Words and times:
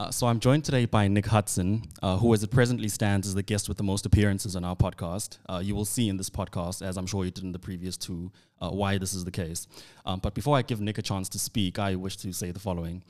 Uh, 0.00 0.10
so 0.10 0.26
I'm 0.26 0.40
joined 0.40 0.64
today 0.64 0.86
by 0.86 1.06
Nick 1.06 1.26
Hudson, 1.26 1.84
uh, 2.02 2.16
who, 2.16 2.34
as 2.34 2.42
it 2.42 2.50
presently 2.50 2.88
stands, 2.88 3.28
is 3.28 3.34
the 3.34 3.44
guest 3.44 3.68
with 3.68 3.76
the 3.76 3.84
most 3.84 4.04
appearances 4.04 4.56
on 4.56 4.64
our 4.64 4.74
podcast. 4.74 5.38
Uh, 5.48 5.60
you 5.62 5.76
will 5.76 5.84
see 5.84 6.08
in 6.08 6.16
this 6.16 6.28
podcast, 6.28 6.84
as 6.84 6.96
I'm 6.96 7.06
sure 7.06 7.24
you 7.24 7.30
did 7.30 7.44
in 7.44 7.52
the 7.52 7.60
previous 7.60 7.96
two, 7.96 8.32
uh, 8.60 8.70
why 8.70 8.98
this 8.98 9.14
is 9.14 9.24
the 9.24 9.30
case. 9.30 9.68
Um, 10.04 10.18
but 10.18 10.34
before 10.34 10.56
I 10.56 10.62
give 10.62 10.80
Nick 10.80 10.98
a 10.98 11.02
chance 11.02 11.28
to 11.30 11.38
speak, 11.38 11.78
I 11.78 11.94
wish 11.94 12.16
to 12.18 12.32
say 12.32 12.50
the 12.50 12.58
following. 12.58 13.02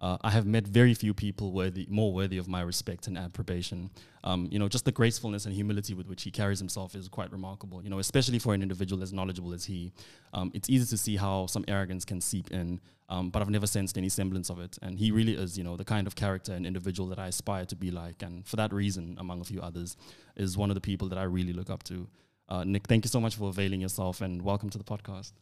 Uh, 0.00 0.16
I 0.20 0.30
have 0.30 0.46
met 0.46 0.66
very 0.66 0.94
few 0.94 1.12
people 1.12 1.50
worthy, 1.52 1.86
more 1.90 2.12
worthy 2.12 2.38
of 2.38 2.46
my 2.46 2.60
respect 2.60 3.08
and 3.08 3.18
approbation. 3.18 3.90
Um, 4.22 4.48
you 4.50 4.58
know, 4.58 4.68
just 4.68 4.84
the 4.84 4.92
gracefulness 4.92 5.44
and 5.44 5.54
humility 5.54 5.92
with 5.92 6.06
which 6.06 6.22
he 6.22 6.30
carries 6.30 6.60
himself 6.60 6.94
is 6.94 7.08
quite 7.08 7.32
remarkable. 7.32 7.82
You 7.82 7.90
know, 7.90 7.98
especially 7.98 8.38
for 8.38 8.54
an 8.54 8.62
individual 8.62 9.02
as 9.02 9.12
knowledgeable 9.12 9.52
as 9.52 9.64
he. 9.64 9.92
Um, 10.32 10.52
it's 10.54 10.70
easy 10.70 10.86
to 10.86 10.96
see 10.96 11.16
how 11.16 11.46
some 11.46 11.64
arrogance 11.66 12.04
can 12.04 12.20
seep 12.20 12.52
in, 12.52 12.80
um, 13.08 13.30
but 13.30 13.42
I've 13.42 13.50
never 13.50 13.66
sensed 13.66 13.98
any 13.98 14.08
semblance 14.08 14.50
of 14.50 14.60
it. 14.60 14.78
And 14.82 14.98
he 15.00 15.10
really 15.10 15.34
is, 15.34 15.58
you 15.58 15.64
know, 15.64 15.76
the 15.76 15.84
kind 15.84 16.06
of 16.06 16.14
character 16.14 16.52
and 16.52 16.64
individual 16.64 17.08
that 17.08 17.18
I 17.18 17.26
aspire 17.26 17.64
to 17.66 17.76
be 17.76 17.90
like. 17.90 18.22
And 18.22 18.46
for 18.46 18.54
that 18.54 18.72
reason, 18.72 19.16
among 19.18 19.40
a 19.40 19.44
few 19.44 19.60
others, 19.60 19.96
is 20.36 20.56
one 20.56 20.70
of 20.70 20.74
the 20.74 20.80
people 20.80 21.08
that 21.08 21.18
I 21.18 21.24
really 21.24 21.52
look 21.52 21.70
up 21.70 21.82
to. 21.84 22.06
Uh, 22.48 22.62
Nick, 22.64 22.86
thank 22.86 23.04
you 23.04 23.08
so 23.08 23.20
much 23.20 23.34
for 23.34 23.48
availing 23.48 23.80
yourself, 23.80 24.20
and 24.20 24.42
welcome 24.42 24.70
to 24.70 24.78
the 24.78 24.84
podcast. 24.84 25.32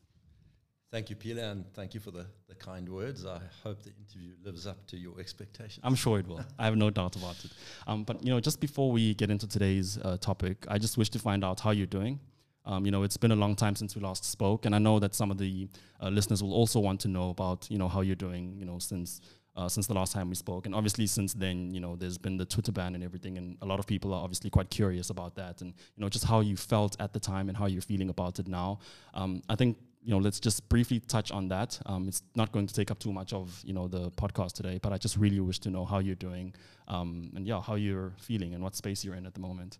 Thank 0.93 1.11
you, 1.11 1.17
Peter, 1.17 1.41
and 1.41 1.65
thank 1.75 1.95
you 1.95 2.01
for 2.01 2.13
the, 2.13 2.27
the 2.49 2.55
kind 2.55 2.89
words. 2.89 3.27
I 3.27 3.41
hope 3.65 3.83
the 3.83 3.91
interview 3.91 4.35
lives 4.45 4.69
up 4.69 4.87
to 4.87 4.97
your 4.97 5.19
expectations. 5.19 5.81
I'm 5.83 5.97
sure 5.97 6.21
it 6.21 6.29
will. 6.29 6.45
I 6.59 6.65
have 6.65 6.77
no 6.77 6.91
doubt 6.91 7.17
about 7.17 7.45
it. 7.45 7.51
Um, 7.89 8.05
but 8.05 8.23
you 8.23 8.31
know, 8.31 8.39
just 8.39 8.61
before 8.61 8.93
we 8.93 9.15
get 9.15 9.29
into 9.31 9.49
today's 9.49 9.99
uh, 9.99 10.17
topic, 10.19 10.65
I 10.69 10.79
just 10.79 10.97
wish 10.97 11.11
to 11.11 11.19
find 11.19 11.45
out 11.45 11.59
how 11.59 11.73
you're 11.73 11.87
doing. 11.87 12.21
Um, 12.65 12.85
you 12.85 12.93
know, 12.93 13.03
it's 13.03 13.17
been 13.17 13.33
a 13.33 13.37
long 13.37 13.57
time 13.57 13.75
since 13.75 13.97
we 13.97 14.03
last 14.03 14.25
spoke, 14.25 14.65
and 14.65 14.75
I 14.75 14.79
know 14.79 14.99
that 15.01 15.15
some 15.15 15.31
of 15.31 15.39
the 15.39 15.69
uh, 16.01 16.09
listeners 16.09 16.43
will 16.43 16.55
also 16.55 16.79
want 16.79 17.01
to 17.01 17.09
know 17.09 17.31
about 17.31 17.69
you 17.69 17.79
know 17.79 17.89
how 17.89 18.01
you're 18.01 18.17
doing. 18.17 18.57
You 18.57 18.65
know, 18.65 18.79
since 18.79 19.21
uh, 19.57 19.69
since 19.69 19.87
the 19.87 19.95
last 19.95 20.13
time 20.13 20.29
we 20.29 20.35
spoke, 20.35 20.67
and 20.67 20.75
obviously 20.75 21.07
since 21.07 21.33
then, 21.33 21.73
you 21.73 21.81
know, 21.81 21.97
there's 21.97 22.19
been 22.19 22.37
the 22.37 22.45
Twitter 22.45 22.73
ban 22.73 22.95
and 22.95 23.03
everything, 23.03 23.39
and 23.39 23.57
a 23.63 23.67
lot 23.67 23.79
of 23.79 23.87
people 23.87 24.13
are 24.13 24.23
obviously 24.23 24.51
quite 24.51 24.71
curious 24.71 25.11
about 25.11 25.35
that, 25.37 25.61
and 25.63 25.75
you 25.97 26.01
know, 26.01 26.09
just 26.09 26.25
how 26.25 26.41
you 26.41 26.57
felt 26.57 26.97
at 27.01 27.13
the 27.13 27.21
time 27.21 27.49
and 27.49 27.57
how 27.57 27.67
you're 27.67 27.83
feeling 27.83 28.09
about 28.09 28.39
it 28.39 28.49
now. 28.49 28.79
Um, 29.15 29.43
I 29.49 29.57
think 29.57 29.79
you 30.07 30.13
know, 30.13 30.19
let's 30.19 30.39
just 30.39 30.69
briefly 30.69 31.01
touch 31.01 31.33
on 31.33 31.49
that. 31.49 31.81
Um, 31.85 32.07
it's 32.07 32.23
not 32.37 32.53
going 32.53 32.69
to 32.69 32.73
take 32.73 32.93
up 32.93 33.01
too 33.01 33.13
much 33.13 33.33
of 33.33 33.61
you 33.65 33.73
know 33.73 33.89
the 33.89 34.13
podcast 34.13 34.53
today, 34.53 34.79
but 34.81 34.93
I 34.93 34.99
just 34.99 35.17
really 35.17 35.41
wish 35.41 35.59
to 35.61 35.71
know 35.71 35.85
how 35.85 35.99
you're 35.99 36.15
doing, 36.15 36.55
um, 36.87 37.33
and 37.35 37.45
yeah, 37.45 37.61
how 37.61 37.75
you're 37.75 38.13
feeling 38.19 38.55
and 38.55 38.63
what 38.63 38.77
space 38.77 39.05
you're 39.05 39.17
in 39.17 39.27
at 39.27 39.35
the 39.35 39.41
moment. 39.41 39.79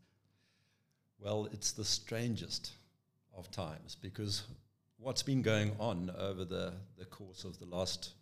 Well, 1.21 1.49
it's 1.53 1.71
the 1.71 1.85
strangest 1.85 2.73
of 3.37 3.51
times 3.53 3.97
because 4.03 4.43
what's 4.99 5.23
been 5.23 5.43
going 5.43 5.77
on 5.79 6.11
over 6.19 6.45
the, 6.45 6.73
the 6.99 7.05
course 7.05 7.45
of 7.45 7.59
the 7.61 7.67
last 7.67 8.15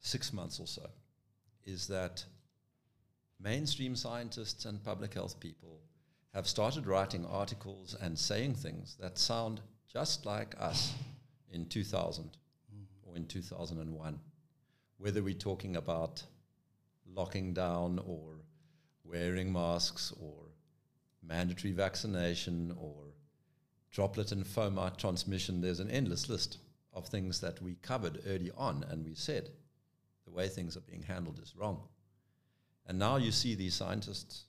six 0.00 0.32
months 0.32 0.58
or 0.58 0.66
so 0.66 0.88
is 1.64 1.86
that 1.88 2.24
mainstream 3.38 3.94
scientists 3.94 4.64
and 4.64 4.82
public 4.82 5.12
health 5.14 5.38
people 5.38 5.80
have 6.32 6.46
started 6.46 6.86
writing 6.86 7.26
articles 7.26 7.94
and 8.00 8.18
saying 8.18 8.54
things 8.54 8.96
that 9.00 9.18
sound 9.18 9.60
just 9.92 10.24
like 10.24 10.54
us 10.58 10.94
in 11.52 11.66
2000 11.66 12.24
mm-hmm. 12.24 13.10
or 13.10 13.16
in 13.16 13.26
2001, 13.26 14.20
whether 14.98 15.22
we're 15.22 15.34
talking 15.34 15.76
about 15.76 16.22
locking 17.12 17.52
down 17.52 18.00
or 18.06 18.36
wearing 19.04 19.52
masks 19.52 20.12
or 20.20 20.34
mandatory 21.22 21.72
vaccination 21.72 22.74
or 22.80 22.94
droplet 23.90 24.30
and 24.32 24.44
fomite 24.44 24.96
transmission, 24.96 25.60
there's 25.60 25.80
an 25.80 25.90
endless 25.90 26.28
list 26.28 26.58
of 26.92 27.06
things 27.06 27.40
that 27.40 27.60
we 27.60 27.74
covered 27.82 28.20
early 28.28 28.50
on 28.56 28.84
and 28.90 29.04
we 29.04 29.14
said 29.14 29.48
the 30.24 30.30
way 30.30 30.48
things 30.48 30.76
are 30.76 30.82
being 30.82 31.02
handled 31.02 31.40
is 31.42 31.56
wrong. 31.56 31.80
And 32.86 32.98
now 32.98 33.16
you 33.16 33.32
see 33.32 33.54
these 33.54 33.74
scientists, 33.74 34.44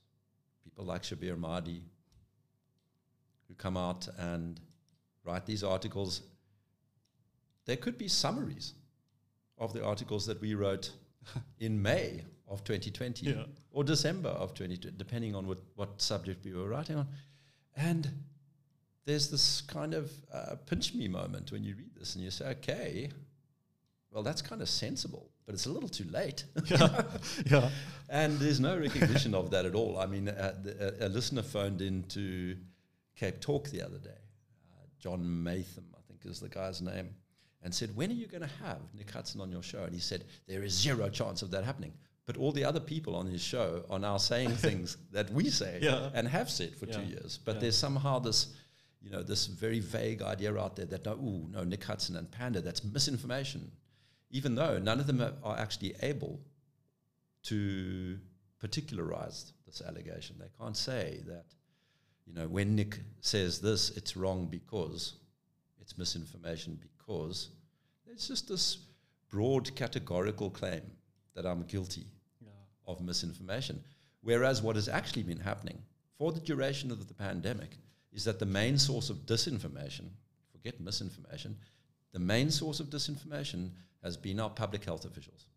people 0.64 0.86
like 0.86 1.04
Shabir 1.04 1.36
Madhi, 1.36 1.82
who 3.48 3.56
come 3.56 3.78
out 3.78 4.08
and 4.18 4.60
write 5.24 5.46
these 5.46 5.64
articles. 5.64 6.22
There 7.66 7.78
could 7.78 7.98
be 7.98 8.08
summaries 8.08 8.74
of 9.58 9.74
the 9.74 9.84
articles 9.86 10.26
that 10.26 10.42
we 10.42 10.56
wrote 10.56 10.92
in 11.60 11.82
May 11.82 12.24
of 12.48 12.64
2020 12.64 13.28
yeah. 13.28 13.44
or 13.72 13.84
December 13.84 14.30
of 14.30 14.54
2020, 14.54 14.98
depending 14.98 15.36
on 15.36 15.48
what, 15.48 15.60
what 15.76 16.02
subject 16.02 16.44
we 16.44 16.54
were 16.54 16.68
writing 16.68 16.98
on. 16.98 17.08
And 17.78 18.10
there's 19.06 19.30
this 19.30 19.62
kind 19.62 19.94
of 19.94 20.12
uh, 20.34 20.56
pinch 20.66 20.94
me 20.94 21.08
moment 21.08 21.52
when 21.52 21.64
you 21.64 21.76
read 21.76 21.96
this 21.96 22.16
and 22.16 22.24
you 22.24 22.32
say, 22.32 22.50
okay, 22.50 23.10
well, 24.12 24.24
that's 24.24 24.42
kind 24.42 24.62
of 24.62 24.68
sensible, 24.68 25.30
but 25.46 25.56
it's 25.56 25.66
a 25.66 25.72
little 25.72 25.88
too 25.88 26.10
late. 26.12 26.44
yeah. 26.66 27.04
yeah. 27.46 27.70
And 28.10 28.38
there's 28.40 28.60
no 28.60 28.78
recognition 28.78 29.34
of 29.34 29.52
that 29.52 29.66
at 29.66 29.74
all. 29.74 29.98
I 29.98 30.06
mean, 30.06 30.28
uh, 30.28 30.56
the, 30.62 31.06
a, 31.06 31.08
a 31.08 31.10
listener 31.10 31.44
phoned 31.44 31.82
into 31.82 32.58
Cape 33.16 33.40
Talk 33.40 33.70
the 33.70 33.82
other 33.82 34.00
day 34.00 34.21
John 35.02 35.44
Maytham, 35.44 35.86
I 35.94 36.02
think 36.08 36.22
is 36.26 36.40
the 36.40 36.50
guy's 36.50 36.82
name, 36.82 37.10
and 37.64 37.74
said, 37.74 37.96
When 37.96 38.10
are 38.10 38.16
you 38.16 38.28
going 38.28 38.42
to 38.44 38.64
have 38.64 38.80
Nick 38.94 39.12
Hudson 39.12 39.42
on 39.42 39.52
your 39.52 39.64
show? 39.64 39.84
And 39.84 39.94
he 39.94 40.00
said, 40.00 40.26
There 40.48 40.64
is 40.64 40.74
zero 40.74 41.10
chance 41.10 41.42
of 41.42 41.52
that 41.52 41.64
happening. 41.64 41.94
But 42.26 42.38
all 42.38 42.52
the 42.52 42.64
other 42.64 42.80
people 42.80 43.16
on 43.16 43.26
his 43.26 43.42
show 43.42 43.84
are 43.90 44.00
now 44.00 44.18
saying 44.18 44.50
things 44.68 44.98
that 45.12 45.30
we 45.32 45.50
say 45.50 45.80
yeah. 45.82 46.10
and 46.14 46.28
have 46.28 46.50
said 46.50 46.76
for 46.76 46.86
yeah. 46.86 46.98
two 46.98 47.04
years. 47.04 47.40
But 47.44 47.56
yeah. 47.56 47.62
there's 47.62 47.78
somehow 47.78 48.20
this, 48.20 48.54
you 49.02 49.10
know, 49.10 49.24
this 49.24 49.48
very 49.48 49.80
vague 49.80 50.22
idea 50.22 50.56
out 50.56 50.76
there 50.76 50.86
that, 50.86 51.08
oh, 51.08 51.48
no, 51.52 51.64
Nick 51.64 51.84
Hudson 51.84 52.16
and 52.16 52.32
Panda, 52.32 52.62
that's 52.62 52.84
misinformation. 52.84 53.72
Even 54.30 54.56
though 54.56 54.78
none 54.78 55.00
of 55.00 55.08
them 55.08 55.22
are 55.44 55.58
actually 55.58 55.96
able 56.02 56.40
to 57.44 58.18
particularize 58.60 59.54
this 59.66 59.82
allegation. 59.82 60.36
They 60.40 60.50
can't 60.60 60.78
say 60.78 61.22
that 61.26 61.46
you 62.32 62.42
know, 62.42 62.48
when 62.48 62.76
Nick 62.76 63.00
says 63.20 63.60
this, 63.60 63.90
it's 63.98 64.16
wrong 64.16 64.48
because 64.50 65.16
it's 65.82 65.98
misinformation 65.98 66.80
because 66.82 67.50
there's 68.08 68.28
just 68.28 68.48
this 68.48 68.78
broad 69.30 69.76
categorical 69.76 70.50
claim 70.50 70.82
that 71.36 71.46
I'm 71.46 71.64
guilty 71.64 72.06
yeah. 72.42 72.50
of 72.88 73.02
misinformation. 73.02 73.84
Whereas 74.22 74.62
what 74.62 74.78
has 74.78 74.88
actually 74.88 75.24
been 75.24 75.40
happening 75.40 75.78
for 76.18 76.32
the 76.32 76.40
duration 76.40 76.90
of 76.90 77.06
the 77.08 77.14
pandemic 77.14 77.72
is 78.14 78.24
that 78.24 78.40
the 78.40 78.46
main 78.46 78.78
source 78.78 79.10
of 79.10 79.26
disinformation, 79.26 80.06
forget 80.54 80.80
misinformation, 80.80 81.58
the 82.14 82.20
main 82.20 82.50
source 82.50 82.80
of 82.80 82.90
disinformation 82.90 83.72
has 84.04 84.16
been 84.16 84.40
our 84.40 84.50
public 84.50 84.86
health 84.86 85.04
officials. 85.04 85.48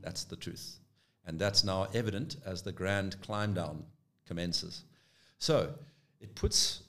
That's 0.00 0.24
the 0.24 0.36
truth. 0.36 0.78
And 1.26 1.38
that's 1.38 1.62
now 1.62 1.88
evident 1.92 2.36
as 2.46 2.62
the 2.62 2.72
grand 2.72 3.20
climb 3.20 3.52
down 3.52 3.84
commences. 4.26 4.84
So 5.38 5.72
it 6.20 6.34
puts 6.34 6.82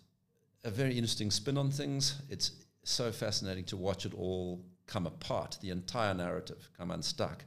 a 0.64 0.72
very 0.72 0.94
interesting 0.96 1.32
spin 1.32 1.58
on 1.58 1.72
things. 1.72 2.22
It's 2.30 2.52
so 2.84 3.12
fascinating 3.12 3.64
to 3.66 3.78
watch 3.78 4.06
it 4.06 4.14
all 4.14 4.64
come 4.88 5.06
apart, 5.06 5.58
the 5.62 5.70
entire 5.70 6.14
narrative 6.14 6.70
come 6.78 6.92
unstuck. 6.92 7.46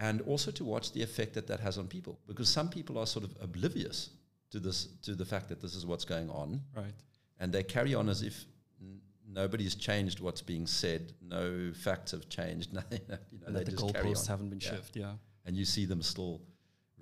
And 0.00 0.20
also 0.22 0.50
to 0.52 0.64
watch 0.64 0.92
the 0.92 1.02
effect 1.02 1.34
that 1.34 1.46
that 1.48 1.60
has 1.60 1.78
on 1.78 1.88
people, 1.88 2.18
because 2.26 2.48
some 2.48 2.68
people 2.68 2.98
are 2.98 3.06
sort 3.06 3.24
of 3.24 3.34
oblivious 3.40 4.10
to 4.50 4.60
this, 4.60 4.88
to 5.02 5.14
the 5.14 5.24
fact 5.24 5.48
that 5.48 5.60
this 5.60 5.74
is 5.74 5.86
what's 5.86 6.04
going 6.04 6.30
on, 6.30 6.60
right? 6.76 6.94
And 7.40 7.52
they 7.52 7.62
carry 7.62 7.94
on 7.94 8.08
as 8.08 8.22
if 8.22 8.44
n- 8.80 9.00
nobody's 9.28 9.74
changed 9.74 10.20
what's 10.20 10.42
being 10.42 10.66
said, 10.66 11.12
no 11.20 11.72
facts 11.72 12.12
have 12.12 12.28
changed, 12.28 12.72
nothing. 12.80 13.00
You 13.30 13.40
know, 13.40 13.58
they 13.58 13.64
the 13.64 13.72
goalposts 13.72 14.26
haven't 14.26 14.50
been 14.50 14.60
yeah. 14.60 14.70
shifted, 14.70 15.00
yeah. 15.00 15.12
And 15.46 15.56
you 15.56 15.64
see 15.64 15.84
them 15.84 16.02
still 16.02 16.42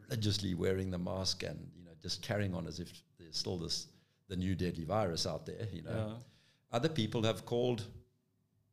religiously 0.03 0.55
wearing 0.55 0.91
the 0.91 0.99
mask 0.99 1.43
and 1.43 1.59
you 1.77 1.85
just 2.07 2.23
carrying 2.23 2.55
on 2.55 2.69
as 2.69 2.79
if 2.79 2.89
there's 3.19 3.37
still 3.37 3.59
this 3.59 3.89
the 4.29 4.37
new 4.37 4.55
deadly 4.55 4.85
virus 4.85 5.27
out 5.27 5.45
there. 5.45 5.67
You 5.73 5.83
know, 5.83 5.91
yeah. 5.91 6.77
other 6.77 6.89
people 6.89 7.23
have 7.25 7.45
called 7.45 7.83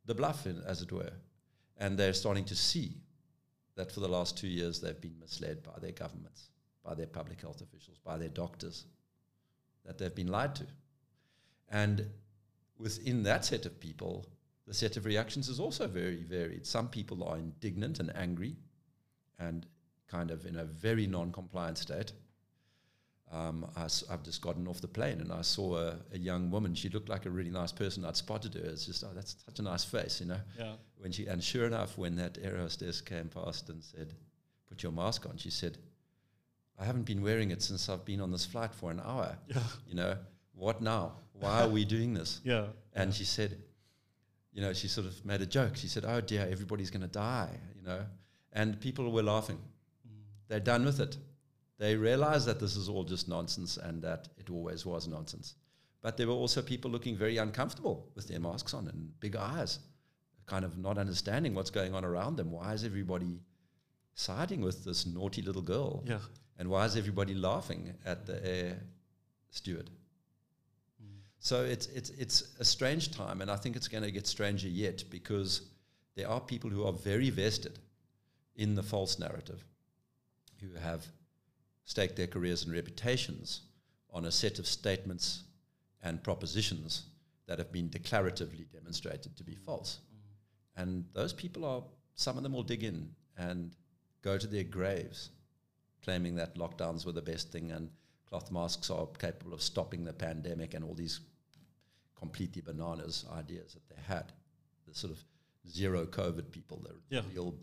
the 0.05 0.13
bluff, 0.13 0.45
in, 0.45 0.61
as 0.67 0.83
it 0.83 0.91
were, 0.91 1.13
and 1.77 1.97
they're 1.97 2.13
starting 2.13 2.45
to 2.45 2.55
see 2.55 2.97
that 3.75 3.91
for 3.91 4.01
the 4.01 4.07
last 4.07 4.37
two 4.37 4.47
years 4.47 4.79
they've 4.79 5.01
been 5.01 5.17
misled 5.19 5.63
by 5.63 5.79
their 5.81 5.93
governments, 5.93 6.49
by 6.85 6.93
their 6.93 7.07
public 7.07 7.41
health 7.41 7.61
officials, 7.61 7.97
by 8.05 8.17
their 8.19 8.29
doctors, 8.29 8.85
that 9.83 9.97
they've 9.97 10.13
been 10.13 10.27
lied 10.27 10.53
to, 10.53 10.67
and 11.69 12.05
within 12.77 13.23
that 13.23 13.45
set 13.45 13.65
of 13.65 13.79
people, 13.79 14.27
the 14.67 14.75
set 14.75 14.95
of 14.95 15.05
reactions 15.05 15.49
is 15.49 15.59
also 15.59 15.87
very 15.87 16.23
varied. 16.23 16.67
Some 16.67 16.87
people 16.87 17.23
are 17.23 17.37
indignant 17.37 17.99
and 17.99 18.15
angry, 18.15 18.55
and 19.39 19.65
kind 20.07 20.29
of 20.29 20.45
in 20.45 20.57
a 20.57 20.65
very 20.65 21.07
non-compliant 21.07 21.79
state 21.79 22.13
um, 23.33 23.65
I, 23.75 23.87
have 24.11 24.21
just 24.23 24.41
gotten 24.41 24.67
off 24.67 24.79
the 24.79 24.87
plane 24.87 25.19
and 25.19 25.31
I 25.31 25.41
saw 25.41 25.77
a, 25.77 25.95
a, 26.13 26.17
young 26.19 26.51
woman. 26.51 26.75
She 26.75 26.89
looked 26.89 27.09
like 27.09 27.25
a 27.25 27.31
really 27.31 27.49
nice 27.49 27.71
person. 27.71 28.05
I'd 28.05 28.15
spotted 28.15 28.53
her. 28.53 28.61
It's 28.61 28.85
just, 28.85 29.03
oh, 29.03 29.09
that's 29.15 29.35
such 29.43 29.57
a 29.57 29.63
nice 29.63 29.83
face, 29.83 30.21
you 30.21 30.27
know. 30.27 30.39
Yeah. 30.57 30.73
When 30.97 31.11
she 31.11 31.25
and 31.25 31.43
sure 31.43 31.65
enough, 31.65 31.97
when 31.97 32.15
that 32.17 32.37
air 32.41 32.57
hostess 32.57 33.01
came 33.01 33.29
past 33.29 33.69
and 33.69 33.83
said, 33.83 34.13
"Put 34.69 34.83
your 34.83 34.91
mask 34.91 35.25
on," 35.25 35.37
she 35.37 35.49
said, 35.49 35.77
"I 36.79 36.85
haven't 36.85 37.05
been 37.05 37.21
wearing 37.23 37.49
it 37.51 37.61
since 37.61 37.89
I've 37.89 38.05
been 38.05 38.21
on 38.21 38.31
this 38.31 38.45
flight 38.45 38.73
for 38.73 38.91
an 38.91 39.01
hour. 39.03 39.35
Yeah. 39.47 39.63
You 39.87 39.95
know, 39.95 40.17
what 40.53 40.81
now? 40.81 41.13
Why 41.33 41.63
are 41.63 41.69
we 41.69 41.85
doing 41.95 42.13
this?" 42.13 42.39
Yeah. 42.43 42.67
And 42.93 43.09
yeah. 43.09 43.15
she 43.15 43.25
said, 43.25 43.57
you 44.53 44.61
know, 44.61 44.73
she 44.73 44.87
sort 44.87 45.07
of 45.07 45.25
made 45.25 45.41
a 45.41 45.47
joke. 45.47 45.75
She 45.75 45.87
said, 45.87 46.05
"Oh 46.05 46.21
dear, 46.21 46.47
everybody's 46.49 46.91
going 46.91 47.01
to 47.01 47.07
die," 47.07 47.49
you 47.75 47.81
know. 47.81 48.05
And 48.53 48.79
people 48.79 49.11
were 49.11 49.23
laughing. 49.23 49.59
They're 50.47 50.59
done 50.59 50.85
with 50.85 50.99
it. 50.99 51.17
They 51.83 51.97
realize 51.97 52.45
that 52.45 52.61
this 52.61 52.77
is 52.77 52.87
all 52.87 53.03
just 53.03 53.27
nonsense 53.27 53.75
and 53.75 54.01
that 54.03 54.29
it 54.37 54.49
always 54.49 54.85
was 54.85 55.05
nonsense. 55.05 55.55
But 56.01 56.15
there 56.15 56.27
were 56.27 56.33
also 56.33 56.61
people 56.61 56.89
looking 56.89 57.17
very 57.17 57.35
uncomfortable 57.35 58.07
with 58.15 58.25
their 58.29 58.39
masks 58.39 58.73
on 58.73 58.87
and 58.87 59.19
big 59.19 59.35
eyes, 59.35 59.79
kind 60.45 60.63
of 60.63 60.77
not 60.77 60.97
understanding 60.97 61.53
what's 61.53 61.71
going 61.71 61.93
on 61.93 62.05
around 62.05 62.37
them. 62.37 62.51
Why 62.51 62.71
is 62.71 62.85
everybody 62.85 63.41
siding 64.15 64.61
with 64.61 64.85
this 64.85 65.05
naughty 65.05 65.41
little 65.41 65.61
girl? 65.61 66.05
Yeah. 66.07 66.19
And 66.57 66.69
why 66.69 66.85
is 66.85 66.95
everybody 66.95 67.33
laughing 67.33 67.93
at 68.05 68.25
the 68.27 68.39
air 68.47 68.79
steward? 69.49 69.89
So 71.39 71.65
it's, 71.65 71.87
it's, 71.87 72.11
it's 72.11 72.55
a 72.61 72.63
strange 72.63 73.11
time, 73.11 73.41
and 73.41 73.51
I 73.51 73.57
think 73.57 73.75
it's 73.75 73.89
going 73.89 74.05
to 74.05 74.11
get 74.11 74.25
stranger 74.25 74.69
yet 74.69 75.03
because 75.09 75.63
there 76.15 76.29
are 76.29 76.39
people 76.39 76.69
who 76.69 76.85
are 76.85 76.93
very 76.93 77.29
vested 77.29 77.77
in 78.55 78.73
the 78.73 78.83
false 78.83 79.19
narrative, 79.19 79.65
who 80.61 80.73
have 80.79 81.05
staked 81.85 82.15
their 82.15 82.27
careers 82.27 82.63
and 82.63 82.73
reputations 82.73 83.61
on 84.11 84.25
a 84.25 84.31
set 84.31 84.59
of 84.59 84.67
statements 84.67 85.43
and 86.01 86.23
propositions 86.23 87.05
that 87.47 87.57
have 87.57 87.71
been 87.71 87.89
declaratively 87.89 88.65
demonstrated 88.71 89.35
to 89.35 89.43
be 89.43 89.55
false. 89.55 89.99
Mm. 90.77 90.81
And 90.81 91.05
those 91.13 91.33
people 91.33 91.65
are, 91.65 91.83
some 92.15 92.37
of 92.37 92.43
them 92.43 92.53
will 92.53 92.63
dig 92.63 92.83
in 92.83 93.09
and 93.37 93.71
go 94.21 94.37
to 94.37 94.47
their 94.47 94.63
graves 94.63 95.29
claiming 96.03 96.35
that 96.35 96.55
lockdowns 96.55 97.05
were 97.05 97.11
the 97.11 97.21
best 97.21 97.51
thing 97.51 97.71
and 97.71 97.89
cloth 98.25 98.51
masks 98.51 98.89
are 98.89 99.07
capable 99.19 99.53
of 99.53 99.61
stopping 99.61 100.03
the 100.03 100.13
pandemic 100.13 100.73
and 100.73 100.83
all 100.83 100.93
these 100.93 101.21
completely 102.17 102.61
bananas 102.61 103.25
ideas 103.33 103.73
that 103.73 103.87
they 103.89 104.01
had. 104.01 104.31
The 104.87 104.93
sort 104.93 105.13
of 105.13 105.23
zero 105.69 106.05
COVID 106.05 106.51
people, 106.51 106.83
the 106.83 107.15
yeah. 107.15 107.21
real 107.33 107.55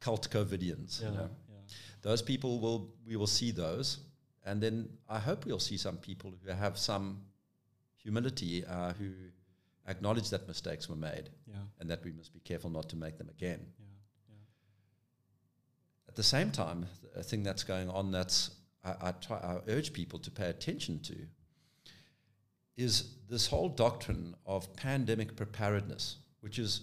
cult 0.00 0.28
COVIDians. 0.30 1.02
Yeah, 1.02 1.10
you 1.10 1.16
know? 1.16 1.30
Those 2.04 2.20
people 2.20 2.60
will 2.60 2.90
we 3.06 3.16
will 3.16 3.26
see 3.26 3.50
those, 3.50 3.98
and 4.44 4.62
then 4.62 4.90
I 5.08 5.18
hope 5.18 5.46
we'll 5.46 5.58
see 5.58 5.78
some 5.78 5.96
people 5.96 6.34
who 6.44 6.52
have 6.52 6.76
some 6.76 7.22
humility, 7.96 8.62
uh, 8.66 8.92
who 8.92 9.10
acknowledge 9.88 10.28
that 10.28 10.46
mistakes 10.46 10.86
were 10.86 10.96
made, 10.96 11.30
yeah. 11.46 11.56
and 11.80 11.88
that 11.88 12.04
we 12.04 12.12
must 12.12 12.34
be 12.34 12.40
careful 12.40 12.68
not 12.68 12.90
to 12.90 12.96
make 12.96 13.16
them 13.16 13.30
again. 13.30 13.60
Yeah, 13.78 13.86
yeah. 14.28 14.36
At 16.08 16.14
the 16.14 16.22
same 16.22 16.50
time, 16.50 16.86
a 17.16 17.22
thing 17.22 17.42
that's 17.42 17.64
going 17.64 17.88
on 17.88 18.12
that's 18.12 18.50
I, 18.84 19.08
I, 19.08 19.12
try, 19.12 19.38
I 19.38 19.70
urge 19.70 19.94
people 19.94 20.18
to 20.18 20.30
pay 20.30 20.50
attention 20.50 21.00
to 21.04 21.16
is 22.76 23.14
this 23.30 23.46
whole 23.46 23.70
doctrine 23.70 24.34
of 24.44 24.74
pandemic 24.76 25.36
preparedness, 25.36 26.16
which 26.40 26.58
is 26.58 26.82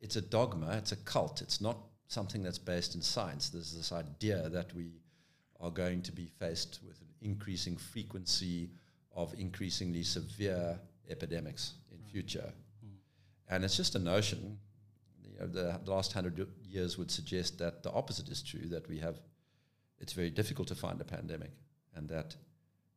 it's 0.00 0.14
a 0.14 0.20
dogma, 0.20 0.76
it's 0.76 0.92
a 0.92 0.96
cult, 0.96 1.42
it's 1.42 1.60
not 1.60 1.78
something 2.08 2.42
that's 2.42 2.58
based 2.58 2.94
in 2.94 3.02
science. 3.02 3.50
There's 3.50 3.74
this 3.76 3.92
idea 3.92 4.48
that 4.48 4.74
we 4.74 4.90
are 5.60 5.70
going 5.70 6.02
to 6.02 6.12
be 6.12 6.26
faced 6.26 6.80
with 6.86 7.00
an 7.00 7.08
increasing 7.20 7.76
frequency 7.76 8.70
of 9.14 9.34
increasingly 9.38 10.02
severe 10.02 10.78
epidemics 11.08 11.74
in 11.92 11.98
right. 11.98 12.10
future. 12.10 12.52
Mm. 12.84 12.90
And 13.50 13.64
it's 13.64 13.76
just 13.76 13.94
a 13.94 13.98
notion. 13.98 14.58
You 15.22 15.38
know, 15.38 15.46
the, 15.46 15.80
the 15.84 15.90
last 15.90 16.12
hundred 16.12 16.46
years 16.64 16.96
would 16.96 17.10
suggest 17.10 17.58
that 17.58 17.82
the 17.82 17.92
opposite 17.92 18.28
is 18.28 18.42
true, 18.42 18.66
that 18.68 18.88
we 18.88 18.98
have, 18.98 19.20
it's 19.98 20.12
very 20.14 20.30
difficult 20.30 20.68
to 20.68 20.74
find 20.74 21.00
a 21.00 21.04
pandemic. 21.04 21.50
And 21.94 22.08
that, 22.08 22.36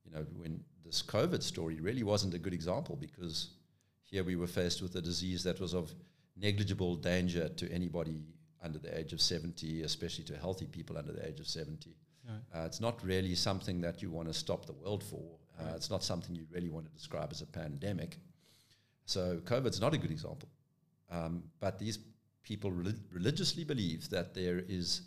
you 0.06 0.12
know, 0.12 0.26
when 0.38 0.64
this 0.86 1.02
COVID 1.02 1.44
story 1.44 1.80
really 1.82 2.04
wasn't 2.04 2.34
a 2.34 2.40
good 2.40 2.54
example 2.54 2.96
because 2.96 3.50
here 4.04 4.24
we 4.24 4.36
were 4.36 4.48
faced 4.48 4.82
with 4.82 4.96
a 4.96 5.02
disease 5.02 5.44
that 5.44 5.60
was 5.60 5.74
of 5.74 5.94
negligible 6.38 6.96
danger 6.96 7.50
to 7.50 7.72
anybody 7.72 8.24
under 8.64 8.80
the 8.80 8.98
age 8.98 9.14
of 9.14 9.22
70, 9.22 9.82
especially 9.84 10.24
to 10.26 10.38
healthy 10.38 10.66
people 10.66 10.98
under 10.98 11.12
the 11.12 11.28
age 11.28 11.40
of 11.40 11.48
70. 11.48 11.96
Right. 12.28 12.36
Uh, 12.54 12.66
it's 12.66 12.80
not 12.80 13.04
really 13.04 13.36
something 13.36 13.82
that 13.82 14.02
you 14.02 14.12
want 14.12 14.28
to 14.28 14.34
stop 14.34 14.66
the 14.66 14.74
world 14.74 15.04
for. 15.04 15.24
Uh, 15.60 15.66
right. 15.66 15.76
It's 15.76 15.90
not 15.90 16.04
something 16.04 16.36
you 16.36 16.46
really 16.52 16.70
want 16.70 16.86
to 16.86 16.92
describe 16.92 17.30
as 17.32 17.42
a 17.42 17.48
pandemic. 17.48 18.18
So 19.06 19.38
COVID's 19.44 19.82
not 19.82 19.94
a 19.94 19.98
good 19.98 20.12
example. 20.12 20.50
Um, 21.10 21.44
but 21.60 21.80
these 21.80 22.00
people 22.44 22.72
religiously 23.12 23.64
believe 23.64 24.10
that 24.10 24.34
there 24.34 24.64
is 24.68 25.02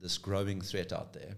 this 0.00 0.18
growing 0.18 0.60
threat 0.60 0.92
out 0.92 1.12
there. 1.12 1.36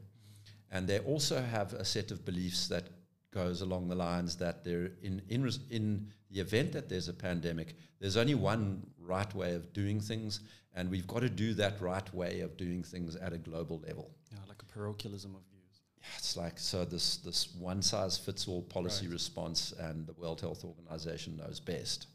And 0.71 0.87
they 0.87 0.99
also 1.01 1.41
have 1.41 1.73
a 1.75 1.85
set 1.85 2.11
of 2.11 2.25
beliefs 2.25 2.69
that 2.69 2.85
goes 3.31 3.61
along 3.61 3.89
the 3.89 3.95
lines 3.95 4.37
that 4.37 4.65
there 4.65 4.91
in, 5.03 5.23
in, 5.29 5.43
res- 5.43 5.61
in 5.71 6.09
the 6.31 6.41
event 6.41 6.73
that 6.73 6.89
there's 6.89 7.09
a 7.09 7.13
pandemic, 7.13 7.77
there's 8.01 8.17
only 8.17 8.35
one 8.35 8.87
right 9.01 9.33
way 9.35 9.55
of 9.55 9.73
doing 9.73 10.01
things, 10.01 10.41
and 10.79 10.89
we've 10.89 11.09
got 11.09 11.23
to 11.23 11.29
do 11.29 11.55
that 11.55 11.81
right 11.81 12.15
way 12.15 12.39
of 12.39 12.57
doing 12.57 12.85
things 12.85 13.17
at 13.17 13.33
a 13.33 13.39
global 13.39 13.83
level. 13.85 14.13
Yeah, 14.31 14.39
like 14.47 14.63
a 14.63 14.65
parochialism 14.65 15.35
of 15.35 15.41
views. 15.51 15.81
Yeah, 15.99 16.07
it's 16.17 16.37
like 16.37 16.57
so 16.57 16.85
this 16.85 17.17
this 17.17 17.53
one 17.59 17.83
size 17.83 18.17
fits 18.17 18.47
all 18.47 18.63
policy 18.63 19.07
right. 19.07 19.13
response, 19.13 19.75
and 19.81 20.07
the 20.07 20.13
World 20.13 20.41
Health 20.41 20.65
Organization 20.65 21.37
knows 21.37 21.59
best. 21.59 22.07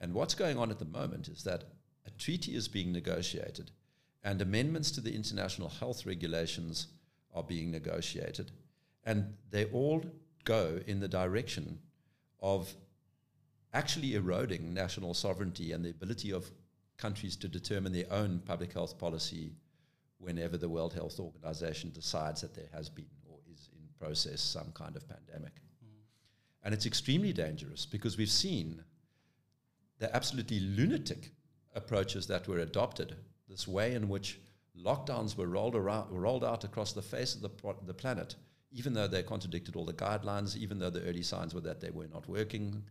And 0.00 0.12
what's 0.12 0.34
going 0.34 0.58
on 0.58 0.72
at 0.72 0.80
the 0.80 0.84
moment 0.84 1.28
is 1.28 1.44
that 1.44 1.62
a 2.06 2.10
treaty 2.10 2.56
is 2.56 2.66
being 2.66 2.92
negotiated, 2.92 3.70
and 4.24 4.42
amendments 4.42 4.90
to 4.92 5.00
the 5.00 5.14
international 5.14 5.68
health 5.68 6.04
regulations 6.04 6.88
are 7.32 7.44
being 7.44 7.70
negotiated, 7.70 8.50
and 9.04 9.32
they 9.48 9.66
all 9.66 10.04
go 10.42 10.80
in 10.88 10.98
the 10.98 11.06
direction 11.06 11.78
of 12.40 12.74
actually 13.72 14.16
eroding 14.16 14.74
national 14.74 15.14
sovereignty 15.14 15.70
and 15.70 15.84
the 15.84 15.90
ability 15.90 16.32
of 16.32 16.50
countries 16.98 17.36
to 17.36 17.48
determine 17.48 17.92
their 17.92 18.12
own 18.12 18.40
public 18.44 18.72
health 18.72 18.98
policy 18.98 19.52
whenever 20.18 20.56
the 20.56 20.68
World 20.68 20.92
Health 20.92 21.18
Organization 21.20 21.90
decides 21.94 22.40
that 22.40 22.54
there 22.54 22.68
has 22.72 22.88
been 22.88 23.06
or 23.30 23.38
is 23.50 23.70
in 23.72 23.88
process 23.98 24.40
some 24.40 24.72
kind 24.74 24.96
of 24.96 25.08
pandemic. 25.08 25.54
Mm. 25.84 26.00
And 26.64 26.74
it's 26.74 26.86
extremely 26.86 27.32
dangerous 27.32 27.86
because 27.86 28.18
we've 28.18 28.28
seen 28.28 28.82
the 29.98 30.14
absolutely 30.14 30.60
lunatic 30.60 31.30
approaches 31.74 32.26
that 32.26 32.48
were 32.48 32.58
adopted, 32.58 33.16
this 33.48 33.66
way 33.68 33.94
in 33.94 34.08
which 34.08 34.40
lockdowns 34.76 35.36
were 35.36 35.46
rolled, 35.46 35.76
around, 35.76 36.10
rolled 36.10 36.44
out 36.44 36.64
across 36.64 36.92
the 36.92 37.02
face 37.02 37.34
of 37.34 37.42
the, 37.42 37.50
the 37.86 37.94
planet, 37.94 38.34
even 38.70 38.92
though 38.92 39.08
they 39.08 39.22
contradicted 39.22 39.76
all 39.76 39.84
the 39.84 39.92
guidelines, 39.92 40.56
even 40.56 40.78
though 40.78 40.90
the 40.90 41.02
early 41.04 41.22
signs 41.22 41.54
were 41.54 41.60
that 41.60 41.80
they 41.80 41.90
were 41.90 42.08
not 42.08 42.28
working, 42.28 42.82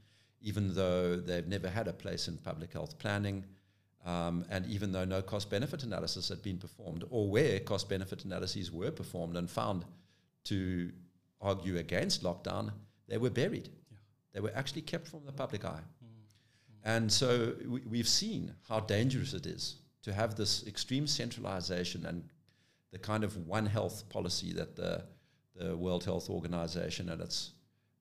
even 0.42 0.74
though 0.74 1.15
they've 1.15 1.48
never 1.48 1.69
had 1.69 1.88
a 1.88 1.94
place 1.94 2.27
in 2.27 2.38
public 2.38 2.74
health 2.74 2.98
planning, 3.00 3.45
um, 4.07 4.45
and 4.50 4.65
even 4.68 4.94
though 4.94 5.04
no 5.04 5.21
cost 5.21 5.50
benefit 5.50 5.83
analysis 5.83 6.30
had 6.30 6.42
been 6.42 6.57
performed, 6.57 7.04
or 7.09 7.30
where 7.30 7.59
cost 7.59 7.89
benefit 7.89 8.24
analyses 8.24 8.71
were 8.71 8.89
performed 8.89 9.35
and 9.35 9.49
found 9.49 9.83
to 10.45 10.94
argue 11.42 11.76
against 11.78 12.23
lockdown, 12.23 12.71
they 13.09 13.18
were 13.18 13.30
buried. 13.30 13.68
Yeah. 13.92 13.97
They 14.33 14.40
were 14.40 14.54
actually 14.56 14.83
kept 14.83 15.09
from 15.09 15.26
the 15.26 15.33
public 15.33 15.66
eye. 15.66 15.81
Mm. 16.02 16.07
And 16.85 17.11
so 17.11 17.54
we, 17.68 17.97
have 17.97 18.07
seen 18.07 18.54
how 18.69 18.80
dangerous 18.80 19.33
it 19.33 19.45
is 19.45 19.76
to 20.04 20.14
have 20.14 20.35
this 20.35 20.66
extreme 20.66 21.06
centralization 21.06 22.06
and 22.06 22.23
the 22.94 22.99
kind 22.99 23.26
of 23.26 23.35
one 23.45 23.66
health 23.66 24.07
policy 24.07 24.54
that 24.54 24.78
the, 24.78 25.04
the 25.54 25.76
World 25.76 26.06
Health 26.06 26.30
Organization 26.30 27.09
and 27.09 27.21
its 27.21 27.52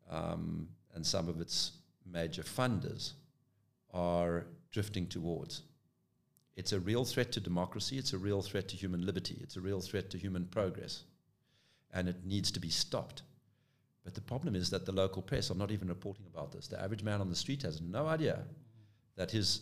um, 0.09 0.69
and 0.95 1.05
some 1.05 1.29
of 1.29 1.41
its 1.41 1.73
major 2.09 2.45
funders 2.45 3.15
are 3.93 4.47
drifting 4.71 5.09
towards. 5.09 5.63
It's 6.57 6.73
a 6.73 6.81
real 6.81 7.05
threat 7.05 7.33
to 7.33 7.41
democracy, 7.41 7.99
it's 7.99 8.15
a 8.15 8.19
real 8.19 8.41
threat 8.41 8.69
to 8.69 8.77
human 8.77 9.05
liberty, 9.05 9.39
it's 9.43 9.57
a 9.57 9.61
real 9.61 9.81
threat 9.81 10.11
to 10.11 10.19
human 10.19 10.47
progress, 10.47 11.05
and 11.93 12.09
it 12.09 12.25
needs 12.25 12.51
to 12.53 12.61
be 12.61 12.71
stopped. 12.71 13.23
But 14.05 14.15
the 14.15 14.23
problem 14.23 14.55
is 14.55 14.71
that 14.71 14.87
the 14.87 14.93
local 14.93 15.21
press 15.21 15.51
are 15.51 15.57
not 15.57 15.71
even 15.71 15.89
reporting 15.89 16.27
about 16.33 16.53
this. 16.53 16.69
The 16.69 16.81
average 16.81 17.03
man 17.03 17.21
on 17.21 17.29
the 17.29 17.37
street 17.37 17.63
has 17.63 17.81
no 17.81 18.07
idea 18.07 18.45
that 19.17 19.31
his 19.31 19.61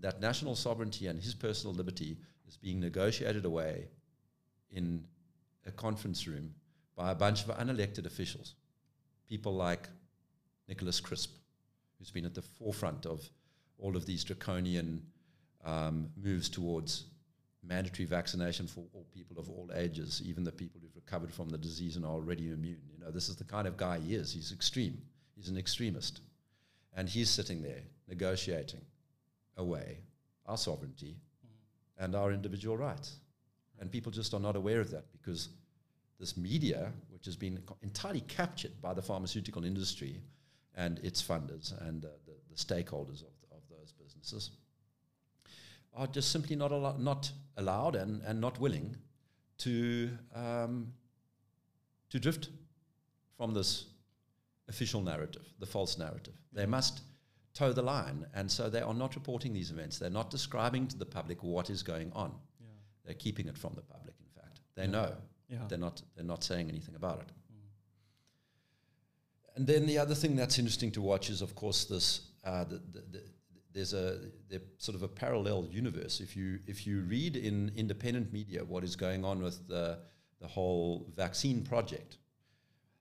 that 0.00 0.20
national 0.20 0.56
sovereignty 0.56 1.06
and 1.06 1.22
his 1.22 1.34
personal 1.34 1.74
liberty 1.74 2.16
is 2.48 2.56
being 2.56 2.80
negotiated 2.80 3.44
away 3.44 3.86
in 4.70 5.04
a 5.64 5.70
conference 5.70 6.26
room 6.26 6.54
by 6.96 7.12
a 7.12 7.14
bunch 7.14 7.44
of 7.44 7.56
unelected 7.56 8.04
officials, 8.04 8.54
people 9.28 9.54
like 9.54 9.88
Nicholas 10.68 11.00
Crisp, 11.00 11.36
who's 11.98 12.10
been 12.10 12.24
at 12.24 12.34
the 12.34 12.42
forefront 12.42 13.06
of 13.06 13.30
all 13.78 13.96
of 13.96 14.06
these 14.06 14.24
draconian 14.24 15.02
um, 15.64 16.08
moves 16.16 16.48
towards 16.48 17.04
mandatory 17.62 18.06
vaccination 18.06 18.66
for 18.66 18.84
all 18.92 19.06
people 19.14 19.38
of 19.38 19.48
all 19.48 19.70
ages, 19.74 20.22
even 20.24 20.44
the 20.44 20.52
people 20.52 20.80
who've 20.80 20.96
recovered 20.96 21.32
from 21.32 21.48
the 21.48 21.58
disease 21.58 21.96
and 21.96 22.04
are 22.04 22.12
already 22.12 22.50
immune. 22.50 22.80
You 22.92 23.04
know, 23.04 23.10
this 23.10 23.28
is 23.28 23.36
the 23.36 23.44
kind 23.44 23.68
of 23.68 23.76
guy 23.76 23.98
he 23.98 24.14
is. 24.14 24.32
He's 24.32 24.52
extreme. 24.52 25.00
He's 25.36 25.48
an 25.48 25.56
extremist. 25.56 26.20
And 26.94 27.08
he's 27.08 27.30
sitting 27.30 27.62
there 27.62 27.82
negotiating 28.08 28.80
away 29.56 29.98
our 30.46 30.56
sovereignty 30.56 31.16
mm. 31.46 32.04
and 32.04 32.14
our 32.14 32.32
individual 32.32 32.76
rights. 32.76 33.16
And 33.80 33.90
people 33.90 34.12
just 34.12 34.34
are 34.34 34.40
not 34.40 34.56
aware 34.56 34.80
of 34.80 34.90
that 34.90 35.10
because 35.12 35.48
this 36.20 36.36
media, 36.36 36.92
which 37.10 37.24
has 37.24 37.36
been 37.36 37.58
entirely 37.82 38.20
captured 38.22 38.80
by 38.80 38.94
the 38.94 39.02
pharmaceutical 39.02 39.64
industry 39.64 40.20
and 40.76 40.98
its 41.00 41.22
funders 41.22 41.72
and 41.88 42.04
uh, 42.04 42.08
the, 42.26 42.32
the, 42.48 42.56
stakeholders 42.56 43.22
of, 43.22 43.34
of 43.50 43.62
those 43.68 43.92
businesses, 43.92 44.50
are 45.94 46.06
just 46.06 46.30
simply 46.30 46.56
not, 46.56 46.72
al- 46.72 46.98
not 46.98 47.30
allowed 47.56 47.96
and, 47.96 48.22
and 48.22 48.40
not 48.40 48.58
willing 48.60 48.96
to, 49.58 50.10
um, 50.34 50.92
to 52.10 52.18
drift 52.18 52.48
from 53.36 53.54
this 53.54 53.86
official 54.68 55.02
narrative, 55.02 55.42
the 55.58 55.66
false 55.66 55.98
narrative. 55.98 56.34
They 56.52 56.66
must 56.66 57.02
toe 57.54 57.72
the 57.72 57.82
line, 57.82 58.26
and 58.34 58.50
so 58.50 58.70
they 58.70 58.80
are 58.80 58.94
not 58.94 59.14
reporting 59.14 59.52
these 59.52 59.70
events. 59.70 59.98
They're 59.98 60.10
not 60.10 60.30
describing 60.30 60.86
to 60.88 60.96
the 60.96 61.04
public 61.04 61.42
what 61.42 61.68
is 61.68 61.82
going 61.82 62.10
on. 62.14 62.32
Yeah. 62.60 62.66
They're 63.04 63.14
keeping 63.14 63.46
it 63.48 63.58
from 63.58 63.74
the 63.74 63.82
public. 63.82 64.14
In 64.20 64.40
fact, 64.42 64.60
they 64.74 64.84
Yeah. 64.84 64.90
know. 64.90 65.16
Yeah. 65.48 65.58
They're 65.68 65.78
not. 65.78 66.02
They're 66.16 66.24
not 66.24 66.42
saying 66.42 66.70
anything 66.70 66.94
about 66.94 67.20
it. 67.20 67.28
Mm. 67.52 67.66
And 69.56 69.66
then 69.66 69.86
the 69.86 69.98
other 69.98 70.14
thing 70.14 70.34
that's 70.34 70.58
interesting 70.58 70.90
to 70.92 71.02
watch 71.02 71.28
is, 71.28 71.42
of 71.42 71.54
course, 71.54 71.84
this. 71.84 72.22
Uh, 72.42 72.64
the, 72.64 72.78
the, 72.90 73.00
the, 73.10 73.22
there's 73.72 73.94
a 73.94 74.18
sort 74.78 74.96
of 74.96 75.02
a 75.02 75.08
parallel 75.08 75.66
universe. 75.70 76.20
If 76.20 76.36
you 76.36 76.60
if 76.66 76.86
you 76.86 77.00
read 77.00 77.36
in 77.36 77.72
independent 77.76 78.32
media 78.32 78.64
what 78.64 78.84
is 78.84 78.96
going 78.96 79.24
on 79.24 79.42
with 79.42 79.66
the 79.68 79.98
the 80.40 80.48
whole 80.48 81.06
vaccine 81.14 81.62
project, 81.62 82.18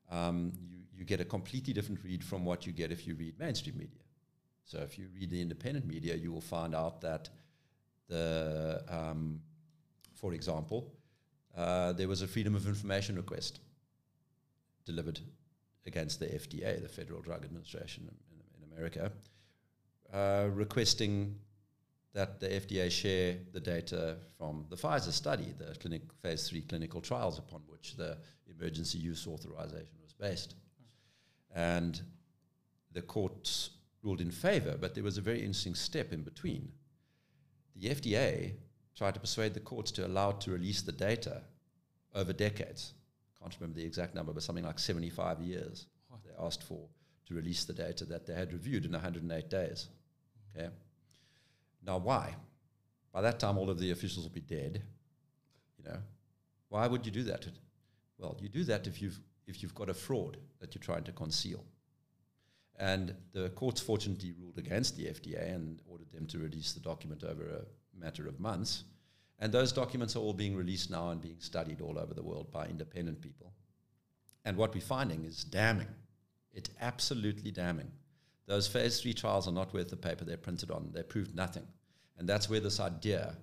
um, 0.09 0.53
you 0.59 0.81
you 1.01 1.05
get 1.05 1.19
a 1.19 1.25
completely 1.25 1.73
different 1.73 1.99
read 2.03 2.23
from 2.23 2.45
what 2.45 2.67
you 2.67 2.71
get 2.71 2.91
if 2.91 3.07
you 3.07 3.15
read 3.15 3.39
mainstream 3.39 3.75
media. 3.75 4.03
So 4.65 4.77
if 4.79 4.99
you 4.99 5.07
read 5.15 5.31
the 5.31 5.41
independent 5.41 5.87
media, 5.87 6.15
you 6.15 6.31
will 6.31 6.41
find 6.41 6.75
out 6.75 7.01
that 7.01 7.27
the, 8.07 8.83
um, 8.87 9.41
for 10.13 10.33
example, 10.33 10.93
uh, 11.57 11.93
there 11.93 12.07
was 12.07 12.21
a 12.21 12.27
freedom 12.27 12.53
of 12.55 12.67
information 12.67 13.15
request 13.15 13.61
delivered 14.85 15.19
against 15.87 16.19
the 16.19 16.27
FDA, 16.27 16.79
the 16.79 16.87
Federal 16.87 17.21
Drug 17.21 17.43
Administration 17.45 18.03
in, 18.03 18.15
in, 18.35 18.41
in 18.57 18.71
America, 18.71 19.11
uh, 20.13 20.47
requesting 20.53 21.35
that 22.13 22.39
the 22.39 22.47
FDA 22.47 22.91
share 22.91 23.37
the 23.53 23.59
data 23.59 24.17
from 24.37 24.65
the 24.69 24.75
Pfizer 24.75 25.11
study, 25.11 25.53
the 25.57 25.73
clinic, 25.75 26.01
phase 26.21 26.49
three 26.49 26.61
clinical 26.61 26.99
trials 27.01 27.39
upon 27.39 27.61
which 27.67 27.95
the 27.95 28.17
emergency 28.49 28.97
use 28.97 29.25
authorization 29.27 29.97
was 30.03 30.13
based. 30.13 30.55
And 31.55 32.01
the 32.91 33.01
courts 33.01 33.71
ruled 34.03 34.19
in 34.21 34.31
favor, 34.31 34.77
but 34.79 34.93
there 34.93 35.03
was 35.03 35.17
a 35.17 35.21
very 35.21 35.39
interesting 35.39 35.75
step 35.75 36.11
in 36.11 36.23
between. 36.23 36.71
The 37.77 37.89
FDA 37.89 38.53
tried 38.95 39.13
to 39.13 39.19
persuade 39.19 39.53
the 39.53 39.59
courts 39.61 39.91
to 39.91 40.05
allow 40.05 40.31
it 40.31 40.41
to 40.41 40.51
release 40.51 40.81
the 40.81 40.91
data 40.91 41.43
over 42.13 42.33
decades. 42.33 42.93
Can't 43.39 43.55
remember 43.59 43.79
the 43.79 43.85
exact 43.85 44.13
number, 44.13 44.33
but 44.33 44.43
something 44.43 44.65
like 44.65 44.79
75 44.79 45.39
years 45.41 45.87
What? 46.09 46.19
they 46.23 46.31
asked 46.43 46.63
for 46.63 46.87
to 47.27 47.33
release 47.33 47.63
the 47.63 47.73
data 47.73 48.05
that 48.05 48.25
they 48.25 48.33
had 48.33 48.51
reviewed 48.51 48.85
in 48.85 48.91
108 48.91 49.49
days. 49.49 49.87
Okay. 50.55 50.69
Now, 51.85 51.97
why? 51.97 52.35
By 53.11 53.21
that 53.21 53.39
time, 53.39 53.57
all 53.57 53.69
of 53.69 53.79
the 53.79 53.91
officials 53.91 54.25
will 54.25 54.33
be 54.33 54.41
dead. 54.41 54.81
You 55.77 55.91
know, 55.91 55.97
why 56.69 56.87
would 56.87 57.05
you 57.05 57.11
do 57.11 57.23
that? 57.23 57.47
Well, 58.17 58.37
you 58.41 58.49
do 58.49 58.63
that 58.65 58.87
if 58.87 59.01
you've 59.01 59.19
if 59.47 59.61
you've 59.61 59.75
got 59.75 59.89
a 59.89 59.93
fraud 59.93 60.37
that 60.59 60.73
you're 60.73 60.81
trying 60.81 61.03
to 61.03 61.11
conceal. 61.11 61.63
And 62.77 63.13
the 63.33 63.49
courts 63.49 63.81
fortunately 63.81 64.33
ruled 64.39 64.57
against 64.57 64.95
the 64.95 65.05
FDA 65.05 65.53
and 65.53 65.81
ordered 65.87 66.11
them 66.11 66.25
to 66.27 66.39
release 66.39 66.73
the 66.73 66.79
document 66.79 67.23
over 67.23 67.43
a 67.43 67.99
matter 67.99 68.27
of 68.27 68.39
months. 68.39 68.85
And 69.39 69.51
those 69.51 69.71
documents 69.71 70.15
are 70.15 70.19
all 70.19 70.33
being 70.33 70.55
released 70.55 70.89
now 70.89 71.09
and 71.09 71.21
being 71.21 71.39
studied 71.39 71.81
all 71.81 71.99
over 71.99 72.13
the 72.13 72.23
world 72.23 72.51
by 72.51 72.67
independent 72.67 73.21
people. 73.21 73.51
And 74.45 74.57
what 74.57 74.73
we're 74.73 74.81
finding 74.81 75.25
is 75.25 75.43
damning. 75.43 75.87
It's 76.53 76.69
absolutely 76.79 77.51
damning. 77.51 77.91
Those 78.47 78.67
phase 78.67 79.01
three 79.01 79.13
trials 79.13 79.47
are 79.47 79.53
not 79.53 79.73
worth 79.73 79.89
the 79.89 79.97
paper 79.97 80.25
they're 80.25 80.37
printed 80.37 80.71
on. 80.71 80.89
They 80.93 81.03
proved 81.03 81.35
nothing. 81.35 81.67
And 82.17 82.27
that's 82.27 82.49
where 82.49 82.59
this 82.59 82.79
idea 82.79 83.35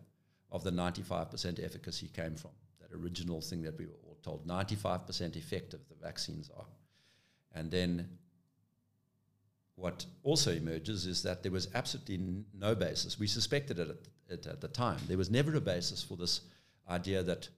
of 0.51 0.65
the 0.65 0.71
95% 0.71 1.65
efficacy 1.65 2.09
came 2.09 2.35
from. 2.37 2.51
That 2.81 2.97
original 2.97 3.41
thing 3.41 3.63
that 3.63 3.79
we 3.79 3.87
were 3.87 3.99
all 4.05 4.19
told 4.23 4.47
95% 4.47 5.37
effective 5.37 5.81
the 5.89 5.95
vaccines 6.07 6.51
are. 6.57 6.67
And 7.55 7.71
then 7.71 8.09
what 9.75 10.05
also 10.23 10.53
emerges 10.53 11.07
is 11.07 11.23
that 11.23 11.43
there 11.43 11.53
was 11.53 11.69
absolutely 11.75 12.45
no 12.53 12.75
basis. 12.75 13.19
We 13.19 13.27
suspected 13.27 13.79
it 13.79 13.89
at, 13.89 14.35
it 14.39 14.47
at 14.47 14.61
the 14.61 14.69
time. 14.69 14.99
There 15.07 15.19
was 15.19 15.31
never 15.31 15.55
a 15.55 15.61
basis 15.61 16.03
for 16.03 16.17
this 16.17 16.41
idea 16.89 17.23
that 17.23 17.49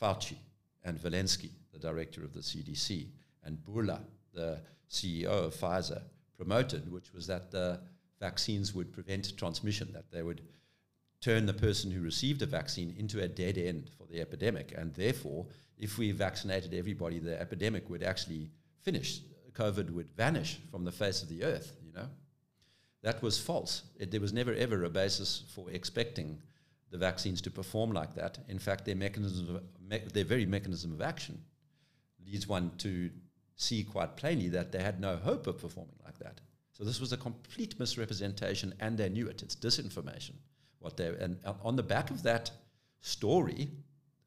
Fauci 0.00 0.36
and 0.84 0.98
Walensky, 0.98 1.50
the 1.72 1.78
director 1.78 2.24
of 2.24 2.32
the 2.32 2.40
CDC, 2.40 3.06
and 3.44 3.58
Bourla, 3.58 4.00
the 4.34 4.60
CEO 4.90 5.26
of 5.26 5.54
Pfizer, 5.54 6.02
promoted, 6.38 6.90
which 6.90 7.12
was 7.12 7.26
that 7.26 7.50
the 7.50 7.80
vaccines 8.20 8.74
would 8.74 8.92
prevent 8.92 9.36
transmission, 9.36 9.92
that 9.92 10.10
they 10.10 10.22
would 10.22 10.40
turn 11.20 11.46
the 11.46 11.52
person 11.52 11.90
who 11.90 12.00
received 12.00 12.40
a 12.42 12.46
vaccine 12.46 12.94
into 12.96 13.20
a 13.20 13.28
dead 13.28 13.58
end 13.58 13.90
for 13.98 14.06
the 14.06 14.20
epidemic. 14.20 14.72
And 14.76 14.94
therefore, 14.94 15.46
if 15.76 15.98
we 15.98 16.12
vaccinated 16.12 16.72
everybody, 16.72 17.18
the 17.18 17.38
epidemic 17.40 17.90
would 17.90 18.02
actually 18.02 18.50
finish. 18.80 19.20
COVID 19.52 19.90
would 19.90 20.08
vanish 20.10 20.60
from 20.70 20.84
the 20.84 20.92
face 20.92 21.22
of 21.22 21.28
the 21.28 21.42
earth, 21.42 21.76
you 21.84 21.92
know. 21.92 22.08
That 23.02 23.22
was 23.22 23.38
false. 23.38 23.82
It, 23.98 24.10
there 24.10 24.20
was 24.20 24.32
never 24.32 24.54
ever 24.54 24.84
a 24.84 24.90
basis 24.90 25.44
for 25.54 25.70
expecting 25.70 26.40
the 26.90 26.98
vaccines 26.98 27.40
to 27.42 27.50
perform 27.50 27.92
like 27.92 28.14
that. 28.14 28.38
In 28.48 28.58
fact, 28.58 28.84
their 28.84 28.96
mechanism, 28.96 29.56
of, 29.56 29.62
me, 29.80 30.00
their 30.12 30.24
very 30.24 30.46
mechanism 30.46 30.92
of 30.92 31.02
action, 31.02 31.40
leads 32.24 32.46
one 32.46 32.70
to 32.78 33.10
see 33.58 33.82
quite 33.82 34.16
plainly 34.16 34.48
that 34.48 34.70
they 34.72 34.80
had 34.80 35.00
no 35.00 35.16
hope 35.16 35.46
of 35.48 35.58
performing 35.58 35.98
like 36.04 36.18
that. 36.18 36.40
So 36.72 36.84
this 36.84 37.00
was 37.00 37.12
a 37.12 37.16
complete 37.16 37.78
misrepresentation, 37.78 38.72
and 38.78 38.96
they 38.96 39.08
knew 39.08 39.26
it. 39.26 39.42
It's 39.42 39.56
disinformation. 39.56 40.36
What 40.78 40.96
they 40.96 41.08
and 41.08 41.38
uh, 41.44 41.54
on 41.64 41.74
the 41.74 41.82
back 41.82 42.10
of 42.10 42.22
that 42.22 42.52
story, 43.00 43.68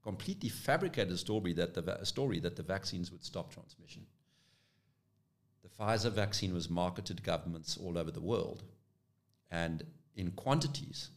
completely 0.04 0.50
fabricated 0.50 1.18
story 1.18 1.54
that 1.54 1.74
the 1.74 1.82
va- 1.82 2.06
story 2.06 2.40
that 2.42 2.58
the 2.58 2.64
vaccines 2.64 3.10
would 3.10 3.24
stop 3.24 3.54
transmission. 3.54 4.06
The 5.64 5.70
Pfizer 5.70 6.12
vaccine 6.12 6.54
was 6.54 6.70
marketed 6.70 7.18
to 7.18 7.24
governments 7.24 7.78
all 7.82 7.98
over 7.98 8.12
the 8.12 8.20
world, 8.20 8.64
and 9.50 9.84
in 10.18 10.32
quantities 10.32 11.10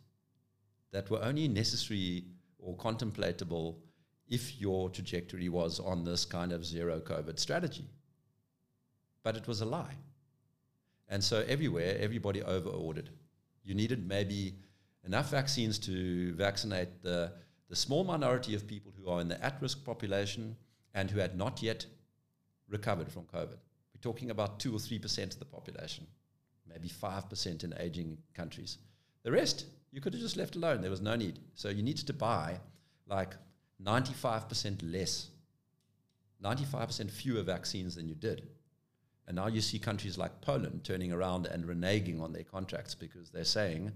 that 0.93 1.11
were 1.11 1.21
only 1.21 1.49
necessary 1.49 2.27
or 2.61 2.77
contemplatable 2.77 3.75
if 4.29 4.61
your 4.61 4.89
trajectory 4.89 5.49
was 5.49 5.81
on 5.81 6.05
this 6.05 6.25
kind 6.25 6.53
of 6.53 6.65
zero 6.65 7.01
COVID 7.01 7.41
strategy. 7.41 7.85
But 9.25 9.37
it 9.37 9.49
was 9.49 9.61
a 9.61 9.65
lie. 9.65 9.97
And 11.09 11.23
so 11.23 11.45
everywhere, 11.49 11.97
everybody 11.99 12.43
over 12.43 12.69
ordered. 12.69 13.11
You 13.65 13.75
needed 13.75 14.07
maybe 14.07 14.55
enough 15.05 15.31
vaccines 15.31 15.79
to 15.81 16.33
vaccinate 16.35 17.03
the, 17.03 17.33
the 17.69 17.77
small 17.77 18.05
minority 18.05 18.55
of 18.55 18.67
people 18.67 18.93
who 18.97 19.11
are 19.11 19.21
in 19.21 19.29
the 19.29 19.43
at 19.45 19.61
risk 19.61 19.85
population 19.85 20.57
and 20.95 21.11
who 21.11 21.19
had 21.19 21.37
not 21.37 21.63
yet 21.63 21.85
recovered 22.69 23.11
from 23.11 23.25
COVID. 23.25 23.59
We're 23.95 24.01
talking 24.01 24.31
about 24.31 24.61
2 24.61 24.75
or 24.75 24.79
3% 24.79 25.25
of 25.25 25.39
the 25.39 25.45
population, 25.45 26.07
maybe 26.69 26.89
5% 26.89 27.65
in 27.65 27.75
aging 27.79 28.19
countries. 28.35 28.79
The 29.23 29.33
rest, 29.33 29.67
you 29.91 30.01
could 30.01 30.13
have 30.13 30.23
just 30.23 30.37
left 30.37 30.57
alone. 30.57 30.81
There 30.81 30.91
was 30.91 31.01
no 31.01 31.17
need. 31.17 31.39
So 31.55 31.69
you 31.69 31.83
needed 31.83 32.07
to 32.07 32.13
buy 32.13 32.61
like 33.07 33.35
95% 33.83 34.93
less, 34.93 35.29
95% 36.43 37.11
fewer 37.11 37.43
vaccines 37.43 37.95
than 37.95 38.09
you 38.09 38.15
did. 38.15 38.49
And 39.27 39.37
now 39.37 39.47
you 39.47 39.61
see 39.61 39.79
countries 39.79 40.19
like 40.19 40.41
Poland 40.41 40.85
turning 40.85 41.13
around 41.13 41.47
and 41.47 41.65
reneging 41.65 42.21
on 42.21 42.33
their 42.33 42.45
contracts 42.45 42.95
because 42.95 43.31
they're 43.31 43.45
saying, 43.45 43.93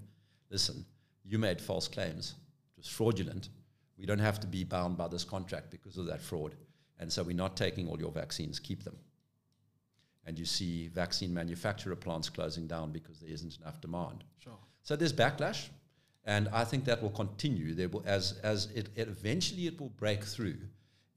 listen, 0.50 0.87
you 1.25 1.38
made 1.38 1.61
false 1.61 1.87
claims. 1.87 2.35
It 2.76 2.80
was 2.80 2.88
fraudulent. 2.88 3.50
We 3.99 4.06
don't 4.06 4.18
have 4.20 4.40
to 4.40 4.47
be 4.47 4.64
bound 4.64 4.97
by 4.97 5.08
this 5.08 5.25
contract 5.25 5.70
because 5.70 5.99
of 5.99 6.06
that 6.06 6.23
fraud. 6.23 6.54
And 6.99 7.12
so 7.12 7.23
we're 7.23 7.37
not 7.37 7.56
taking 7.56 7.88
all 7.88 7.99
your 7.99 8.11
vaccines, 8.11 8.58
keep 8.58 8.85
them. 8.85 8.97
And 10.25 10.38
you 10.38 10.44
see 10.44 10.88
vaccine 10.88 11.32
manufacturer 11.32 11.97
plants 11.97 12.28
closing 12.28 12.66
down 12.66 12.92
because 12.92 13.18
there 13.20 13.30
isn't 13.30 13.58
enough 13.61 13.80
demand. 13.80 14.25
Sure. 14.38 14.58
So 14.82 14.97
there's 14.97 15.12
backlash, 15.12 15.68
and 16.25 16.49
I 16.52 16.64
think 16.64 16.85
that 16.85 17.02
will 17.02 17.11
continue. 17.11 17.75
There 17.75 17.88
will, 17.88 18.02
as 18.06 18.38
as 18.42 18.66
it, 18.75 18.90
it 18.94 19.08
eventually 19.08 19.66
it 19.66 19.80
will 19.80 19.88
break 19.90 20.23
through 20.23 20.58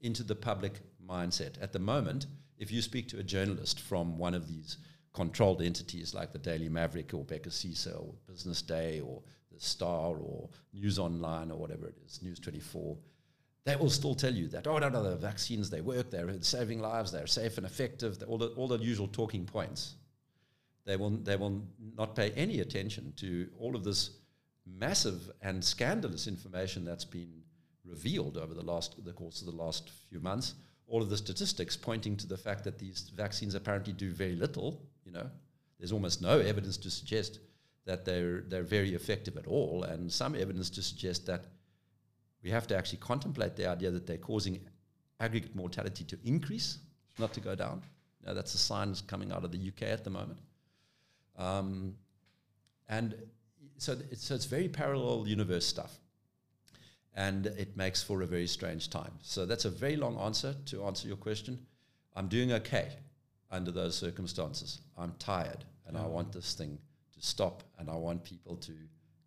into 0.00 0.22
the 0.22 0.34
public 0.34 0.80
mindset. 1.06 1.60
At 1.60 1.72
the 1.72 1.78
moment, 1.78 2.26
if 2.62 2.70
you 2.70 2.80
speak 2.80 3.08
to 3.08 3.18
a 3.18 3.24
journalist 3.24 3.80
from 3.80 4.16
one 4.16 4.34
of 4.34 4.46
these 4.46 4.76
controlled 5.12 5.60
entities 5.60 6.14
like 6.14 6.32
the 6.32 6.38
Daily 6.38 6.68
Maverick 6.68 7.12
or 7.12 7.24
Bhekisisa 7.24 8.00
or 8.00 8.14
Business 8.28 8.62
Day 8.62 9.00
or 9.00 9.20
the 9.50 9.58
Star 9.58 10.16
or 10.16 10.48
News 10.72 10.96
Online 10.96 11.50
or 11.50 11.58
whatever 11.58 11.88
it 11.88 11.96
is, 12.06 12.22
News 12.22 12.38
24, 12.38 12.96
they 13.64 13.74
will 13.74 13.90
still 13.90 14.14
tell 14.14 14.32
you 14.32 14.46
that, 14.46 14.68
oh, 14.68 14.78
no, 14.78 14.88
no, 14.88 15.02
the 15.02 15.16
vaccines, 15.16 15.70
they 15.70 15.80
work, 15.80 16.10
they're 16.12 16.40
saving 16.40 16.80
lives, 16.80 17.10
they're 17.10 17.26
safe 17.26 17.58
and 17.58 17.66
effective, 17.66 18.22
all 18.28 18.38
the, 18.38 18.48
all 18.50 18.68
the 18.68 18.78
usual 18.78 19.08
talking 19.08 19.44
points. 19.44 19.96
They 20.84 20.96
will, 20.96 21.10
they 21.10 21.36
will 21.36 21.64
not 21.96 22.14
pay 22.14 22.30
any 22.30 22.60
attention 22.60 23.12
to 23.16 23.48
all 23.58 23.74
of 23.74 23.82
this 23.82 24.10
massive 24.66 25.32
and 25.42 25.64
scandalous 25.64 26.28
information 26.28 26.84
that's 26.84 27.04
been 27.04 27.42
revealed 27.84 28.36
over 28.36 28.54
the 28.54 28.64
last 28.64 29.04
the 29.04 29.12
course 29.12 29.40
of 29.40 29.46
the 29.46 29.62
last 29.62 29.90
few 30.08 30.20
months. 30.20 30.54
All 30.86 31.02
of 31.02 31.10
the 31.10 31.16
statistics 31.16 31.76
pointing 31.76 32.16
to 32.18 32.26
the 32.26 32.36
fact 32.36 32.64
that 32.64 32.78
these 32.78 33.10
vaccines 33.14 33.54
apparently 33.54 33.92
do 33.92 34.12
very 34.12 34.34
little. 34.34 34.82
You 35.04 35.12
know, 35.12 35.30
there's 35.78 35.92
almost 35.92 36.20
no 36.20 36.38
evidence 36.38 36.76
to 36.78 36.90
suggest 36.90 37.40
that 37.84 38.04
they're 38.04 38.42
they're 38.42 38.62
very 38.62 38.94
effective 38.94 39.36
at 39.36 39.46
all, 39.46 39.84
and 39.84 40.12
some 40.12 40.34
evidence 40.34 40.70
to 40.70 40.82
suggest 40.82 41.26
that 41.26 41.46
we 42.42 42.50
have 42.50 42.66
to 42.68 42.76
actually 42.76 42.98
contemplate 42.98 43.56
the 43.56 43.66
idea 43.66 43.90
that 43.90 44.06
they're 44.06 44.18
causing 44.18 44.60
aggregate 45.20 45.54
mortality 45.54 46.04
to 46.04 46.18
increase, 46.24 46.78
not 47.18 47.32
to 47.32 47.40
go 47.40 47.54
down. 47.54 47.82
Now, 48.24 48.34
that's 48.34 48.52
the 48.52 48.58
signs 48.58 49.00
coming 49.00 49.32
out 49.32 49.44
of 49.44 49.52
the 49.52 49.58
UK 49.58 49.82
at 49.82 50.04
the 50.04 50.10
moment. 50.10 50.40
Um, 51.36 51.94
and 52.88 53.14
so 53.78 53.96
it's, 54.10 54.26
so 54.26 54.34
it's 54.34 54.44
very 54.44 54.68
parallel 54.68 55.26
universe 55.26 55.66
stuff. 55.66 55.98
And 57.14 57.46
it 57.46 57.76
makes 57.76 58.02
for 58.02 58.22
a 58.22 58.26
very 58.26 58.46
strange 58.46 58.88
time. 58.88 59.12
So 59.22 59.44
that's 59.44 59.66
a 59.66 59.70
very 59.70 59.96
long 59.96 60.18
answer 60.18 60.54
to 60.66 60.84
answer 60.84 61.08
your 61.08 61.18
question. 61.18 61.58
I'm 62.16 62.28
doing 62.28 62.52
okay 62.52 62.88
under 63.50 63.70
those 63.70 63.96
circumstances. 63.96 64.80
I'm 64.96 65.14
tired 65.18 65.64
and 65.86 65.96
yeah. 65.96 66.04
I 66.04 66.06
want 66.06 66.32
this 66.32 66.54
thing 66.54 66.78
to 67.12 67.26
stop 67.26 67.62
and 67.78 67.90
I 67.90 67.96
want 67.96 68.24
people 68.24 68.56
to 68.56 68.72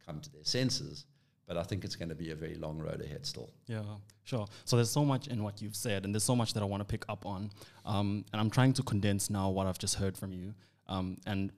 come 0.05 0.19
to 0.19 0.31
their 0.31 0.43
senses. 0.43 1.05
But 1.47 1.57
I 1.57 1.63
think 1.63 1.83
it's 1.85 1.95
going 1.95 2.09
to 2.09 2.15
be 2.15 2.31
a 2.31 2.35
very 2.35 2.55
long 2.55 2.79
road 2.79 3.01
ahead 3.01 3.23
still. 3.23 3.51
Yeah, 3.67 3.83
sure. 4.23 4.47
So 4.63 4.77
there's 4.77 4.89
so 4.89 5.05
much 5.05 5.27
in 5.27 5.43
what 5.43 5.61
you've 5.61 5.75
said, 5.75 6.03
and 6.03 6.11
there's 6.11 6.23
so 6.23 6.35
much 6.35 6.53
that 6.53 6.63
I 6.63 6.65
want 6.65 6.81
to 6.81 6.85
pick 6.85 7.05
up 7.07 7.23
on. 7.23 7.51
Um, 7.85 8.25
and 8.33 8.41
I'm 8.41 8.49
trying 8.49 8.73
to 8.73 8.81
condense 8.81 9.29
now 9.29 9.51
what 9.51 9.67
I've 9.67 9.77
just 9.77 9.93
heard 9.93 10.17
from 10.17 10.33
you. 10.33 10.55
Um, 10.87 11.17
and 11.27 11.51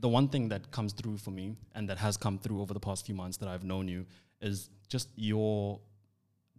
the 0.00 0.08
one 0.08 0.28
thing 0.28 0.48
that 0.48 0.70
comes 0.70 0.92
through 0.94 1.18
for 1.18 1.30
me 1.30 1.54
and 1.74 1.88
that 1.88 1.98
has 1.98 2.16
come 2.16 2.38
through 2.38 2.62
over 2.62 2.72
the 2.72 2.80
past 2.80 3.04
few 3.04 3.14
months 3.14 3.36
that 3.38 3.48
I've 3.48 3.62
known 3.62 3.88
you 3.88 4.06
is 4.40 4.70
just 4.88 5.08
your 5.16 5.80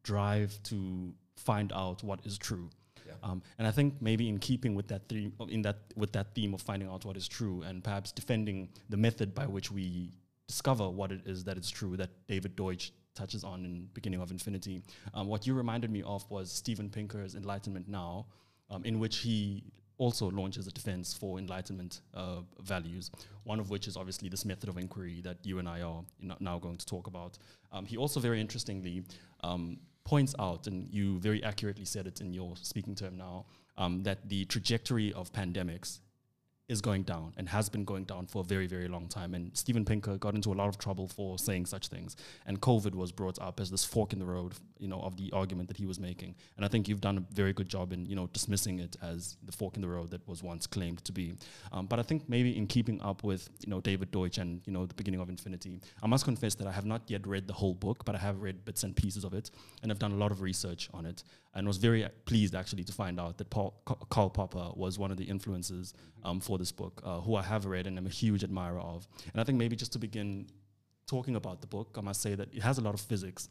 drive 0.04 0.58
to 0.64 1.14
find 1.36 1.72
out 1.74 2.04
what 2.04 2.20
is 2.26 2.38
true. 2.38 2.70
Yeah. 3.06 3.14
Um, 3.24 3.42
and 3.58 3.68
I 3.68 3.72
think 3.72 4.02
maybe 4.02 4.28
in 4.28 4.38
keeping 4.38 4.76
with 4.76 4.88
that 4.90 5.08
theme, 5.08 5.34
in 5.50 5.62
that 5.62 5.78
with 5.96 6.12
that 6.14 6.36
theme 6.36 6.54
of 6.54 6.62
finding 6.62 6.90
out 6.90 7.06
what 7.06 7.16
is 7.16 7.28
true, 7.28 7.62
and 7.62 7.84
perhaps 7.84 8.12
defending 8.12 8.70
the 8.90 8.98
method 8.98 9.34
by 9.34 9.46
which 9.46 9.72
we 9.72 10.12
discover 10.48 10.90
what 10.90 11.12
it 11.12 11.22
is 11.26 11.44
that 11.44 11.58
is 11.58 11.70
true 11.70 11.98
that 11.98 12.10
David 12.28 12.56
Deutsch 12.56 12.92
touches 13.16 13.44
on 13.44 13.66
in 13.66 13.90
Beginning 13.94 14.22
of 14.22 14.32
Infinity. 14.32 14.82
Um, 15.14 15.28
what 15.28 15.48
you 15.48 15.54
reminded 15.54 15.90
me 15.90 16.04
of 16.04 16.30
was 16.30 16.52
Steven 16.52 16.90
Pinker's 16.90 17.36
Enlightenment 17.36 17.88
Now, 17.88 18.28
um, 18.70 18.84
in 18.86 19.00
which 19.00 19.18
he 19.18 19.64
also 19.98 20.30
launches 20.30 20.68
a 20.68 20.72
defense 20.72 21.14
for 21.14 21.40
enlightenment 21.40 22.02
uh, 22.14 22.42
values, 22.62 23.12
one 23.44 23.60
of 23.60 23.70
which 23.70 23.88
is 23.88 23.98
obviously 23.98 24.30
this 24.30 24.46
method 24.46 24.70
of 24.70 24.78
inquiry 24.78 25.22
that 25.22 25.38
you 25.44 25.60
and 25.60 25.68
I 25.68 25.82
are 25.82 26.04
now 26.40 26.60
going 26.60 26.78
to 26.78 26.86
talk 26.86 27.08
about. 27.08 27.38
Um, 27.72 27.86
he 27.86 27.98
also 27.98 28.20
very 28.20 28.40
interestingly 28.40 29.04
um, 29.44 29.78
points 30.04 30.36
out, 30.40 30.68
and 30.68 30.88
you 30.92 31.20
very 31.20 31.44
accurately 31.44 31.86
said 31.86 32.08
it 32.08 32.22
in 32.22 32.34
your 32.34 32.56
speaking 32.56 32.96
term 32.96 33.18
now, 33.18 33.46
um, 33.78 34.04
that 34.04 34.30
the 34.30 34.46
trajectory 34.46 35.14
of 35.14 35.32
pandemics 35.34 36.00
is 36.70 36.82
going 36.82 37.04
down 37.04 37.34
and 37.38 37.48
has 37.48 37.70
been 37.70 37.86
going 37.86 38.04
down 38.04 38.26
for 38.26 38.42
a 38.42 38.44
very, 38.44 38.68
very 38.68 38.88
long 38.88 39.08
time. 39.08 39.34
And 39.34 39.56
Steven 39.56 39.86
Pinker 39.86 40.18
got 40.18 40.36
into 40.36 40.52
a 40.52 40.56
lot 40.56 40.68
of 40.68 40.78
trouble 40.78 41.08
for 41.08 41.38
saying 41.38 41.66
such 41.66 41.88
things. 41.88 42.18
And 42.46 42.60
COVID 42.60 42.94
was 42.94 43.12
brought 43.12 43.40
up 43.40 43.60
as 43.60 43.72
this 43.72 43.86
fork 43.86 44.12
in 44.12 44.20
the 44.20 44.26
road, 44.26 44.54
you 44.78 44.88
know, 44.90 45.00
of 45.00 45.16
the 45.16 45.32
argument 45.32 45.70
that 45.70 45.78
he 45.78 45.86
was 45.86 46.00
making. 46.00 46.36
And 46.58 46.66
I 46.66 46.68
think 46.68 46.90
you've 46.90 47.00
done 47.00 47.18
a 47.18 47.34
very 47.34 47.54
good 47.54 47.70
job 47.70 47.94
in, 47.94 48.06
you 48.06 48.16
know, 48.16 48.28
dismissing 48.28 48.80
it 48.80 48.98
as 49.02 49.38
the 49.44 49.52
fork 49.52 49.76
in 49.76 49.82
the 49.82 49.88
road 49.88 50.12
that 50.12 50.28
was 50.28 50.44
once 50.44 50.68
claimed 50.68 51.04
to 51.06 51.14
be. 51.14 51.36
Um, 51.72 51.86
but 51.86 52.00
I 52.00 52.04
think 52.04 52.28
maybe 52.28 52.58
in 52.58 52.68
keeping 52.68 53.02
up 53.02 53.24
with, 53.24 53.50
you 53.62 53.70
know, 53.70 53.80
David 53.80 54.12
Deutsch 54.12 54.38
and, 54.38 54.62
you 54.66 54.74
know, 54.74 54.86
the 54.86 54.94
beginning 54.94 55.22
of 55.22 55.30
Infinity, 55.30 55.80
I 56.04 56.08
must 56.08 56.26
confess 56.26 56.56
that 56.56 56.68
I 56.68 56.72
have 56.74 56.86
not 56.86 57.04
yet 57.08 57.26
read 57.26 57.48
the 57.48 57.54
whole 57.54 57.76
book, 57.76 58.04
but 58.04 58.14
I 58.14 58.20
have 58.20 58.42
read 58.42 58.66
bits 58.66 58.84
and 58.84 58.94
pieces 58.94 59.24
of 59.24 59.34
it, 59.34 59.52
and 59.84 59.92
I've 59.92 60.00
done 60.00 60.12
a 60.12 60.18
lot 60.18 60.32
of 60.32 60.42
research 60.42 60.90
on 60.94 61.06
it 61.06 61.24
and 61.58 61.68
was 61.68 61.78
very 61.78 62.08
pleased 62.26 62.54
actually 62.54 62.84
to 62.84 62.94
find 62.94 63.20
out 63.20 63.40
that 63.40 63.50
Paul, 63.50 63.74
Karl 64.10 64.30
Popper 64.30 64.70
was 64.76 65.00
one 65.00 65.10
of 65.10 65.18
the 65.18 65.24
influences 65.24 65.96
um, 66.24 66.40
for 66.40 66.60
this 66.60 66.72
book, 66.72 67.02
uh, 67.04 67.20
who 67.20 67.36
I 67.36 67.42
have 67.42 67.66
read 67.66 67.88
and 67.88 67.98
am 67.98 68.06
a 68.06 68.10
huge 68.10 68.44
admirer 68.44 68.80
of. 68.80 69.08
And 69.34 69.42
I 69.42 69.44
think 69.44 69.58
maybe 69.58 69.76
just 69.76 69.92
to 69.94 70.00
begin 70.00 70.46
talking 71.08 71.36
about 71.36 71.62
the 71.62 71.68
book, 71.68 71.96
I 71.98 72.02
must 72.02 72.22
say 72.22 72.36
that 72.36 72.54
it 72.54 72.62
has 72.62 72.78
a 72.78 72.82
lot 72.82 72.94
of 72.94 73.02
physics 73.02 73.50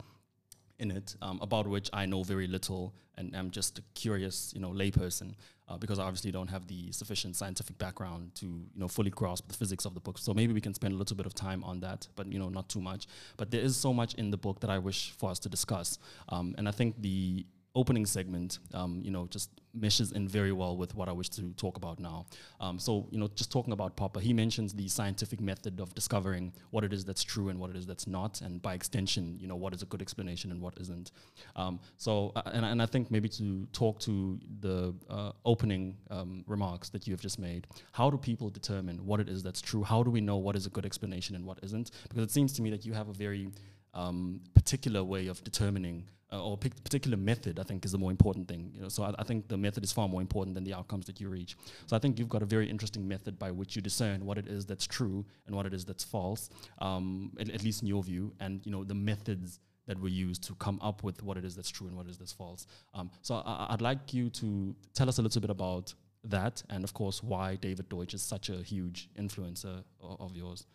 in 0.79 0.93
it, 0.93 1.17
um, 1.21 1.41
about 1.43 1.67
which 1.67 1.91
I 1.93 2.07
know 2.07 2.23
very 2.23 2.47
little, 2.47 2.95
and 3.17 3.35
I'm 3.35 3.51
just 3.51 3.79
a 3.81 3.83
curious, 3.95 4.53
you 4.55 4.61
know, 4.61 4.71
layperson, 4.71 5.35
uh, 5.69 5.77
because 5.77 5.99
I 5.99 6.05
obviously 6.05 6.31
don't 6.31 6.49
have 6.49 6.69
the 6.69 6.93
sufficient 6.93 7.35
scientific 7.35 7.77
background 7.77 8.37
to, 8.37 8.47
you 8.47 8.79
know, 8.81 8.87
fully 8.87 9.11
grasp 9.11 9.49
the 9.49 9.55
physics 9.55 9.85
of 9.85 9.95
the 9.95 10.01
book. 10.01 10.19
So 10.19 10.33
maybe 10.33 10.53
we 10.53 10.61
can 10.61 10.75
spend 10.75 10.95
a 10.95 10.97
little 10.97 11.17
bit 11.17 11.27
of 11.27 11.35
time 11.35 11.65
on 11.65 11.81
that, 11.81 12.07
but 12.15 12.31
you 12.33 12.39
know, 12.39 12.51
not 12.51 12.69
too 12.69 12.81
much. 12.81 13.09
But 13.37 13.51
there 13.51 13.63
is 13.63 13.77
so 13.77 13.93
much 13.93 14.15
in 14.15 14.31
the 14.31 14.37
book 14.37 14.61
that 14.61 14.71
I 14.71 14.79
wish 14.79 15.13
for 15.19 15.31
us 15.31 15.41
to 15.41 15.49
discuss, 15.49 15.99
um, 16.29 16.55
and 16.57 16.69
I 16.69 16.73
think 16.73 17.03
the 17.03 17.47
opening 17.77 18.07
segment, 18.07 18.59
um, 18.75 19.01
you 19.05 19.11
know, 19.11 19.27
just 19.29 19.51
meshes 19.75 20.13
in 20.13 20.27
very 20.27 20.53
well 20.53 20.77
with 20.77 20.95
what 20.95 21.09
I 21.09 21.13
wish 21.13 21.29
to 21.31 21.53
talk 21.59 21.77
about 21.77 22.01
now. 22.01 22.25
Um, 22.59 22.79
so, 22.79 23.07
you 23.11 23.19
know, 23.19 23.29
just 23.35 23.53
talking 23.53 23.75
about 23.75 23.95
Popper, 23.97 24.19
he 24.19 24.33
mentions 24.33 24.73
the 24.73 24.89
scientific 24.89 25.41
method 25.41 25.79
of 25.79 25.95
discovering 25.95 26.53
what 26.71 26.83
it 26.83 26.93
is 26.95 27.05
that's 27.05 27.23
true 27.23 27.51
and 27.51 27.61
what 27.61 27.69
it 27.69 27.77
is 27.77 27.87
that's 27.87 28.07
not, 28.07 28.41
and 28.41 28.63
by 28.63 28.73
extension, 28.73 29.37
you 29.39 29.47
know, 29.47 29.57
what 29.57 29.75
is 29.75 29.83
a 29.83 29.87
good 29.87 30.01
explanation 30.01 30.51
and 30.51 30.61
what 30.61 30.75
isn't. 30.81 31.13
Um, 31.55 31.79
so, 31.99 32.33
uh, 32.35 32.43
and, 32.47 32.65
and 32.65 32.81
I 32.81 32.87
think 32.87 33.11
maybe 33.11 33.29
to 33.29 33.67
talk 33.73 34.01
to 34.01 34.41
the 34.61 34.95
uh, 35.11 35.33
opening 35.45 35.99
um, 36.11 36.45
remarks 36.47 36.89
that 36.89 37.07
you 37.07 37.13
have 37.13 37.21
just 37.21 37.39
made, 37.39 37.67
how 37.93 38.09
do 38.09 38.17
people 38.17 38.49
determine 38.49 39.05
what 39.05 39.21
it 39.21 39.29
is 39.29 39.43
that's 39.43 39.61
true? 39.61 39.83
How 39.85 40.03
do 40.03 40.11
we 40.11 40.23
know 40.23 40.39
what 40.39 40.57
is 40.57 40.65
a 40.65 40.71
good 40.71 40.87
explanation 40.87 41.37
and 41.37 41.45
what 41.45 41.59
isn't? 41.63 41.91
Because 42.09 42.25
it 42.25 42.31
seems 42.31 42.55
to 42.55 42.63
me 42.63 42.71
that 42.71 42.87
you 42.87 42.95
have 42.95 43.09
a 43.09 43.13
very 43.13 43.51
um, 43.93 44.41
particular 44.55 45.05
way 45.05 45.27
of 45.27 45.43
determining 45.45 46.05
uh, 46.33 46.43
or 46.43 46.57
pick 46.57 46.83
particular 46.83 47.17
method, 47.17 47.61
I 47.61 47.63
think, 47.63 47.85
is 47.85 47.93
the 47.93 47.99
more 47.99 48.11
important 48.11 48.49
thing. 48.49 48.71
You 48.75 48.83
know, 48.83 48.89
so 48.89 49.05
I, 49.05 49.15
I, 49.19 49.23
think 49.23 49.49
the 49.49 49.57
method 49.57 49.85
is 49.85 49.93
far 49.93 50.09
more 50.09 50.21
important 50.21 50.55
than 50.55 50.65
the 50.65 50.75
outcomes 50.75 51.07
that 51.07 51.21
you 51.21 51.29
reach. 51.29 51.57
So 51.87 51.95
I 51.95 52.01
think 52.01 52.19
you've 52.19 52.29
got 52.29 52.43
a 52.43 52.47
very 52.47 52.69
interesting 52.69 53.07
method 53.07 53.39
by 53.39 53.51
which 53.53 53.77
you 53.77 53.83
discern 53.83 54.25
what 54.25 54.37
it 54.37 54.49
is 54.49 54.67
that's 54.67 54.87
true 54.87 55.25
and 55.47 55.55
what 55.55 55.67
it 55.67 55.75
is 55.75 55.85
that's 55.85 56.03
false, 56.03 56.51
um, 56.81 57.33
at, 57.39 57.49
at, 57.51 57.63
least 57.63 57.83
in 57.83 57.89
your 57.89 58.03
view, 58.03 58.33
and 58.41 58.61
you 58.65 58.73
know 58.73 58.83
the 58.83 58.95
methods 58.95 59.61
that 59.87 60.01
were 60.01 60.09
used 60.09 60.43
to 60.43 60.55
come 60.57 60.81
up 60.83 61.05
with 61.05 61.23
what 61.23 61.37
it 61.37 61.45
is 61.45 61.55
that's 61.55 61.71
true 61.71 61.87
and 61.87 61.97
what 61.97 62.07
it 62.07 62.11
is 62.11 62.19
that's 62.19 62.33
false. 62.33 62.67
Um, 62.93 63.09
so 63.23 63.37
I, 63.37 63.69
would 63.71 63.83
like 63.83 64.13
you 64.13 64.29
to 64.31 64.75
tell 64.95 65.09
us 65.09 65.19
a 65.19 65.23
little 65.23 65.41
bit 65.41 65.51
about 65.51 65.95
that, 66.25 66.61
and 66.71 66.83
of 66.83 66.93
course 66.93 67.23
why 67.23 67.55
David 67.55 67.89
Deutsch 67.89 68.15
is 68.15 68.23
such 68.23 68.49
a 68.49 68.57
huge 68.57 69.09
influencer 69.17 69.85
of, 70.01 70.21
of 70.21 70.37
yours. 70.37 70.67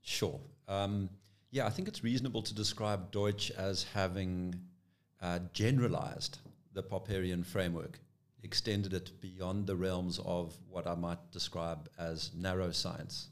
Sure. 0.00 0.40
Um, 0.68 1.10
yeah, 1.50 1.66
I 1.66 1.70
think 1.70 1.88
it's 1.88 2.04
reasonable 2.04 2.42
to 2.42 2.54
describe 2.54 3.10
Deutsch 3.10 3.50
as 3.52 3.84
having 3.94 4.54
uh, 5.22 5.38
generalized 5.52 6.38
the 6.74 6.82
Popperian 6.82 7.44
framework, 7.44 7.98
extended 8.42 8.92
it 8.92 9.20
beyond 9.20 9.66
the 9.66 9.74
realms 9.74 10.20
of 10.24 10.54
what 10.68 10.86
I 10.86 10.94
might 10.94 11.18
describe 11.32 11.88
as 11.98 12.30
narrow 12.34 12.70
science. 12.70 13.28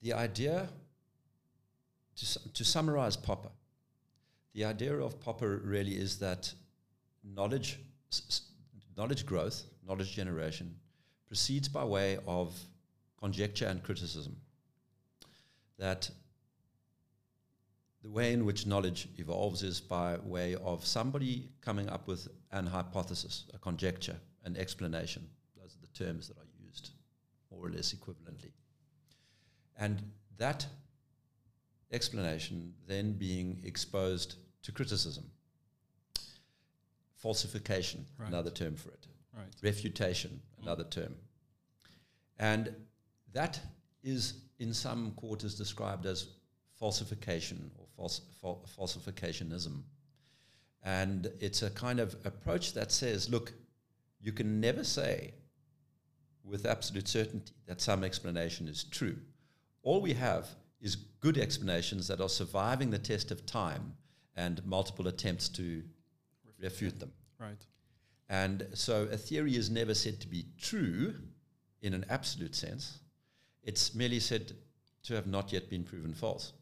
The 0.00 0.14
idea, 0.14 0.68
to, 2.16 2.52
to 2.52 2.64
summarize 2.64 3.16
Popper, 3.16 3.50
the 4.54 4.64
idea 4.64 4.94
of 4.94 5.20
Popper 5.20 5.60
really 5.64 5.92
is 5.92 6.18
that 6.18 6.52
knowledge, 7.22 7.78
knowledge 8.96 9.26
growth, 9.26 9.62
knowledge 9.86 10.14
generation, 10.14 10.74
proceeds 11.26 11.68
by 11.68 11.84
way 11.84 12.18
of 12.26 12.58
conjecture 13.20 13.66
and 13.66 13.82
criticism 13.82 14.36
that 15.82 16.08
the 18.04 18.10
way 18.10 18.32
in 18.32 18.44
which 18.44 18.66
knowledge 18.66 19.08
evolves 19.18 19.64
is 19.64 19.80
by 19.80 20.16
way 20.18 20.54
of 20.54 20.86
somebody 20.86 21.48
coming 21.60 21.88
up 21.88 22.06
with 22.06 22.28
an 22.52 22.66
hypothesis, 22.66 23.46
a 23.52 23.58
conjecture, 23.58 24.14
an 24.44 24.56
explanation. 24.56 25.28
Those 25.60 25.74
are 25.74 25.80
the 25.80 26.04
terms 26.04 26.28
that 26.28 26.38
are 26.38 26.46
used 26.64 26.90
more 27.50 27.66
or 27.66 27.70
less 27.70 27.92
equivalently. 27.92 28.52
And 29.76 30.00
that 30.38 30.64
explanation 31.90 32.74
then 32.86 33.14
being 33.14 33.60
exposed 33.64 34.36
to 34.62 34.70
criticism. 34.70 35.24
Falsification, 37.16 38.06
right. 38.18 38.28
another 38.28 38.50
term 38.50 38.76
for 38.76 38.90
it. 38.90 39.08
Right. 39.36 39.46
Refutation, 39.62 40.40
another 40.62 40.84
term. 40.84 41.16
And 42.38 42.72
that 43.32 43.58
is 44.04 44.34
in 44.62 44.72
some 44.72 45.10
quarters 45.12 45.54
described 45.54 46.06
as 46.06 46.28
falsification 46.78 47.70
or 47.78 47.86
false, 47.96 48.20
fal- 48.40 48.64
falsificationism. 48.78 49.82
And 50.82 51.30
it's 51.40 51.62
a 51.62 51.70
kind 51.70 52.00
of 52.00 52.16
approach 52.24 52.72
that 52.74 52.90
says, 52.92 53.28
look, 53.28 53.52
you 54.20 54.32
can 54.32 54.60
never 54.60 54.84
say 54.84 55.34
with 56.44 56.66
absolute 56.66 57.08
certainty 57.08 57.54
that 57.66 57.80
some 57.80 58.02
explanation 58.04 58.68
is 58.68 58.84
true. 58.84 59.16
All 59.82 60.00
we 60.00 60.12
have 60.14 60.48
is 60.80 60.96
good 60.96 61.38
explanations 61.38 62.08
that 62.08 62.20
are 62.20 62.28
surviving 62.28 62.90
the 62.90 62.98
test 62.98 63.30
of 63.30 63.46
time 63.46 63.94
and 64.36 64.64
multiple 64.64 65.08
attempts 65.08 65.48
to 65.50 65.82
refute 66.60 66.98
them. 66.98 67.12
Right. 67.38 67.64
And 68.28 68.66
so 68.74 69.08
a 69.12 69.16
theory 69.16 69.56
is 69.56 69.70
never 69.70 69.94
said 69.94 70.20
to 70.20 70.28
be 70.28 70.46
true 70.60 71.14
in 71.82 71.94
an 71.94 72.04
absolute 72.08 72.54
sense, 72.54 72.98
it's 73.62 73.94
merely 73.94 74.20
said 74.20 74.52
to 75.04 75.14
have 75.14 75.26
not 75.26 75.52
yet 75.52 75.68
been 75.70 75.84
proven 75.84 76.14
false. 76.14 76.52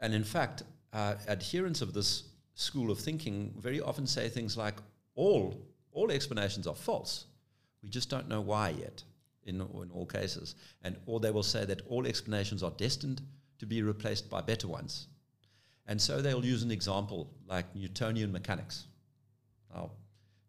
And 0.00 0.14
in 0.14 0.24
fact, 0.24 0.62
uh, 0.92 1.14
adherents 1.28 1.82
of 1.82 1.92
this 1.92 2.24
school 2.54 2.90
of 2.90 2.98
thinking 2.98 3.54
very 3.58 3.80
often 3.80 4.06
say 4.06 4.28
things 4.28 4.56
like, 4.56 4.76
all, 5.14 5.54
all 5.92 6.10
explanations 6.10 6.66
are 6.66 6.74
false. 6.74 7.26
We 7.82 7.88
just 7.88 8.10
don't 8.10 8.28
know 8.28 8.40
why 8.40 8.70
yet. 8.70 9.04
in, 9.46 9.60
in 9.60 9.90
all 9.92 10.06
cases. 10.06 10.54
And 10.82 10.96
or 11.06 11.20
they 11.20 11.30
will 11.30 11.42
say 11.42 11.64
that 11.64 11.82
all 11.88 12.06
explanations 12.06 12.62
are 12.62 12.72
destined 12.72 13.22
to 13.58 13.66
be 13.66 13.82
replaced 13.82 14.30
by 14.30 14.40
better 14.40 14.68
ones. 14.68 15.08
And 15.86 16.00
so 16.00 16.22
they'll 16.22 16.44
use 16.44 16.62
an 16.62 16.70
example 16.70 17.30
like 17.46 17.74
Newtonian 17.74 18.32
mechanics. 18.32 18.86
Now, 19.72 19.90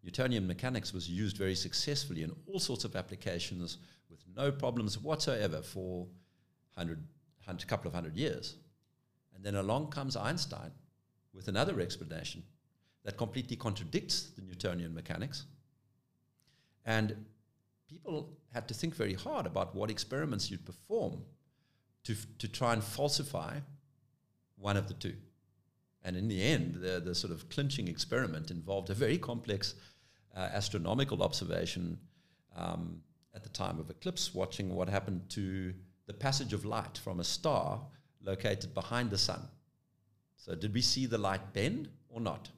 Newtonian 0.02 0.46
mechanics 0.46 0.92
was 0.92 1.08
used 1.08 1.36
very 1.36 1.54
successfully 1.54 2.22
in 2.22 2.32
all 2.46 2.58
sorts 2.58 2.84
of 2.84 2.96
applications 2.96 3.78
with 4.24 4.36
no 4.36 4.50
problems 4.50 4.98
whatsoever 4.98 5.62
for 5.62 6.06
hundred, 6.76 7.02
hundred, 7.44 7.66
couple 7.68 7.88
of 7.88 7.94
hundred 7.94 8.16
years. 8.16 8.56
And 9.34 9.44
then 9.44 9.54
along 9.54 9.88
comes 9.88 10.16
Einstein 10.16 10.70
with 11.32 11.48
another 11.48 11.80
explanation 11.80 12.42
that 13.04 13.16
completely 13.16 13.56
contradicts 13.56 14.30
the 14.36 14.42
Newtonian 14.42 14.94
mechanics. 14.94 15.46
And 16.84 17.26
people 17.88 18.30
had 18.52 18.66
to 18.68 18.74
think 18.74 18.94
very 18.94 19.14
hard 19.14 19.46
about 19.46 19.74
what 19.74 19.90
experiments 19.90 20.50
you'd 20.50 20.64
perform 20.64 21.22
to, 22.04 22.14
to 22.38 22.48
try 22.48 22.72
and 22.72 22.82
falsify 22.82 23.58
one 24.56 24.76
of 24.76 24.88
the 24.88 24.94
two. 24.94 25.14
And 26.02 26.16
in 26.16 26.28
the 26.28 26.42
end, 26.42 26.76
the, 26.76 27.00
the 27.04 27.14
sort 27.14 27.32
of 27.32 27.48
clinching 27.48 27.88
experiment 27.88 28.50
involved 28.50 28.90
a 28.90 28.94
very 28.94 29.18
complex 29.18 29.74
uh, 30.36 30.48
astronomical 30.52 31.22
observation 31.22 31.98
um, 32.56 33.00
at 33.36 33.44
the 33.44 33.48
time 33.50 33.78
of 33.78 33.90
eclipse, 33.90 34.34
watching 34.34 34.74
what 34.74 34.88
happened 34.88 35.22
to 35.28 35.72
the 36.06 36.14
passage 36.14 36.52
of 36.52 36.64
light 36.64 36.98
from 36.98 37.20
a 37.20 37.24
star 37.24 37.80
located 38.24 38.74
behind 38.74 39.10
the 39.10 39.18
sun. 39.18 39.42
So, 40.36 40.54
did 40.54 40.74
we 40.74 40.80
see 40.80 41.06
the 41.06 41.18
light 41.18 41.52
bend 41.52 41.88
or 42.08 42.20
not? 42.20 42.48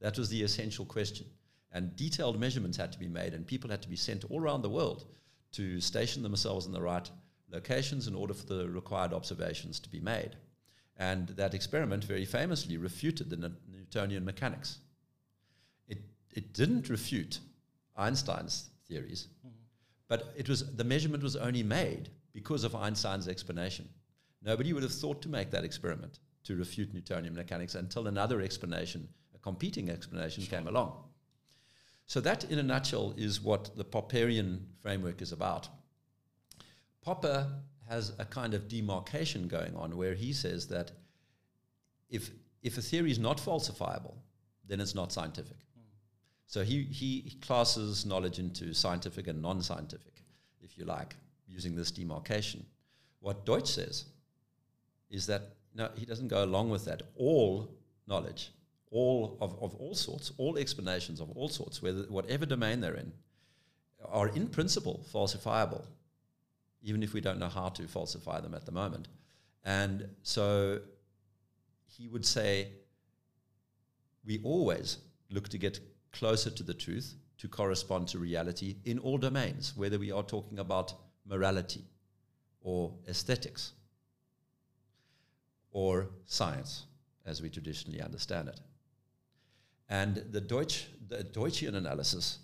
That 0.00 0.18
was 0.18 0.30
the 0.30 0.42
essential 0.42 0.84
question. 0.84 1.26
And 1.70 1.94
detailed 1.96 2.40
measurements 2.40 2.76
had 2.76 2.92
to 2.92 2.98
be 2.98 3.08
made, 3.08 3.34
and 3.34 3.46
people 3.46 3.70
had 3.70 3.82
to 3.82 3.88
be 3.88 3.96
sent 3.96 4.24
all 4.30 4.40
around 4.40 4.62
the 4.62 4.68
world 4.70 5.06
to 5.52 5.80
station 5.80 6.22
themselves 6.22 6.66
in 6.66 6.72
the 6.72 6.82
right 6.82 7.08
locations 7.50 8.08
in 8.08 8.14
order 8.14 8.34
for 8.34 8.46
the 8.46 8.68
required 8.68 9.12
observations 9.12 9.78
to 9.80 9.90
be 9.90 10.00
made. 10.00 10.36
And 10.96 11.28
that 11.28 11.54
experiment 11.54 12.04
very 12.04 12.24
famously 12.24 12.76
refuted 12.76 13.30
the 13.30 13.52
Newtonian 13.70 14.24
mechanics. 14.24 14.78
It, 15.88 15.98
it 16.32 16.52
didn't 16.52 16.88
refute 16.88 17.40
Einstein's 17.96 18.70
theories, 18.86 19.28
mm-hmm. 19.46 19.61
But 20.12 20.34
it 20.36 20.46
was, 20.46 20.76
the 20.76 20.84
measurement 20.84 21.22
was 21.22 21.36
only 21.36 21.62
made 21.62 22.10
because 22.34 22.64
of 22.64 22.74
Einstein's 22.74 23.28
explanation. 23.28 23.88
Nobody 24.42 24.74
would 24.74 24.82
have 24.82 24.92
thought 24.92 25.22
to 25.22 25.30
make 25.30 25.50
that 25.52 25.64
experiment 25.64 26.18
to 26.44 26.54
refute 26.54 26.92
Newtonian 26.92 27.34
mechanics 27.34 27.76
until 27.76 28.06
another 28.06 28.42
explanation, 28.42 29.08
a 29.34 29.38
competing 29.38 29.88
explanation, 29.88 30.44
came 30.44 30.68
along. 30.68 30.92
So, 32.04 32.20
that 32.20 32.44
in 32.50 32.58
a 32.58 32.62
nutshell 32.62 33.14
is 33.16 33.40
what 33.40 33.74
the 33.74 33.86
Popperian 33.86 34.58
framework 34.82 35.22
is 35.22 35.32
about. 35.32 35.70
Popper 37.00 37.50
has 37.88 38.12
a 38.18 38.26
kind 38.26 38.52
of 38.52 38.68
demarcation 38.68 39.48
going 39.48 39.74
on 39.74 39.96
where 39.96 40.12
he 40.12 40.34
says 40.34 40.68
that 40.68 40.92
if, 42.10 42.32
if 42.62 42.76
a 42.76 42.82
theory 42.82 43.12
is 43.12 43.18
not 43.18 43.38
falsifiable, 43.38 44.16
then 44.68 44.78
it's 44.78 44.94
not 44.94 45.10
scientific. 45.10 45.56
So 46.52 46.62
he, 46.62 46.82
he 46.82 47.38
classes 47.40 48.04
knowledge 48.04 48.38
into 48.38 48.74
scientific 48.74 49.26
and 49.26 49.40
non 49.40 49.62
scientific, 49.62 50.12
if 50.60 50.76
you 50.76 50.84
like, 50.84 51.16
using 51.48 51.74
this 51.74 51.90
demarcation. 51.90 52.66
What 53.20 53.46
Deutsch 53.46 53.70
says 53.70 54.04
is 55.08 55.26
that 55.28 55.54
no, 55.74 55.88
he 55.94 56.04
doesn't 56.04 56.28
go 56.28 56.44
along 56.44 56.68
with 56.68 56.84
that. 56.84 57.00
All 57.16 57.70
knowledge, 58.06 58.50
all 58.90 59.38
of, 59.40 59.56
of 59.62 59.74
all 59.76 59.94
sorts, 59.94 60.32
all 60.36 60.58
explanations 60.58 61.20
of 61.20 61.30
all 61.30 61.48
sorts, 61.48 61.80
whether 61.80 62.02
whatever 62.02 62.44
domain 62.44 62.82
they're 62.82 62.96
in, 62.96 63.12
are 64.10 64.28
in 64.28 64.46
principle 64.46 65.02
falsifiable 65.10 65.86
even 66.82 67.02
if 67.02 67.14
we 67.14 67.22
don't 67.22 67.38
know 67.38 67.48
how 67.48 67.70
to 67.70 67.86
falsify 67.86 68.40
them 68.40 68.52
at 68.52 68.66
the 68.66 68.72
moment. 68.72 69.08
And 69.64 70.06
so 70.22 70.80
he 71.86 72.08
would 72.08 72.26
say, 72.26 72.68
we 74.26 74.40
always 74.42 74.98
look 75.30 75.48
to 75.48 75.58
get 75.58 75.80
closer 76.12 76.50
to 76.50 76.62
the 76.62 76.74
truth 76.74 77.14
to 77.38 77.48
correspond 77.48 78.08
to 78.08 78.18
reality 78.18 78.76
in 78.84 78.98
all 78.98 79.18
domains, 79.18 79.72
whether 79.76 79.98
we 79.98 80.12
are 80.12 80.22
talking 80.22 80.58
about 80.58 80.94
morality 81.26 81.82
or 82.60 82.92
aesthetics 83.08 83.72
or 85.72 86.08
science, 86.26 86.84
as 87.26 87.40
we 87.42 87.48
traditionally 87.48 88.00
understand 88.00 88.48
it. 88.48 88.60
And 89.88 90.16
the 90.30 90.40
Deutsch, 90.40 90.86
the 91.08 91.24
Deutschian 91.24 91.74
analysis 91.74 92.38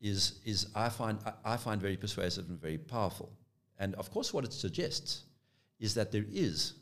is, 0.00 0.40
is 0.44 0.66
I, 0.74 0.88
find, 0.88 1.18
I 1.44 1.56
find 1.56 1.80
very 1.80 1.96
persuasive 1.96 2.48
and 2.48 2.60
very 2.60 2.78
powerful. 2.78 3.30
And 3.78 3.94
of 3.94 4.10
course, 4.10 4.32
what 4.34 4.44
it 4.44 4.52
suggests 4.52 5.22
is 5.78 5.94
that 5.94 6.12
there 6.12 6.26
is 6.30 6.74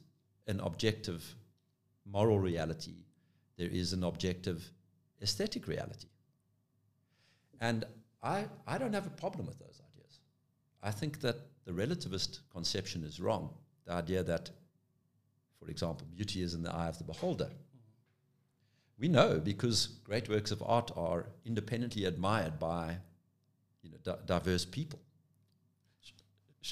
an 0.47 0.61
objective 0.61 1.35
moral 2.11 2.39
reality, 2.39 2.95
there 3.57 3.69
is 3.69 3.93
an 3.93 4.05
objective 4.05 4.71
aesthetic 5.21 5.67
reality. 5.67 6.09
And 7.61 7.85
I, 8.23 8.47
I 8.67 8.79
don't 8.79 8.93
have 8.93 9.07
a 9.07 9.11
problem 9.11 9.47
with 9.47 9.59
those 9.59 9.81
ideas. 9.93 10.21
I 10.83 10.91
think 10.91 11.21
that 11.21 11.37
the 11.65 11.73
relativist 11.73 12.41
conception 12.53 13.05
is 13.05 13.21
wrong. 13.21 13.51
The 13.87 13.93
idea 13.93 14.23
that, 14.23 14.51
for 15.59 15.71
example, 15.71 16.07
beauty 16.15 16.43
is 16.43 16.55
in 16.55 16.63
the 16.63 16.75
eye 16.75 16.89
of 16.89 16.99
the 16.99 17.05
beholder. 17.05 17.51
We 18.99 19.09
know 19.09 19.39
because 19.39 19.87
great 20.05 20.29
works 20.29 20.51
of 20.51 20.63
art 20.67 20.91
are 20.97 21.27
independently 21.45 22.05
admired 22.05 22.59
by 22.59 22.97
you 23.83 23.91
know, 23.91 23.99
di- 24.03 24.19
diverse 24.27 24.65
people 24.65 25.01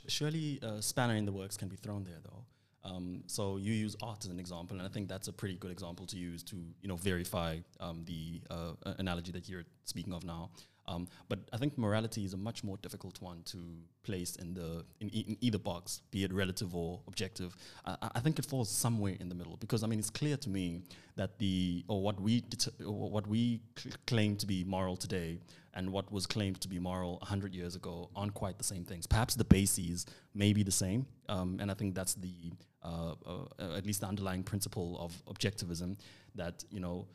surely 0.09 0.59
a 0.63 0.83
spanner 0.83 1.15
in 1.15 1.25
the 1.25 1.33
works 1.33 1.57
can 1.57 1.69
be 1.69 1.77
thrown 1.77 2.05
there, 2.05 2.19
though. 2.23 2.45
Um, 2.85 3.25
so 3.27 3.57
you 3.57 3.73
use 3.73 3.97
art 4.03 4.25
as 4.25 4.31
an 4.31 4.39
example, 4.39 4.77
and 4.79 4.87
I 4.87 4.89
think 4.89 5.09
that's 5.09 5.29
a 5.29 5.33
pretty 5.33 5.57
good 5.57 5.73
example 5.73 6.07
to 6.07 6.17
use 6.17 6.43
to 6.45 6.57
you 6.81 6.89
know 6.89 6.97
verify 6.97 7.59
um, 7.81 8.05
the 8.05 8.41
uh, 8.49 8.73
analogy 8.99 9.33
that 9.33 9.49
you're 9.49 9.65
speaking 9.85 10.13
of 10.13 10.25
now. 10.25 10.51
Um, 10.89 11.09
but 11.29 11.41
I 11.53 11.57
think 11.57 11.77
morality 11.77 12.25
is 12.25 12.33
a 12.33 12.37
much 12.37 12.63
more 12.63 12.77
difficult 12.79 13.21
one 13.21 13.43
to 13.47 13.59
place 14.05 14.37
in 14.37 14.55
the 14.55 14.85
in, 15.01 15.13
e- 15.13 15.25
in 15.29 15.37
either 15.41 15.59
box, 15.59 16.03
be 16.11 16.23
it 16.23 16.33
relative 16.33 16.75
or 16.77 17.01
objective. 17.09 17.57
I, 17.85 17.97
I, 18.15 18.21
think 18.21 18.39
it 18.39 18.47
falls 18.47 18.71
somewhere 18.71 19.17
in 19.19 19.29
the 19.29 19.35
middle 19.35 19.57
because 19.57 19.83
I 19.83 19.89
mean 19.89 19.99
it's 19.99 20.11
clear 20.11 20.37
to 20.37 20.49
me 20.49 20.83
that 21.17 21.39
the 21.39 21.85
or 21.89 22.01
what 22.01 22.21
we 22.21 22.43
det- 22.43 22.69
or 22.87 23.11
what 23.11 23.27
we 23.27 23.61
cl- 23.77 23.97
claim 24.07 24.37
to 24.37 24.47
be 24.47 24.63
moral 24.63 24.97
today 24.97 25.41
and 25.75 25.91
what 25.91 26.11
was 26.13 26.25
claimed 26.27 26.61
to 26.61 26.69
be 26.69 26.79
moral 26.79 27.17
100 27.19 27.55
years 27.55 27.75
ago 27.75 28.09
aren't 28.15 28.35
quite 28.35 28.57
the 28.57 28.65
same 28.65 28.85
things. 28.85 29.07
Perhaps 29.07 29.35
the 29.35 29.45
bases 29.45 30.07
may 30.35 30.53
be 30.53 30.63
the 30.63 30.71
same, 30.71 31.05
um, 31.29 31.59
and 31.61 31.71
I 31.71 31.75
think 31.75 31.95
that's 31.95 32.15
the 32.15 32.53
uh, 32.83 33.15
uh, 33.27 33.77
at 33.77 33.85
least 33.85 34.01
the 34.03 34.07
underlying 34.07 34.45
principle 34.45 34.97
of 35.01 35.13
objectivism 35.35 35.99
that 36.37 36.65
you 36.71 36.81
know. 36.81 37.07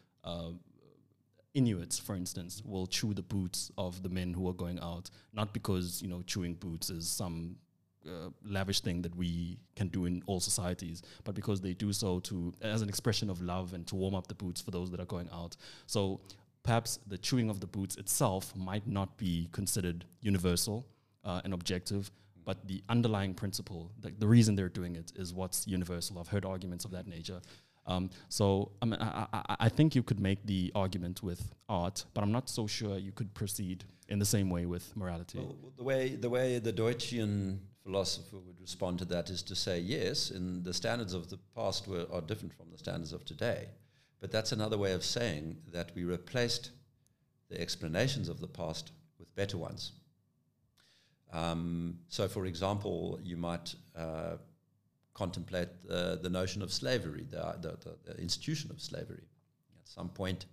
Inuits, 1.54 2.00
for 2.00 2.16
instance, 2.16 2.62
will 2.64 2.88
chew 2.88 3.14
the 3.14 3.22
boots 3.22 3.72
of 3.78 4.04
the 4.04 4.10
men 4.10 4.34
who 4.34 4.48
are 4.48 4.54
going 4.54 4.80
out, 4.80 5.10
not 5.34 5.54
because 5.54 6.02
you 6.02 6.08
know 6.08 6.22
chewing 6.22 6.54
boots 6.54 6.90
is 6.90 7.10
some 7.10 7.58
uh, 8.08 8.30
lavish 8.46 8.80
thing 8.80 9.02
that 9.02 9.16
we 9.16 9.60
can 9.76 9.88
do 9.90 10.06
in 10.06 10.24
all 10.26 10.40
societies, 10.40 11.02
but 11.24 11.36
because 11.36 11.62
they 11.62 11.74
do 11.74 11.92
so 11.94 12.20
to 12.22 12.54
as 12.62 12.82
an 12.82 12.90
expression 12.90 13.30
of 13.30 13.42
love 13.42 13.74
and 13.74 13.86
to 13.88 13.96
warm 13.96 14.16
up 14.16 14.28
the 14.28 14.36
boots 14.36 14.62
for 14.62 14.72
those 14.72 14.90
that 14.92 15.00
are 15.00 15.06
going 15.06 15.30
out. 15.34 15.56
So 15.88 16.22
perhaps 16.64 17.00
the 17.08 17.18
chewing 17.18 17.50
of 17.50 17.60
the 17.60 17.68
boots 17.68 17.96
itself 17.98 18.56
might 18.56 18.88
not 18.88 19.18
be 19.18 19.50
considered 19.52 20.06
universal 20.22 20.86
uh, 21.24 21.42
and 21.44 21.54
objective, 21.54 22.12
but 22.46 22.66
the 22.68 22.84
underlying 22.90 23.34
principle, 23.34 23.92
the, 24.00 24.12
the 24.18 24.28
reason 24.28 24.56
they're 24.56 24.70
doing 24.70 24.96
it, 24.96 25.12
is 25.16 25.34
what's 25.34 25.68
universal. 25.68 26.18
I've 26.20 26.28
heard 26.28 26.46
arguments 26.46 26.86
of 26.86 26.92
that 26.92 27.08
nature. 27.08 27.42
Um, 27.88 28.10
so 28.30 28.72
I, 28.82 28.86
mean, 28.86 29.00
I, 29.02 29.28
I, 29.34 29.56
I, 29.62 29.70
think 29.70 29.96
you 29.96 30.04
could 30.04 30.20
make 30.20 30.46
the 30.46 30.72
argument 30.76 31.24
with 31.24 31.54
art, 31.68 32.06
but 32.14 32.24
I'm 32.24 32.32
not 32.32 32.48
so 32.48 32.68
sure 32.68 32.98
you 32.98 33.12
could 33.12 33.34
proceed 33.34 33.84
in 34.08 34.20
the 34.20 34.26
same 34.26 34.50
way 34.50 34.68
with 34.68 34.96
morality. 34.96 35.40
Well, 35.40 35.56
the 35.78 35.84
way 35.84 36.16
the 36.16 36.30
way 36.30 36.60
the 36.60 36.72
Deutschian 36.72 37.58
philosopher 37.84 38.38
would 38.38 38.60
respond 38.62 39.00
to 39.00 39.06
that 39.06 39.30
is 39.30 39.42
to 39.44 39.56
say 39.56 39.80
yes, 39.80 40.30
and 40.30 40.64
the 40.64 40.74
standards 40.74 41.14
of 41.14 41.30
the 41.30 41.38
past 41.56 41.88
were, 41.88 42.06
are 42.12 42.22
different 42.22 42.54
from 42.54 42.70
the 42.72 42.78
standards 42.78 43.14
of 43.14 43.26
today. 43.26 43.68
But 44.20 44.32
that's 44.32 44.52
another 44.52 44.78
way 44.78 44.94
of 44.94 45.04
saying 45.04 45.58
that 45.72 45.92
we 45.96 46.04
replaced 46.04 46.72
the 47.50 47.60
explanations 47.60 48.30
of 48.30 48.40
the 48.40 48.48
past 48.48 48.92
with 49.18 49.34
better 49.36 49.58
ones. 49.58 49.94
Um, 51.34 52.00
so, 52.10 52.28
for 52.28 52.46
example, 52.46 53.20
you 53.24 53.38
might 53.38 53.74
uh, 53.96 54.38
contemplate 55.14 55.70
uh, 55.90 56.16
the 56.16 56.30
notion 56.30 56.62
of 56.62 56.72
slavery, 56.72 57.26
the, 57.30 57.56
the, 57.62 57.98
the, 58.06 58.22
institution 58.22 58.72
of 58.72 58.82
slavery. 58.82 59.24
At 59.80 59.88
some 59.88 60.10
point, 60.10 60.46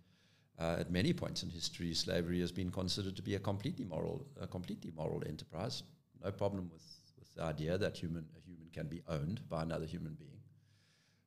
uh, 0.59 0.77
at 0.81 0.91
many 0.91 1.13
points 1.13 1.43
in 1.43 1.51
history, 1.51 1.95
slavery 1.95 2.41
has 2.41 2.51
been 2.51 2.71
considered 2.71 3.17
to 3.17 3.23
be 3.23 3.37
a 3.37 3.39
completely 3.39 3.85
moral, 3.85 4.27
a 4.41 4.47
completely 4.47 4.93
moral 4.97 5.23
enterprise. 5.27 5.85
No 6.25 6.33
problem 6.33 6.69
with, 6.73 6.83
with 7.19 7.33
the 7.35 7.43
idea 7.43 7.79
that 7.79 7.97
human, 7.97 8.27
a 8.37 8.41
human 8.41 8.69
can 8.73 8.89
be 8.89 9.03
owned 9.09 9.41
by 9.49 9.63
another 9.63 9.87
human 9.87 10.15
being. 10.15 10.41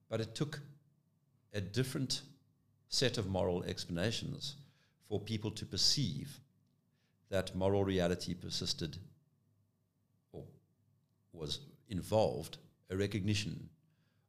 But 0.10 0.20
it 0.20 0.36
took 0.36 0.60
a 1.54 1.62
different 1.62 2.22
set 2.89 3.17
of 3.17 3.30
moral 3.30 3.63
explanations 3.63 4.56
for 5.08 5.20
people 5.20 5.52
to 5.52 5.65
perceive 5.65 6.39
that 7.30 7.56
moral 7.56 7.86
reality 7.86 8.34
persisted 8.34 8.98
or 10.34 10.44
was 11.32 11.60
involved 11.88 12.58
a 12.92 12.98
recognition 12.98 13.70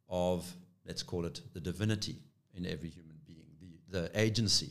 of, 0.09 0.51
let's 0.87 1.03
call 1.03 1.27
it, 1.27 1.40
the 1.53 1.61
divinity 1.61 2.16
in 2.55 2.64
every 2.66 2.88
human 2.88 3.16
being, 3.27 3.46
the, 3.61 4.01
the 4.01 4.20
agency 4.20 4.70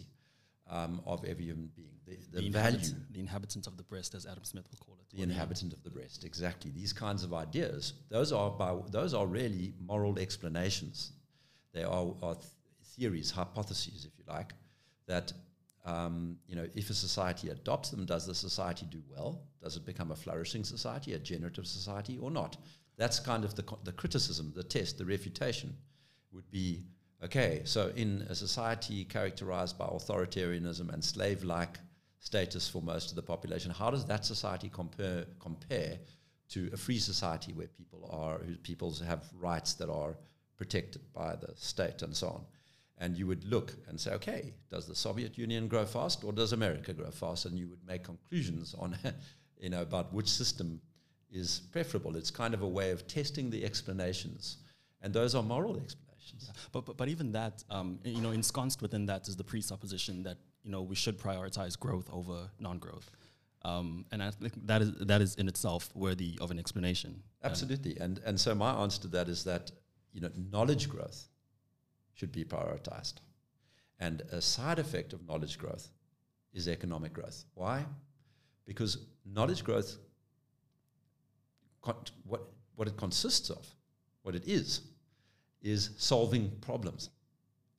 um, 0.69 1.01
of 1.05 1.23
every 1.25 1.45
human 1.45 1.69
being, 1.75 1.91
the, 2.05 2.17
the, 2.31 2.45
the 2.45 2.49
value. 2.49 2.79
The 3.11 3.19
inhabitant 3.19 3.67
of 3.67 3.77
the 3.77 3.83
breast, 3.83 4.15
as 4.15 4.25
Adam 4.25 4.43
Smith 4.43 4.65
will 4.71 4.85
call 4.85 4.95
it. 4.95 5.15
The 5.15 5.23
inhabitant 5.23 5.73
of 5.73 5.83
the 5.83 5.89
breast, 5.89 6.23
exactly. 6.23 6.71
These 6.71 6.93
kinds 6.93 7.23
of 7.23 7.33
ideas, 7.33 7.93
those 8.09 8.31
are, 8.31 8.49
by, 8.49 8.75
those 8.89 9.13
are 9.13 9.27
really 9.27 9.73
moral 9.79 10.17
explanations. 10.17 11.11
They 11.73 11.83
are, 11.83 12.13
are 12.21 12.35
th- 12.35 12.45
theories, 12.95 13.31
hypotheses, 13.31 14.05
if 14.05 14.17
you 14.17 14.23
like, 14.27 14.53
that 15.07 15.33
um, 15.83 16.37
you 16.47 16.55
know, 16.55 16.67
if 16.75 16.89
a 16.89 16.93
society 16.93 17.49
adopts 17.49 17.89
them, 17.89 18.05
does 18.05 18.27
the 18.27 18.35
society 18.35 18.85
do 18.89 19.01
well? 19.09 19.41
Does 19.61 19.77
it 19.77 19.85
become 19.85 20.11
a 20.11 20.15
flourishing 20.15 20.63
society, 20.63 21.13
a 21.13 21.19
generative 21.19 21.65
society, 21.65 22.17
or 22.19 22.29
not? 22.29 22.57
That's 23.01 23.19
kind 23.19 23.43
of 23.43 23.55
the, 23.55 23.65
the 23.83 23.91
criticism, 23.91 24.53
the 24.55 24.61
test, 24.61 24.99
the 24.99 25.05
refutation 25.05 25.75
would 26.31 26.49
be 26.51 26.83
okay, 27.23 27.61
so 27.63 27.91
in 27.95 28.27
a 28.29 28.35
society 28.35 29.05
characterized 29.05 29.75
by 29.75 29.87
authoritarianism 29.87 30.93
and 30.93 31.03
slave 31.03 31.43
like 31.43 31.79
status 32.19 32.69
for 32.69 32.79
most 32.79 33.09
of 33.09 33.15
the 33.15 33.23
population, 33.23 33.71
how 33.71 33.89
does 33.89 34.05
that 34.05 34.23
society 34.23 34.69
compare, 34.71 35.25
compare 35.39 35.97
to 36.49 36.69
a 36.73 36.77
free 36.77 36.99
society 36.99 37.53
where 37.53 37.65
people 37.65 38.07
are, 38.11 38.37
whose 38.37 38.59
peoples 38.59 39.01
have 39.01 39.25
rights 39.39 39.73
that 39.73 39.89
are 39.89 40.15
protected 40.55 41.01
by 41.11 41.35
the 41.35 41.51
state 41.55 42.03
and 42.03 42.15
so 42.15 42.27
on? 42.27 42.45
and 42.99 43.17
you 43.17 43.25
would 43.25 43.43
look 43.45 43.73
and 43.87 43.99
say, 43.99 44.11
okay, 44.11 44.53
does 44.69 44.85
the 44.85 44.93
Soviet 44.93 45.35
Union 45.35 45.67
grow 45.67 45.85
fast 45.85 46.23
or 46.23 46.31
does 46.31 46.53
America 46.53 46.93
grow 46.93 47.09
fast? 47.09 47.47
And 47.47 47.57
you 47.57 47.67
would 47.67 47.83
make 47.87 48.03
conclusions 48.03 48.75
on, 48.77 48.95
you 49.59 49.71
know, 49.71 49.81
about 49.81 50.13
which 50.13 50.29
system 50.29 50.79
is 51.31 51.61
preferable. 51.71 52.15
It's 52.15 52.31
kind 52.31 52.53
of 52.53 52.61
a 52.61 52.67
way 52.67 52.91
of 52.91 53.07
testing 53.07 53.49
the 53.49 53.63
explanations, 53.63 54.57
and 55.01 55.13
those 55.13 55.35
are 55.35 55.43
moral 55.43 55.77
explanations. 55.77 56.45
Yeah. 56.47 56.53
But, 56.71 56.85
but 56.85 56.97
but 56.97 57.07
even 57.07 57.31
that, 57.31 57.63
um, 57.69 57.99
you 58.03 58.21
know, 58.21 58.31
ensconced 58.31 58.81
within 58.81 59.05
that 59.07 59.27
is 59.27 59.35
the 59.35 59.43
presupposition 59.43 60.23
that 60.23 60.37
you 60.63 60.71
know 60.71 60.81
we 60.81 60.95
should 60.95 61.19
prioritize 61.19 61.77
growth 61.79 62.09
over 62.11 62.49
non-growth. 62.59 63.09
Um, 63.63 64.05
and 64.11 64.23
I 64.23 64.31
think 64.31 64.65
that 64.65 64.81
is 64.81 64.91
that 64.95 65.21
is 65.21 65.35
in 65.35 65.47
itself 65.47 65.89
worthy 65.95 66.37
of 66.41 66.51
an 66.51 66.59
explanation. 66.59 67.23
Absolutely, 67.43 67.97
and 67.99 68.19
and 68.25 68.39
so 68.39 68.55
my 68.55 68.71
answer 68.73 69.01
to 69.01 69.07
that 69.09 69.27
is 69.29 69.43
that 69.43 69.71
you 70.13 70.21
know 70.21 70.29
knowledge 70.51 70.89
growth 70.89 71.27
should 72.13 72.31
be 72.31 72.43
prioritized. 72.43 73.15
And 73.99 74.21
a 74.31 74.41
side 74.41 74.79
effect 74.79 75.13
of 75.13 75.27
knowledge 75.27 75.59
growth 75.59 75.89
is 76.53 76.67
economic 76.67 77.13
growth. 77.13 77.45
Why? 77.53 77.85
Because 78.65 78.97
knowledge 79.25 79.63
growth, 79.63 79.97
what, 81.81 82.41
what 82.75 82.87
it 82.87 82.97
consists 82.97 83.49
of, 83.49 83.65
what 84.23 84.35
it 84.35 84.47
is, 84.47 84.81
is 85.61 85.91
solving 85.97 86.51
problems. 86.61 87.09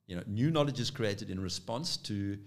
You 0.07 0.17
know, 0.17 0.23
new 0.27 0.51
knowledge 0.51 0.79
is 0.79 0.89
created 0.89 1.29
in 1.29 1.39
response 1.39 1.97
to 1.97 2.37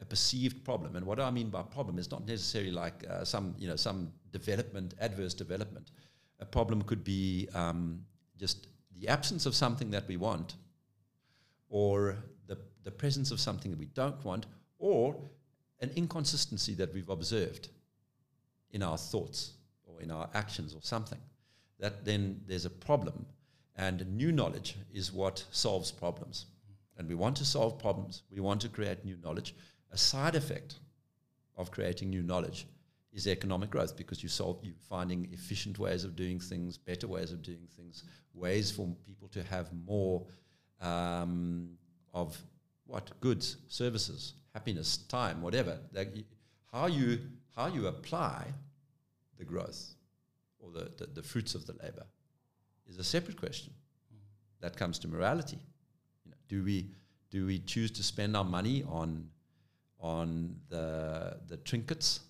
a 0.00 0.04
perceived 0.04 0.64
problem. 0.64 0.96
And 0.96 1.06
what 1.06 1.18
I 1.18 1.30
mean 1.30 1.48
by 1.48 1.62
problem 1.62 1.98
is 1.98 2.10
not 2.10 2.26
necessarily 2.26 2.70
like 2.70 3.04
uh, 3.08 3.24
some, 3.24 3.54
you 3.58 3.68
know, 3.68 3.76
some 3.76 4.12
development, 4.30 4.94
adverse 5.00 5.34
development. 5.34 5.90
A 6.40 6.44
problem 6.44 6.82
could 6.82 7.02
be 7.02 7.48
um, 7.54 8.04
just 8.38 8.68
the 8.98 9.08
absence 9.08 9.46
of 9.46 9.54
something 9.54 9.90
that 9.90 10.06
we 10.06 10.16
want 10.16 10.56
or 11.68 12.16
the, 12.46 12.58
the 12.84 12.90
presence 12.90 13.30
of 13.30 13.40
something 13.40 13.70
that 13.70 13.78
we 13.78 13.86
don't 13.86 14.24
want, 14.24 14.46
or 14.78 15.16
an 15.80 15.90
inconsistency 15.96 16.74
that 16.74 16.92
we've 16.94 17.08
observed 17.08 17.68
in 18.70 18.82
our 18.82 18.96
thoughts 18.96 19.52
or 19.96 20.02
in 20.02 20.10
our 20.10 20.28
actions 20.34 20.74
or 20.74 20.80
something, 20.82 21.18
that 21.78 22.04
then 22.04 22.40
there's 22.46 22.64
a 22.64 22.70
problem. 22.70 23.26
And 23.76 24.06
new 24.16 24.32
knowledge 24.32 24.76
is 24.92 25.12
what 25.12 25.44
solves 25.50 25.92
problems. 25.92 26.46
And 26.96 27.08
we 27.08 27.14
want 27.14 27.36
to 27.36 27.44
solve 27.44 27.78
problems, 27.78 28.22
we 28.30 28.40
want 28.40 28.60
to 28.62 28.68
create 28.68 29.04
new 29.04 29.16
knowledge. 29.22 29.54
A 29.92 29.98
side 29.98 30.34
effect 30.34 30.76
of 31.56 31.70
creating 31.70 32.10
new 32.10 32.22
knowledge 32.22 32.66
is 33.12 33.26
economic 33.26 33.70
growth 33.70 33.96
because 33.96 34.22
you 34.22 34.28
solve 34.28 34.58
you 34.62 34.72
finding 34.88 35.28
efficient 35.32 35.78
ways 35.78 36.04
of 36.04 36.16
doing 36.16 36.38
things, 36.38 36.76
better 36.76 37.06
ways 37.06 37.32
of 37.32 37.42
doing 37.42 37.66
things, 37.76 38.04
ways 38.34 38.70
for 38.70 38.88
people 39.06 39.28
to 39.28 39.42
have 39.44 39.70
more 39.86 40.24
um, 40.80 41.70
of 42.12 42.36
what 42.86 43.10
goods, 43.20 43.56
services, 43.68 44.34
happiness, 44.52 44.98
time, 45.08 45.42
whatever. 45.42 45.78
how 46.72 46.86
you 46.86 47.18
how 47.54 47.66
you 47.66 47.86
apply 47.86 48.46
the 49.38 49.44
growth 49.44 49.94
or 50.58 50.70
the, 50.70 50.90
the, 50.96 51.06
the 51.06 51.22
fruits 51.22 51.54
of 51.54 51.66
the 51.66 51.72
labor 51.82 52.06
is 52.88 52.98
a 52.98 53.04
separate 53.04 53.38
question. 53.38 53.72
That 54.60 54.76
comes 54.76 54.98
to 55.00 55.08
morality. 55.08 55.58
You 56.24 56.30
know, 56.30 56.36
do 56.48 56.64
we 56.64 56.90
do 57.30 57.46
we 57.46 57.58
choose 57.58 57.90
to 57.92 58.02
spend 58.02 58.36
our 58.36 58.44
money 58.44 58.82
on 58.88 59.28
on 60.00 60.56
the 60.68 61.36
the 61.46 61.58
trinkets, 61.58 62.20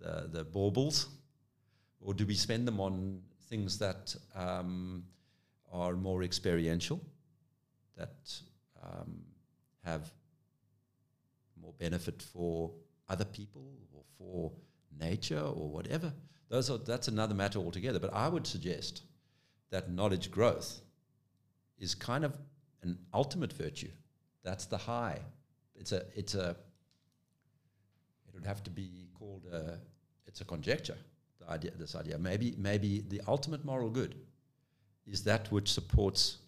the 0.00 0.28
the 0.32 0.44
baubles, 0.44 1.08
or 2.00 2.14
do 2.14 2.24
we 2.24 2.34
spend 2.34 2.66
them 2.66 2.80
on 2.80 3.20
things 3.50 3.78
that 3.78 4.16
um, 4.34 5.04
are 5.70 5.94
more 5.94 6.22
experiential? 6.22 7.00
that 7.96 8.40
um, 8.82 9.20
have 9.84 10.10
more 11.60 11.72
benefit 11.78 12.22
for 12.22 12.70
other 13.08 13.24
people 13.24 13.62
or 13.92 14.02
for 14.18 14.52
nature 15.00 15.40
or 15.40 15.68
whatever. 15.68 16.12
Those 16.48 16.70
are, 16.70 16.78
that's 16.78 17.08
another 17.08 17.34
matter 17.34 17.58
altogether. 17.58 17.98
But 17.98 18.14
I 18.14 18.28
would 18.28 18.46
suggest 18.46 19.02
that 19.70 19.90
knowledge 19.90 20.30
growth 20.30 20.80
is 21.78 21.94
kind 21.94 22.24
of 22.24 22.36
an 22.82 22.98
ultimate 23.12 23.52
virtue. 23.52 23.90
That's 24.42 24.66
the 24.66 24.78
high. 24.78 25.18
It's 25.74 25.92
a, 25.92 26.04
it's 26.14 26.34
a, 26.34 26.50
it 28.26 28.34
would 28.34 28.44
have 28.44 28.62
to 28.64 28.70
be 28.70 29.08
called 29.18 29.46
a, 29.52 29.78
it's 30.26 30.40
a 30.40 30.44
conjecture, 30.44 30.96
the 31.40 31.50
idea, 31.50 31.72
this 31.78 31.96
idea. 31.96 32.18
Maybe, 32.18 32.54
maybe 32.58 33.04
the 33.08 33.20
ultimate 33.26 33.64
moral 33.64 33.90
good 33.90 34.14
is 35.06 35.24
that 35.24 35.50
which 35.50 35.72
supports 35.72 36.38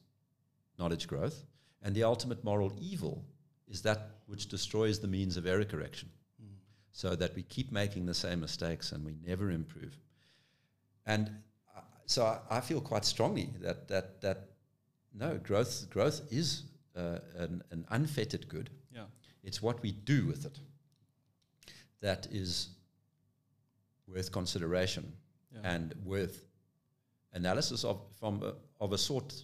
knowledge 0.79 1.09
growth, 1.09 1.45
and 1.83 1.95
the 1.95 2.05
ultimate 2.05 2.45
moral 2.45 2.73
evil 2.79 3.25
is 3.69 3.83
that 3.83 4.11
which 4.27 4.49
destroys 4.49 5.01
the 5.01 5.09
means 5.09 5.37
of 5.37 5.47
error 5.47 5.65
correction. 5.65 6.09
So 6.97 7.15
that 7.15 7.35
we 7.37 7.43
keep 7.43 7.71
making 7.71 8.07
the 8.07 8.15
same 8.15 8.41
mistakes 8.41 8.93
and 8.93 9.05
we 9.05 9.15
never 9.23 9.51
improve. 9.51 9.95
And 11.05 11.29
uh, 11.77 11.81
so 12.07 12.25
I, 12.25 12.57
I, 12.57 12.61
feel 12.63 12.81
quite 12.81 13.05
strongly 13.05 13.51
that 13.61 13.87
that 13.89 14.23
that 14.23 14.49
no 15.13 15.37
growth 15.37 15.91
growth 15.91 16.23
is 16.31 16.63
uh, 16.97 17.19
an, 17.37 17.63
an, 17.71 17.85
unfettered 17.91 18.49
good. 18.49 18.71
Yeah. 18.95 19.03
It's 19.45 19.61
what 19.61 19.83
we 19.83 19.93
do 19.93 20.25
with 20.25 20.47
it 20.47 20.59
that 22.01 22.29
is 22.31 22.71
worth 24.09 24.33
consideration 24.33 25.13
yeah. 25.53 25.61
and 25.65 25.95
worth 26.03 26.47
analysis 27.35 27.85
of 27.85 28.01
from 28.19 28.43
a, 28.43 28.55
of 28.83 28.95
a 28.95 28.99
sort 28.99 29.35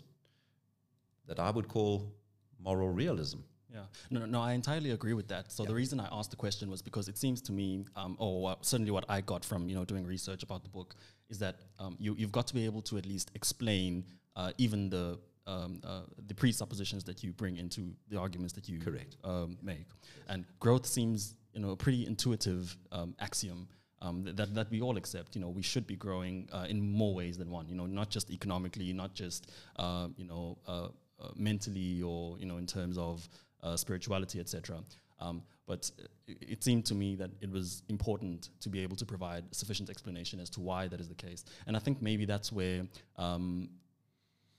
that 1.27 1.39
I 1.39 1.51
would 1.51 1.69
call 1.69 2.15
moral 2.59 2.89
realism. 2.89 3.41
Yeah, 3.73 3.81
no, 4.11 4.21
no, 4.21 4.27
no, 4.27 4.41
I 4.41 4.53
entirely 4.53 4.91
agree 4.91 5.15
with 5.15 5.29
that. 5.29 5.51
So 5.51 5.65
the 5.65 5.75
reason 5.75 5.99
I 5.99 6.09
asked 6.13 6.31
the 6.31 6.37
question 6.37 6.71
was 6.71 6.83
because 6.83 7.09
it 7.09 7.17
seems 7.17 7.41
to 7.43 7.53
me, 7.53 7.87
um, 7.97 8.17
or 8.19 8.55
certainly 8.61 8.91
what 8.91 9.05
I 9.09 9.21
got 9.23 9.45
from 9.45 9.69
you 9.69 9.75
know 9.75 9.85
doing 9.85 10.07
research 10.07 10.43
about 10.43 10.63
the 10.63 10.69
book, 10.69 10.95
is 11.31 11.39
that 11.39 11.57
um, 11.79 11.97
you 11.99 12.15
you've 12.19 12.33
got 12.33 12.47
to 12.49 12.55
be 12.55 12.65
able 12.67 12.83
to 12.83 12.99
at 12.99 13.07
least 13.07 13.31
explain 13.35 14.05
uh, 14.37 14.53
even 14.59 14.91
the 14.91 15.19
um, 15.47 15.81
uh, 15.85 16.03
the 16.27 16.35
presuppositions 16.35 17.03
that 17.05 17.23
you 17.25 17.33
bring 17.33 17.57
into 17.57 17.95
the 18.09 18.19
arguments 18.19 18.53
that 18.55 18.69
you 18.69 18.79
correct 18.79 19.17
um, 19.25 19.57
make, 19.63 19.87
and 20.29 20.45
growth 20.61 20.85
seems 20.85 21.35
you 21.55 21.61
know 21.61 21.71
a 21.71 21.77
pretty 21.77 22.07
intuitive 22.07 22.77
um, 22.93 23.15
axiom. 23.21 23.69
Um, 24.03 24.25
that, 24.25 24.53
that 24.57 24.69
we 24.69 24.81
all 24.81 24.97
accept, 24.97 25.37
you 25.37 25.41
know, 25.41 25.49
we 25.49 25.63
should 25.63 25.87
be 25.87 25.95
growing 25.95 26.49
uh, 26.53 26.67
in 26.69 26.91
more 26.91 27.15
ways 27.15 27.39
than 27.39 27.49
one, 27.53 27.69
you 27.69 27.77
know, 27.77 27.87
not 27.87 28.11
just 28.11 28.33
economically, 28.33 28.93
not 28.93 29.15
just, 29.15 29.53
uh, 29.77 30.09
you 30.17 30.25
know, 30.25 30.59
uh, 30.67 30.89
uh, 31.23 31.29
mentally 31.37 32.03
or 32.03 32.37
you 32.39 32.47
know 32.47 32.57
in 32.57 32.67
terms 32.67 32.99
of 32.99 33.29
uh, 33.63 33.77
spirituality, 33.77 34.41
etc. 34.41 34.79
Um, 35.21 35.43
but 35.67 35.91
it, 36.27 36.37
it, 36.41 36.65
seemed 36.65 36.85
to 36.87 36.95
me 36.95 37.15
that 37.17 37.31
it 37.41 37.51
was 37.51 37.83
important 37.89 38.51
to 38.61 38.69
be 38.69 38.81
able 38.81 38.97
to 38.97 39.07
provide 39.07 39.45
sufficient 39.55 39.89
explanation 39.89 40.41
as 40.41 40.51
to 40.51 40.61
why 40.61 40.89
that 40.89 41.01
is 41.01 41.09
the 41.09 41.15
case. 41.15 41.45
And 41.67 41.77
I 41.77 41.79
think 41.79 42.03
maybe 42.03 42.25
that's 42.25 42.51
where 42.51 42.83
um, 43.17 43.69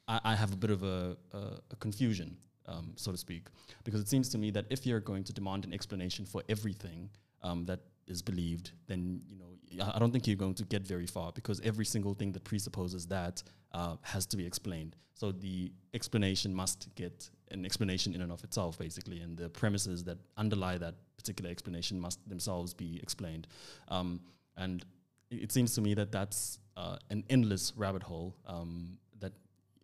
I, 0.07 0.21
I, 0.23 0.35
have 0.35 0.53
a 0.53 0.55
bit 0.55 0.69
of 0.69 0.83
a, 0.83 1.17
a, 1.33 1.37
a 1.71 1.75
confusion, 1.79 2.37
um, 2.67 2.93
so 2.95 3.11
to 3.11 3.17
speak, 3.17 3.47
because 3.83 3.99
it 3.99 4.07
seems 4.07 4.29
to 4.29 4.37
me 4.37 4.51
that 4.51 4.65
if 4.69 4.85
you're 4.85 5.01
going 5.01 5.25
to 5.25 5.33
demand 5.33 5.65
an 5.65 5.73
explanation 5.73 6.25
for 6.25 6.41
everything 6.47 7.09
um, 7.41 7.65
that 7.65 7.81
is 8.07 8.21
believed, 8.21 8.71
then 8.87 9.21
you 9.29 9.37
know 9.37 9.91
I 9.93 9.99
don't 9.99 10.11
think 10.11 10.27
you're 10.27 10.35
going 10.35 10.53
to 10.55 10.65
get 10.65 10.85
very 10.85 11.07
far 11.07 11.31
because 11.31 11.59
every 11.61 11.85
single 11.85 12.13
thing 12.13 12.31
that 12.33 12.43
presupposes 12.43 13.07
that 13.07 13.41
uh, 13.73 13.95
has 14.01 14.25
to 14.27 14.37
be 14.37 14.45
explained. 14.45 14.95
So 15.13 15.31
the 15.31 15.71
explanation 15.93 16.53
must 16.53 16.93
get 16.95 17.29
an 17.51 17.65
explanation 17.65 18.13
in 18.15 18.21
and 18.21 18.31
of 18.31 18.43
itself, 18.43 18.77
basically, 18.77 19.19
and 19.21 19.37
the 19.37 19.49
premises 19.49 20.03
that 20.05 20.17
underlie 20.37 20.77
that 20.79 20.95
particular 21.17 21.49
explanation 21.51 21.99
must 21.99 22.19
themselves 22.27 22.73
be 22.73 22.99
explained. 23.01 23.47
Um, 23.89 24.19
and 24.57 24.83
it, 25.29 25.43
it 25.43 25.51
seems 25.51 25.73
to 25.75 25.81
me 25.81 25.93
that 25.93 26.11
that's 26.11 26.59
uh, 26.75 26.97
an 27.09 27.23
endless 27.29 27.73
rabbit 27.77 28.03
hole 28.03 28.35
um, 28.47 28.97
that 29.19 29.33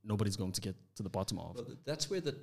nobody's 0.04 0.36
going 0.36 0.52
to 0.54 0.62
get 0.62 0.76
to 0.96 1.04
the 1.04 1.10
bottom 1.10 1.38
of. 1.40 1.56
Well, 1.56 1.66
that's 1.86 2.10
where 2.10 2.22
the, 2.22 2.36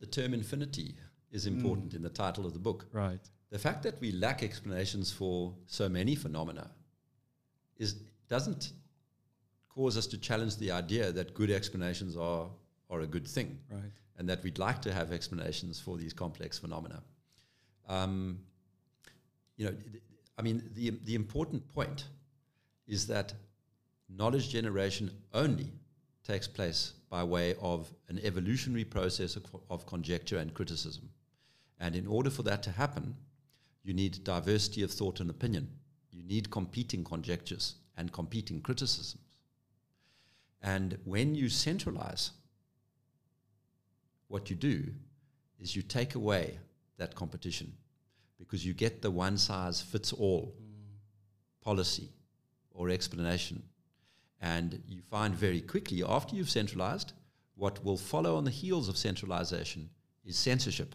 the 0.00 0.06
term 0.06 0.32
infinity 0.34 0.94
is 1.30 1.46
important 1.46 1.90
Mm. 1.92 1.96
in 1.96 2.02
the 2.02 2.08
title 2.10 2.46
of 2.46 2.52
the 2.52 2.58
book. 2.58 2.86
Right. 2.92 3.20
The 3.50 3.58
fact 3.58 3.82
that 3.82 4.00
we 4.00 4.12
lack 4.12 4.42
explanations 4.42 5.12
for 5.12 5.54
so 5.66 5.88
many 5.88 6.14
phenomena 6.14 6.70
is 7.76 7.94
doesn't 8.28 8.72
cause 9.74 9.96
us 9.96 10.06
to 10.08 10.18
challenge 10.18 10.56
the 10.56 10.70
idea 10.70 11.12
that 11.12 11.34
good 11.34 11.50
explanations 11.50 12.16
are 12.16 12.48
are 12.90 13.00
a 13.00 13.06
good 13.06 13.26
thing, 13.26 13.58
Right. 13.70 13.92
and 14.18 14.28
that 14.28 14.42
we'd 14.44 14.58
like 14.58 14.80
to 14.82 14.92
have 14.92 15.10
explanations 15.12 15.80
for 15.80 15.96
these 15.96 16.12
complex 16.12 16.58
phenomena. 16.58 17.02
Um, 17.88 18.38
you 19.56 19.66
know, 19.66 19.74
I 20.38 20.42
mean, 20.42 20.62
the 20.74 20.90
the 21.04 21.14
important 21.14 21.66
point 21.74 22.04
is 22.86 23.06
that 23.06 23.34
knowledge 24.08 24.50
generation 24.50 25.10
only 25.32 25.72
takes 26.22 26.46
place 26.48 26.92
by 27.10 27.22
way 27.24 27.54
of 27.60 27.92
an 28.08 28.18
evolutionary 28.22 28.84
process 28.84 29.36
of, 29.36 29.44
of 29.70 29.86
conjecture 29.86 30.38
and 30.38 30.52
criticism. 30.54 31.08
And 31.80 31.94
in 31.96 32.06
order 32.06 32.30
for 32.30 32.42
that 32.44 32.62
to 32.64 32.70
happen, 32.70 33.16
you 33.82 33.92
need 33.94 34.24
diversity 34.24 34.82
of 34.82 34.90
thought 34.90 35.20
and 35.20 35.30
opinion. 35.30 35.68
You 36.10 36.22
need 36.22 36.50
competing 36.50 37.04
conjectures 37.04 37.76
and 37.96 38.10
competing 38.12 38.60
criticisms. 38.62 39.23
And 40.64 40.96
when 41.04 41.34
you 41.34 41.50
centralize, 41.50 42.30
what 44.28 44.48
you 44.48 44.56
do 44.56 44.86
is 45.60 45.76
you 45.76 45.82
take 45.82 46.14
away 46.14 46.58
that 46.96 47.14
competition 47.14 47.74
because 48.38 48.64
you 48.64 48.72
get 48.72 49.02
the 49.02 49.10
one 49.10 49.36
size 49.36 49.82
fits 49.82 50.10
all 50.10 50.54
policy 51.60 52.08
or 52.72 52.88
explanation. 52.88 53.62
And 54.40 54.82
you 54.88 55.02
find 55.02 55.34
very 55.34 55.60
quickly, 55.60 56.02
after 56.02 56.34
you've 56.34 56.50
centralized, 56.50 57.12
what 57.56 57.84
will 57.84 57.98
follow 57.98 58.36
on 58.36 58.44
the 58.44 58.50
heels 58.50 58.88
of 58.88 58.96
centralization 58.96 59.90
is 60.24 60.36
censorship 60.38 60.94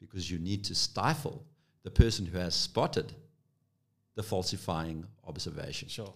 because 0.00 0.30
you 0.30 0.38
need 0.38 0.64
to 0.64 0.74
stifle 0.74 1.44
the 1.82 1.90
person 1.90 2.24
who 2.24 2.38
has 2.38 2.54
spotted 2.54 3.12
the 4.14 4.22
falsifying 4.22 5.04
observation. 5.26 5.88
Sure. 5.88 6.14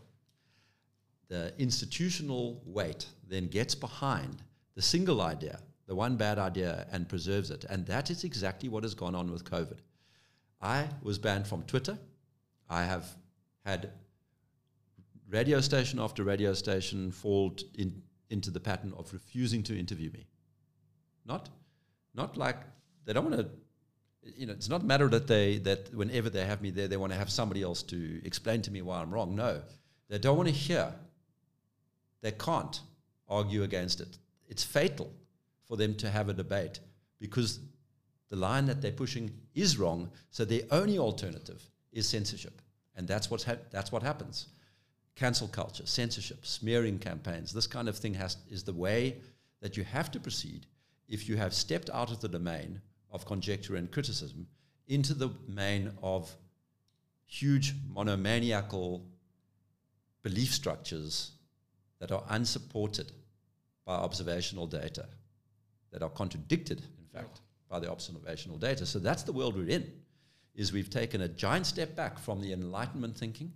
The 1.29 1.53
institutional 1.59 2.63
weight 2.65 3.07
then 3.29 3.49
gets 3.49 3.75
behind 3.75 4.43
the 4.75 4.83
single 4.83 5.21
idea, 5.21 5.59
the 5.87 5.95
one 5.95 6.17
bad 6.17 6.39
idea, 6.39 6.87
and 6.93 7.09
preserves 7.09 7.51
it. 7.51 7.65
And 7.69 7.85
that 7.87 8.11
is 8.11 8.25
exactly 8.25 8.69
what 8.69 8.85
has 8.85 8.95
gone 8.95 9.15
on 9.15 9.33
with 9.33 9.45
COVID. 9.45 9.79
I 10.61 10.89
was 11.03 11.19
banned 11.19 11.47
from 11.47 11.63
Twitter. 11.63 11.99
I 12.69 12.85
have 12.85 13.07
had 13.65 13.91
radio 15.29 15.61
station 15.61 15.99
after 15.99 16.23
radio 16.25 16.55
station 16.55 17.11
fall 17.11 17.57
in, 17.75 18.03
into 18.31 18.51
the 18.51 18.61
pattern 18.61 18.93
of 18.97 19.13
refusing 19.13 19.63
to 19.65 19.79
interview 19.79 20.11
me. 20.11 20.27
Not, 21.25 21.49
not 22.15 22.37
like 22.37 22.59
they 23.05 23.13
don't 23.13 23.31
want 23.31 23.37
to. 23.37 23.49
You 24.37 24.47
know, 24.47 24.55
it's 24.55 24.69
not 24.69 24.83
a 24.83 24.85
matter 24.85 25.09
that 25.09 25.29
they 25.29 25.59
that 25.59 25.95
whenever 25.95 26.29
they 26.29 26.45
have 26.45 26.61
me 26.61 26.71
there, 26.71 26.89
they 26.89 26.97
want 26.97 27.13
to 27.13 27.19
have 27.19 27.31
somebody 27.31 27.63
else 27.63 27.83
to 27.85 28.21
explain 28.25 28.61
to 28.63 28.73
me 28.73 28.83
why 28.83 29.01
I'm 29.01 29.13
wrong. 29.13 29.37
No, 29.37 29.63
they 30.09 30.19
don't 30.19 30.37
want 30.37 30.49
to 30.49 30.55
hear. 30.55 30.93
They 32.27 32.33
can't 32.33 32.81
argue 33.29 33.63
against 33.63 34.01
it. 34.01 34.19
It's 34.49 34.65
fatal 34.65 35.13
for 35.63 35.77
them 35.77 35.95
to 35.95 36.11
have 36.11 36.29
a 36.29 36.33
debate 36.33 36.81
because 37.21 37.61
the 38.31 38.35
line 38.35 38.67
that 38.67 38.83
they're 38.83 38.91
pushing 38.91 39.31
is 39.55 39.79
wrong. 39.79 40.11
So 40.33 40.45
their 40.45 40.63
only 40.73 40.99
alternative 40.99 41.63
is 41.93 42.09
censorship, 42.09 42.61
and 42.97 43.07
that's 43.07 43.31
what's 43.31 43.45
that's 43.71 43.93
what 43.93 44.03
happens. 44.03 44.49
Cancel 45.15 45.47
culture, 45.47 45.87
censorship, 45.87 46.45
smearing 46.45 46.99
campaigns. 46.99 47.53
This 47.53 47.69
kind 47.69 47.89
of 47.89 47.97
thing 47.97 48.15
has 48.15 48.39
is 48.51 48.65
the 48.65 48.73
way 48.73 49.19
that 49.61 49.77
you 49.77 49.85
have 49.85 50.11
to 50.11 50.19
proceed 50.19 50.67
if 51.07 51.29
you 51.29 51.37
have 51.37 51.55
stepped 51.55 51.91
out 51.91 52.11
of 52.11 52.21
the 52.21 52.29
domain 52.29 52.81
of 53.13 53.25
conjecture 53.25 53.77
and 53.77 53.93
criticism 53.93 54.49
into 54.89 55.15
the 55.15 55.29
domain 55.29 55.93
of 56.03 56.37
huge 57.25 57.73
monomaniacal 57.89 59.07
belief 60.25 60.53
structures 60.53 61.36
that 61.99 62.13
are 62.13 62.23
unsupported 62.29 63.13
by 63.85 63.95
observational 63.95 64.67
data, 64.67 65.07
that 65.93 66.03
are 66.03 66.11
contradicted, 66.11 66.81
in 66.99 67.07
fact, 67.13 67.41
by 67.69 67.79
the 67.79 67.91
observational 67.91 68.59
data. 68.59 68.85
So 68.85 68.99
that's 68.99 69.23
the 69.23 69.33
world 69.33 69.57
we're 69.57 69.69
in. 69.69 69.91
Is 70.55 70.73
we've 70.73 70.91
taken 70.91 71.21
a 71.21 71.29
giant 71.29 71.67
step 71.67 71.95
back 71.95 72.19
from 72.19 72.41
the 72.41 72.53
Enlightenment 72.53 73.17
thinking, 73.17 73.53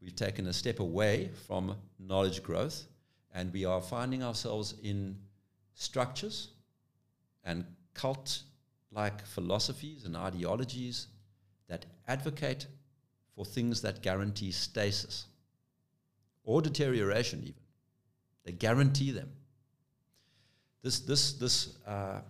we've 0.00 0.16
taken 0.16 0.46
a 0.46 0.52
step 0.52 0.80
away 0.80 1.30
from 1.46 1.76
knowledge 1.98 2.42
growth, 2.42 2.84
and 3.34 3.52
we 3.52 3.64
are 3.64 3.80
finding 3.80 4.22
ourselves 4.22 4.74
in 4.82 5.18
structures 5.74 6.48
and 7.44 7.64
cult-like 7.94 9.26
philosophies 9.26 10.04
and 10.04 10.16
ideologies 10.16 11.08
that 11.68 11.84
advocate 12.06 12.66
for 13.34 13.44
things 13.44 13.82
that 13.82 14.02
guarantee 14.02 14.50
stasis 14.50 15.26
or 16.48 16.62
deterioration 16.62 17.40
even. 17.42 17.62
They 18.44 18.52
guarantee 18.52 19.10
them. 19.10 19.28
This, 20.82 21.00
this, 21.00 21.34
this, 21.34 21.76
uh, 21.86 22.20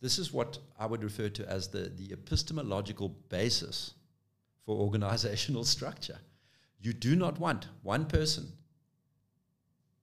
this 0.00 0.18
is 0.18 0.32
what 0.32 0.58
I 0.76 0.86
would 0.86 1.04
refer 1.04 1.28
to 1.28 1.48
as 1.48 1.68
the, 1.68 1.92
the 1.96 2.12
epistemological 2.12 3.10
basis 3.28 3.94
for 4.64 4.76
organizational 4.76 5.62
structure. 5.76 6.18
You 6.80 6.92
do 6.92 7.14
not 7.14 7.38
want 7.38 7.68
one 7.84 8.06
person 8.06 8.50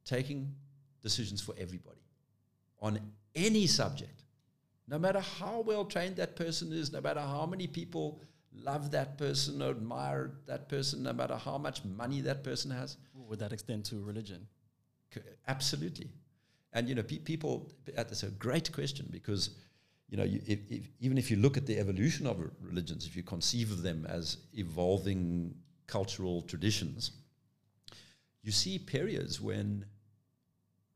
taking 0.06 0.56
decisions 1.01 1.41
for 1.41 1.53
everybody 1.58 1.99
on 2.79 2.97
any 3.36 3.67
subject, 3.67 4.23
no 4.88 4.97
matter 4.97 5.19
how 5.19 5.60
well 5.60 5.84
trained 5.84 6.15
that 6.15 6.38
person 6.38 6.71
is, 6.71 6.93
no 6.93 7.01
matter 7.01 7.19
how 7.19 7.45
many 7.45 7.67
people 7.67 8.21
love 8.56 8.92
that 8.92 9.18
person 9.18 9.62
or 9.62 9.72
admire 9.72 10.32
that 10.48 10.70
person, 10.70 11.04
no 11.04 11.13
matter 11.13 11.36
how 11.36 11.58
much 11.58 11.84
money 11.84 12.22
that 12.22 12.44
person 12.44 12.72
has. 12.72 12.98
Would 13.13 13.39
that 13.39 13.54
extend 13.54 13.86
to 13.86 14.02
religion? 14.04 14.48
Absolutely. 15.48 16.10
And 16.74 16.89
you 16.89 16.96
know, 16.96 17.04
pe- 17.04 17.20
people. 17.20 17.72
That's 17.96 18.24
a 18.24 18.30
great 18.30 18.72
question 18.72 19.08
because 19.12 19.52
you 20.10 20.18
know, 20.18 20.24
you, 20.24 20.42
if, 20.46 20.60
if, 20.70 20.89
even 21.00 21.18
if 21.18 21.32
you 21.32 21.38
look 21.38 21.58
at 21.58 21.66
the 21.66 21.80
evolution 21.80 22.28
of 22.28 22.39
religions, 22.62 23.08
if 23.08 23.16
you 23.16 23.24
conceive 23.24 23.72
of 23.72 23.82
them 23.82 24.06
as 24.08 24.38
evolving 24.54 25.56
cultural 25.88 26.44
traditions, 26.44 27.12
you 28.44 28.52
see 28.52 28.78
periods 28.78 29.42
when 29.42 29.86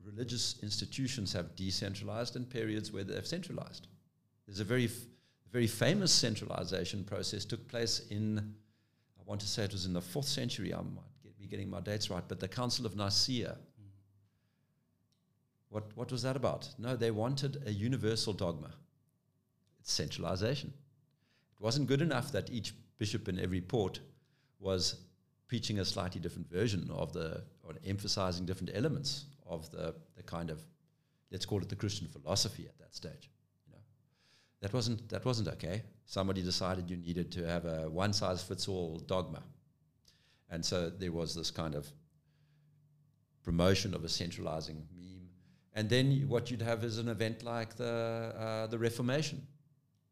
religious 0.04 0.56
institutions 0.62 1.34
have 1.34 1.56
decentralized 1.56 2.36
and 2.36 2.50
periods 2.50 2.92
where 2.92 3.04
they've 3.04 3.26
centralized. 3.26 3.88
There's 4.46 4.60
a 4.60 4.64
very, 4.64 4.86
f- 4.86 4.92
very 5.52 5.68
famous 5.68 6.12
centralization 6.12 7.04
process 7.04 7.46
took 7.46 7.68
place 7.68 8.02
in, 8.10 8.38
I 8.40 9.24
want 9.26 9.42
to 9.42 9.48
say 9.48 9.64
it 9.64 9.72
was 9.72 9.86
in 9.86 9.94
the 9.94 10.02
fourth 10.02 10.28
century. 10.28 10.74
I 10.74 10.78
might 10.78 11.04
get, 11.24 11.38
be 11.40 11.48
getting 11.48 11.70
my 11.70 11.80
dates 11.80 12.10
right, 12.10 12.24
but 12.28 12.40
the 12.40 12.48
Council 12.48 12.86
of 12.86 12.96
Nicaea. 12.96 13.58
What, 15.70 15.84
what 15.96 16.12
was 16.12 16.22
that 16.24 16.36
about? 16.36 16.70
No, 16.78 16.96
they 16.96 17.12
wanted 17.12 17.62
a 17.66 17.72
universal 17.72 18.34
dogma. 18.34 18.72
It's 19.80 19.92
centralization. 19.92 20.74
It 21.54 21.64
wasn't 21.64 21.88
good 21.88 22.02
enough 22.02 22.32
that 22.32 22.50
each 22.50 22.74
bishop 22.98 23.28
in 23.28 23.40
every 23.40 23.62
port 23.62 24.00
was 24.60 25.02
preaching 25.48 25.80
a 25.80 25.86
slightly 25.86 26.20
different 26.20 26.50
version 26.50 26.90
of 26.92 27.14
the, 27.14 27.44
or 27.64 27.74
emphasizing 27.86 28.46
different 28.46 28.72
elements 28.74 29.26
of 29.46 29.70
the, 29.72 29.94
the 30.16 30.24
kind 30.24 30.50
of, 30.50 30.62
let's 31.32 31.46
call 31.46 31.62
it 31.62 31.70
the 31.70 31.76
Christian 31.76 32.08
philosophy 32.08 32.66
at 32.68 32.78
that 32.80 32.96
stage. 32.96 33.30
That 34.62 34.74
wasn't 34.74 35.10
that 35.10 35.24
wasn't 35.24 35.50
okay. 35.50 35.84
Somebody 36.06 36.42
decided 36.42 36.90
you 36.90 36.98
needed 36.98 37.32
to 37.34 37.46
have 37.48 37.66
a 37.66 37.90
one 37.90 38.14
size 38.14 38.42
fits 38.42 38.68
all 38.68 39.00
dogma, 39.00 39.44
and 40.50 40.66
so 40.66 40.90
there 40.90 41.12
was 41.12 41.36
this 41.36 41.52
kind 41.52 41.76
of 41.76 41.88
promotion 43.44 43.94
of 43.94 44.04
a 44.04 44.10
centralizing 44.10 44.88
meme. 44.96 45.30
And 45.74 45.90
then 45.90 46.26
what 46.28 46.50
you'd 46.50 46.62
have 46.64 46.84
is 46.84 46.98
an 46.98 47.08
event 47.08 47.44
like 47.44 47.76
the 47.76 48.34
uh, 48.38 48.68
the 48.68 48.80
Reformation, 48.80 49.46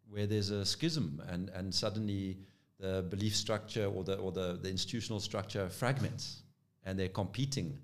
where 0.10 0.28
there's 0.28 0.52
a 0.52 0.64
schism, 0.64 1.22
and 1.28 1.50
and 1.50 1.74
suddenly 1.74 2.38
the 2.80 3.04
belief 3.10 3.36
structure 3.36 3.86
or 3.88 4.04
the 4.04 4.18
or 4.18 4.32
the, 4.32 4.60
the 4.62 4.70
institutional 4.70 5.20
structure 5.20 5.70
fragments, 5.70 6.44
and 6.84 7.00
they're 7.00 7.10
competing 7.10 7.80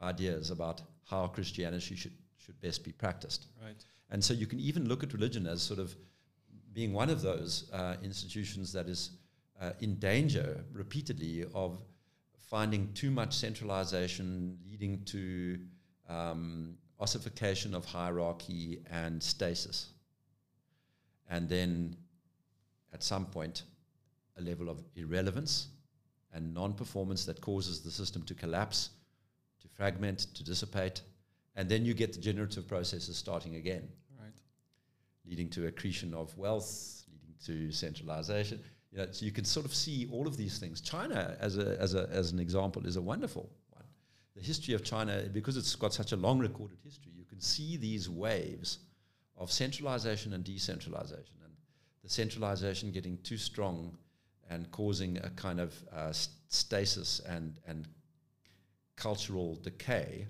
ideas 0.00 0.50
about 0.50 0.82
how 1.10 1.26
Christianity 1.26 1.96
should 1.96 2.16
should 2.38 2.60
best 2.60 2.84
be 2.84 2.92
practiced. 2.92 3.46
Right. 3.62 3.84
And 4.14 4.22
so 4.22 4.32
you 4.32 4.46
can 4.46 4.60
even 4.60 4.88
look 4.88 5.02
at 5.02 5.12
religion 5.12 5.48
as 5.48 5.60
sort 5.60 5.80
of 5.80 5.92
being 6.72 6.92
one 6.92 7.10
of 7.10 7.20
those 7.20 7.68
uh, 7.72 7.96
institutions 8.00 8.72
that 8.72 8.86
is 8.86 9.10
uh, 9.60 9.70
in 9.80 9.96
danger 9.96 10.64
repeatedly 10.72 11.46
of 11.52 11.80
finding 12.38 12.92
too 12.92 13.10
much 13.10 13.34
centralization, 13.34 14.56
leading 14.70 15.02
to 15.06 15.58
um, 16.08 16.76
ossification 17.00 17.74
of 17.74 17.84
hierarchy 17.84 18.84
and 18.88 19.20
stasis. 19.20 19.88
And 21.28 21.48
then 21.48 21.96
at 22.92 23.02
some 23.02 23.26
point, 23.26 23.64
a 24.38 24.42
level 24.42 24.68
of 24.68 24.80
irrelevance 24.94 25.66
and 26.32 26.54
non-performance 26.54 27.24
that 27.24 27.40
causes 27.40 27.80
the 27.80 27.90
system 27.90 28.22
to 28.26 28.34
collapse, 28.34 28.90
to 29.60 29.66
fragment, 29.66 30.28
to 30.34 30.44
dissipate, 30.44 31.02
and 31.56 31.68
then 31.68 31.84
you 31.84 31.94
get 31.94 32.12
the 32.12 32.20
generative 32.20 32.68
processes 32.68 33.16
starting 33.16 33.56
again. 33.56 33.88
Leading 35.26 35.48
to 35.50 35.66
accretion 35.66 36.14
of 36.14 36.36
wealth, 36.36 37.04
leading 37.12 37.34
to 37.46 37.72
centralization. 37.72 38.60
You 38.92 38.98
know, 38.98 39.06
so 39.10 39.24
you 39.24 39.32
can 39.32 39.44
sort 39.44 39.66
of 39.66 39.74
see 39.74 40.08
all 40.12 40.26
of 40.26 40.36
these 40.36 40.58
things. 40.58 40.80
China, 40.80 41.36
as 41.40 41.58
a 41.58 41.76
as 41.80 41.94
a 41.94 42.08
as 42.10 42.32
an 42.32 42.38
example, 42.38 42.86
is 42.86 42.96
a 42.96 43.02
wonderful 43.02 43.50
one. 43.70 43.84
The 44.36 44.42
history 44.42 44.74
of 44.74 44.84
China, 44.84 45.22
because 45.32 45.56
it's 45.56 45.74
got 45.74 45.92
such 45.92 46.12
a 46.12 46.16
long 46.16 46.38
recorded 46.38 46.78
history, 46.84 47.12
you 47.14 47.24
can 47.24 47.40
see 47.40 47.76
these 47.76 48.08
waves 48.08 48.78
of 49.36 49.50
centralization 49.50 50.32
and 50.32 50.44
decentralization, 50.44 51.36
and 51.42 51.52
the 52.02 52.08
centralization 52.08 52.92
getting 52.92 53.18
too 53.18 53.36
strong 53.36 53.96
and 54.50 54.70
causing 54.70 55.18
a 55.18 55.30
kind 55.30 55.58
of 55.58 55.74
uh, 55.92 56.12
stasis 56.48 57.20
and 57.28 57.58
and 57.66 57.88
cultural 58.96 59.56
decay 59.56 60.26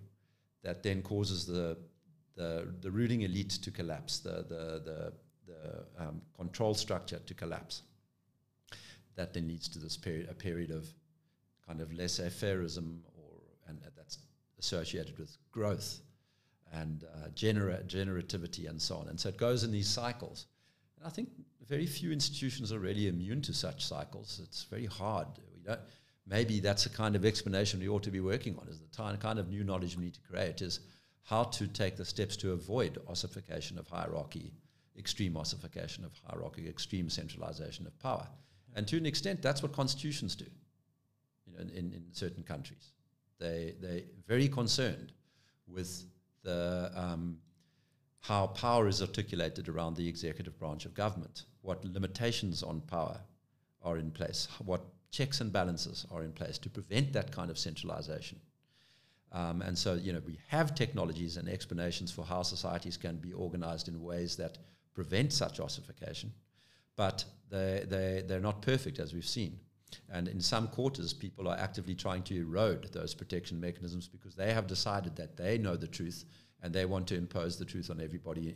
that 0.63 0.83
then 0.83 1.03
causes 1.03 1.45
the 1.45 1.77
the, 2.37 2.67
the 2.81 2.91
ruling 2.91 3.23
elite 3.23 3.59
to 3.63 3.71
collapse, 3.71 4.19
the 4.19 4.45
the 4.49 4.83
the, 4.85 5.13
the 5.47 6.05
um, 6.05 6.21
control 6.37 6.75
structure 6.75 7.21
to 7.27 7.35
collapse. 7.35 7.83
That 9.17 9.33
then 9.33 9.47
leads 9.49 9.69
to 9.69 9.79
this 9.79 9.97
period, 9.97 10.29
a 10.31 10.35
period 10.35 10.71
of 10.71 10.89
kind 11.67 11.81
of 11.81 11.93
laissez-faireism, 11.93 12.99
or 13.17 13.41
and 13.69 13.79
that's 13.97 14.19
associated 14.59 15.19
with 15.19 15.37
growth 15.53 16.01
and 16.73 17.05
uh, 17.05 17.29
genera- 17.35 17.83
generativity 17.87 18.69
and 18.69 18.81
so 18.81 18.97
on. 18.97 19.09
And 19.09 19.21
so 19.21 19.29
it 19.29 19.37
goes 19.37 19.63
in 19.63 19.71
these 19.71 19.89
cycles. 19.89 20.47
And 20.99 21.07
I 21.07 21.11
think 21.11 21.29
very 21.69 21.87
few 21.87 22.11
institutions 22.13 22.73
are 22.73 22.81
really 22.81 23.09
immune 23.09 23.43
to 23.43 23.55
such 23.55 23.85
cycles. 23.85 24.41
It's 24.43 24.65
very 24.65 24.87
hard. 24.87 25.29
We 25.55 25.63
don't. 25.63 25.81
Maybe 26.27 26.59
that's 26.59 26.87
a 26.87 26.91
kind 26.91 27.17
of 27.17 27.25
explanation 27.25 27.81
we 27.81 27.89
ought 27.89 28.03
to 28.05 28.11
be 28.11 28.21
working 28.21 28.57
on. 28.59 28.67
Is 28.69 28.81
the 28.81 29.19
kind 29.19 29.39
of 29.39 29.49
new 29.49 29.63
knowledge 29.63 29.97
we 29.97 30.05
need 30.05 30.15
to 30.15 30.21
create 30.21 30.63
is 30.63 30.81
how 31.25 31.45
to 31.45 31.67
take 31.67 31.97
the 31.97 32.05
steps 32.05 32.37
to 32.37 32.53
avoid 32.53 32.99
ossification 33.09 33.79
of 33.79 33.89
hierarchy, 33.89 34.53
extreme 34.99 35.37
ossification 35.37 36.05
of 36.05 36.13
hierarchy, 36.27 36.69
extreme 36.69 37.09
centralization 37.09 37.87
of 37.87 37.99
power. 37.99 38.29
And 38.75 38.87
to 38.89 38.97
an 38.97 39.07
extent, 39.07 39.41
that's 39.43 39.63
what 39.63 39.73
constitutions 39.73 40.37
do. 40.37 40.47
You 41.47 41.55
know, 41.55 41.61
in, 41.61 41.71
in, 41.71 41.93
in 41.93 42.05
certain 42.13 42.43
countries, 42.43 42.93
they 43.39 43.75
they're 43.81 44.03
very 44.27 44.49
concerned 44.49 45.13
with 45.67 46.05
the 46.43 46.91
um, 46.95 47.39
how 48.21 48.47
power 48.49 48.89
is 48.89 49.03
articulated 49.03 49.69
around 49.69 49.97
the 49.97 50.09
executive 50.09 50.59
branch 50.59 50.87
of 50.87 50.95
government, 50.95 51.45
what 51.63 51.85
limitations 51.85 52.63
on 52.63 52.81
power 52.81 53.21
are 53.83 53.99
in 53.99 54.11
place, 54.11 54.49
what 54.65 54.83
checks 55.11 55.41
and 55.41 55.53
balances 55.53 56.07
are 56.11 56.23
in 56.23 56.33
place 56.33 56.59
to 56.59 56.71
prevent 56.71 57.13
that 57.13 57.31
kind 57.31 57.51
of 57.51 57.59
centralization. 57.59 58.41
Um, 59.35 59.63
and 59.63 59.77
so, 59.77 59.95
you 59.95 60.13
know, 60.13 60.23
we 60.25 60.39
have 60.47 60.77
technologies 60.77 61.37
and 61.37 61.49
explanations 61.49 62.13
for 62.13 62.25
how 62.25 62.43
societies 62.43 62.97
can 62.97 63.17
be 63.17 63.33
organized 63.33 63.89
in 63.89 64.01
ways 64.01 64.37
that 64.37 64.59
prevent 64.95 65.33
such 65.33 65.59
ossification, 65.59 66.33
but 66.95 67.25
they, 67.51 67.85
they, 67.89 68.23
they're 68.27 68.39
not 68.39 68.63
perfect, 68.63 69.01
as 69.01 69.13
we've 69.13 69.27
seen. 69.27 69.59
And 70.09 70.29
in 70.29 70.41
some 70.41 70.69
quarters, 70.69 71.13
people 71.13 71.49
are 71.49 71.59
actively 71.59 71.97
trying 71.97 72.23
to 72.25 72.37
erode 72.37 72.93
those 72.93 73.13
protection 73.13 73.61
mechanisms 73.61 74.07
because 74.07 74.37
they 74.37 74.53
have 74.53 74.69
decided 74.69 75.17
that 75.17 75.37
they 75.37 75.59
know 75.59 75.77
the 75.77 75.89
truth 75.89 76.25
and 76.63 76.73
they 76.73 76.87
want 76.87 77.09
to 77.09 77.17
impose 77.17 77.59
the 77.59 77.65
truth 77.65 77.91
on 77.91 78.01
everybody 78.01 78.55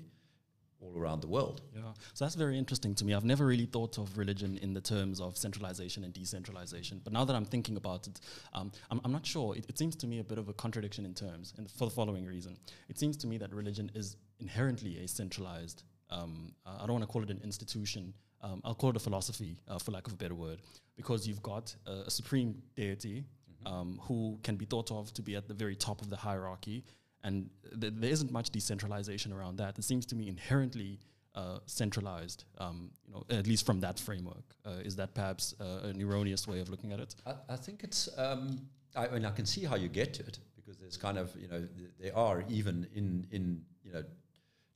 all 0.80 0.96
around 0.96 1.20
the 1.22 1.28
world. 1.28 1.62
Yeah, 1.74 1.92
so 2.14 2.24
that's 2.24 2.34
very 2.34 2.56
interesting 2.56 2.94
to 2.96 3.04
me. 3.04 3.14
I've 3.14 3.24
never 3.24 3.46
really 3.46 3.66
thought 3.66 3.98
of 3.98 4.16
religion 4.16 4.58
in 4.62 4.74
the 4.74 4.80
terms 4.80 5.20
of 5.20 5.36
centralization 5.36 6.04
and 6.04 6.12
decentralization. 6.12 7.00
But 7.02 7.12
now 7.12 7.24
that 7.24 7.34
I'm 7.34 7.44
thinking 7.44 7.76
about 7.76 8.06
it, 8.06 8.20
um, 8.52 8.70
I'm, 8.90 9.00
I'm 9.04 9.12
not 9.12 9.26
sure. 9.26 9.56
It, 9.56 9.66
it 9.68 9.78
seems 9.78 9.96
to 9.96 10.06
me 10.06 10.20
a 10.20 10.24
bit 10.24 10.38
of 10.38 10.48
a 10.48 10.52
contradiction 10.52 11.04
in 11.04 11.14
terms, 11.14 11.54
and 11.58 11.70
for 11.70 11.86
the 11.86 11.90
following 11.90 12.24
reason. 12.26 12.56
It 12.88 12.98
seems 12.98 13.16
to 13.18 13.26
me 13.26 13.38
that 13.38 13.52
religion 13.52 13.90
is 13.94 14.16
inherently 14.40 14.98
a 15.02 15.08
centralized, 15.08 15.82
um, 16.10 16.52
I 16.64 16.86
don't 16.86 16.92
want 16.92 17.02
to 17.02 17.08
call 17.08 17.22
it 17.22 17.30
an 17.30 17.40
institution, 17.42 18.14
um, 18.40 18.60
I'll 18.64 18.74
call 18.74 18.90
it 18.90 18.96
a 18.96 19.00
philosophy, 19.00 19.58
uh, 19.66 19.78
for 19.78 19.90
lack 19.90 20.06
of 20.06 20.12
a 20.12 20.16
better 20.16 20.34
word, 20.34 20.60
because 20.96 21.26
you've 21.26 21.42
got 21.42 21.74
a, 21.86 22.04
a 22.06 22.10
supreme 22.10 22.62
deity 22.76 23.24
um, 23.66 24.00
who 24.04 24.38
can 24.44 24.56
be 24.56 24.64
thought 24.64 24.92
of 24.92 25.12
to 25.14 25.22
be 25.22 25.34
at 25.34 25.48
the 25.48 25.54
very 25.54 25.74
top 25.74 26.00
of 26.02 26.08
the 26.08 26.16
hierarchy, 26.16 26.84
and 27.24 27.50
th- 27.80 27.92
there 27.96 28.10
isn't 28.10 28.30
much 28.30 28.50
decentralization 28.50 29.32
around 29.32 29.56
that. 29.56 29.78
It 29.78 29.84
seems 29.84 30.06
to 30.06 30.14
me 30.14 30.28
inherently 30.28 31.00
uh, 31.34 31.58
centralized, 31.66 32.44
um, 32.58 32.90
you 33.06 33.12
know, 33.12 33.24
at 33.30 33.46
least 33.46 33.64
from 33.64 33.80
that 33.80 33.98
framework. 33.98 34.54
Uh, 34.64 34.70
is 34.84 34.96
that 34.96 35.14
perhaps 35.14 35.54
uh, 35.60 35.86
an 35.88 36.02
erroneous 36.02 36.46
way 36.48 36.60
of 36.60 36.68
looking 36.68 36.92
at 36.92 37.00
it? 37.00 37.14
I, 37.26 37.34
I 37.50 37.56
think 37.56 37.84
it's. 37.84 38.08
Um, 38.16 38.60
I 38.96 39.06
mean, 39.08 39.24
I 39.24 39.30
can 39.30 39.46
see 39.46 39.64
how 39.64 39.76
you 39.76 39.88
get 39.88 40.14
to 40.14 40.26
it 40.26 40.38
because 40.56 40.76
there's 40.78 40.96
kind 40.96 41.18
of 41.18 41.34
you 41.36 41.48
know 41.48 41.60
th- 41.60 41.90
there 42.00 42.16
are 42.16 42.44
even 42.48 42.86
in 42.94 43.26
in 43.30 43.62
you 43.84 43.92
know 43.92 44.02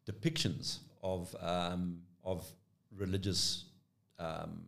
depictions 0.07 0.79
of 1.03 1.35
um, 1.41 1.99
of 2.25 2.47
religious 2.97 3.65
um, 4.19 4.63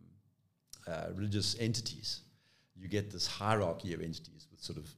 uh, 0.87 1.07
religious 1.13 1.55
entities. 1.59 2.21
You 2.75 2.87
get 2.89 3.11
this 3.11 3.25
hierarchy 3.25 3.93
of 3.93 4.01
entities 4.01 4.47
with 4.51 4.61
sort 4.61 4.77
of 4.77 4.89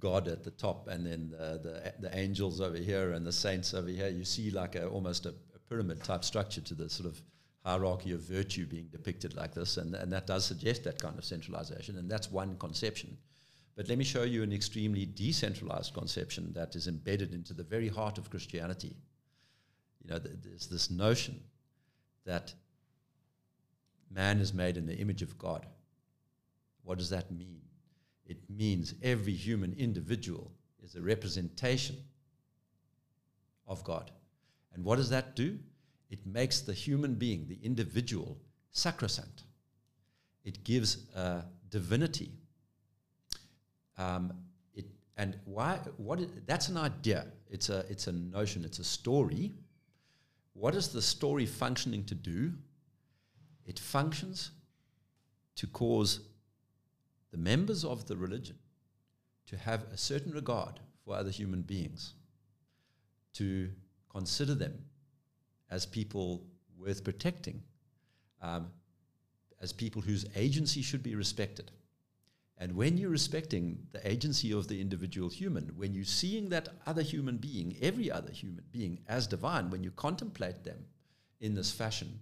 God 0.00 0.28
at 0.28 0.42
the 0.42 0.50
top, 0.50 0.88
and 0.88 1.06
then 1.06 1.30
the, 1.30 1.60
the 1.62 2.08
the 2.08 2.18
angels 2.18 2.60
over 2.60 2.76
here, 2.76 3.12
and 3.12 3.26
the 3.26 3.32
saints 3.32 3.74
over 3.74 3.88
here. 3.88 4.08
You 4.08 4.24
see 4.24 4.50
like 4.50 4.74
a 4.74 4.86
almost 4.86 5.26
a, 5.26 5.34
a 5.54 5.58
pyramid 5.68 6.02
type 6.02 6.24
structure 6.24 6.60
to 6.62 6.74
the 6.74 6.88
sort 6.88 7.08
of 7.08 7.20
hierarchy 7.64 8.12
of 8.12 8.20
virtue 8.20 8.66
being 8.66 8.88
depicted 8.90 9.34
like 9.36 9.54
this, 9.54 9.76
and, 9.76 9.94
and 9.94 10.12
that 10.12 10.26
does 10.26 10.44
suggest 10.44 10.84
that 10.84 11.00
kind 11.00 11.18
of 11.18 11.24
centralization, 11.24 11.98
and 11.98 12.10
that's 12.10 12.30
one 12.30 12.56
conception. 12.56 13.16
But 13.76 13.88
let 13.88 13.98
me 13.98 14.04
show 14.04 14.24
you 14.24 14.42
an 14.42 14.52
extremely 14.52 15.06
decentralized 15.06 15.94
conception 15.94 16.52
that 16.54 16.74
is 16.74 16.86
embedded 16.86 17.32
into 17.32 17.54
the 17.54 17.62
very 17.62 17.88
heart 17.88 18.18
of 18.18 18.30
Christianity. 18.30 18.96
You 20.02 20.10
know, 20.10 20.18
th- 20.18 20.36
there's 20.42 20.66
this 20.66 20.90
notion 20.90 21.40
that 22.24 22.52
man 24.10 24.40
is 24.40 24.52
made 24.52 24.76
in 24.76 24.86
the 24.86 24.96
image 24.96 25.22
of 25.22 25.38
God. 25.38 25.66
What 26.82 26.98
does 26.98 27.10
that 27.10 27.30
mean? 27.30 27.60
It 28.30 28.48
means 28.48 28.94
every 29.02 29.32
human 29.32 29.74
individual 29.76 30.52
is 30.84 30.94
a 30.94 31.02
representation 31.02 31.96
of 33.66 33.82
God. 33.82 34.12
And 34.72 34.84
what 34.84 34.96
does 34.96 35.10
that 35.10 35.34
do? 35.34 35.58
It 36.10 36.24
makes 36.24 36.60
the 36.60 36.72
human 36.72 37.16
being, 37.16 37.48
the 37.48 37.58
individual, 37.60 38.38
sacrosanct. 38.70 39.42
It 40.44 40.62
gives 40.62 41.08
a 41.16 41.42
divinity. 41.70 42.30
Um, 43.98 44.32
it, 44.74 44.86
and 45.16 45.36
why? 45.44 45.80
What? 45.96 46.20
Is, 46.20 46.28
that's 46.46 46.68
an 46.68 46.76
idea. 46.76 47.26
It's 47.50 47.68
a. 47.68 47.84
It's 47.90 48.06
a 48.06 48.12
notion. 48.12 48.64
It's 48.64 48.78
a 48.78 48.84
story. 48.84 49.54
What 50.52 50.76
is 50.76 50.88
the 50.88 51.02
story 51.02 51.46
functioning 51.46 52.04
to 52.04 52.14
do? 52.14 52.52
It 53.66 53.80
functions 53.80 54.52
to 55.56 55.66
cause 55.66 56.20
the 57.30 57.38
members 57.38 57.84
of 57.84 58.06
the 58.06 58.16
religion 58.16 58.56
to 59.46 59.56
have 59.56 59.84
a 59.92 59.96
certain 59.96 60.32
regard 60.32 60.80
for 61.04 61.16
other 61.16 61.30
human 61.30 61.62
beings, 61.62 62.14
to 63.34 63.68
consider 64.08 64.54
them 64.54 64.84
as 65.70 65.86
people 65.86 66.42
worth 66.78 67.04
protecting, 67.04 67.62
um, 68.42 68.70
as 69.60 69.72
people 69.72 70.02
whose 70.02 70.24
agency 70.34 70.82
should 70.82 71.02
be 71.02 71.14
respected. 71.14 71.70
And 72.58 72.76
when 72.76 72.98
you're 72.98 73.10
respecting 73.10 73.78
the 73.92 74.06
agency 74.06 74.52
of 74.52 74.68
the 74.68 74.80
individual 74.80 75.30
human, 75.30 75.72
when 75.76 75.94
you're 75.94 76.04
seeing 76.04 76.50
that 76.50 76.68
other 76.86 77.02
human 77.02 77.38
being, 77.38 77.76
every 77.80 78.10
other 78.10 78.30
human 78.32 78.64
being, 78.70 78.98
as 79.08 79.26
divine, 79.26 79.70
when 79.70 79.82
you 79.82 79.90
contemplate 79.92 80.62
them 80.62 80.84
in 81.40 81.54
this 81.54 81.70
fashion, 81.70 82.20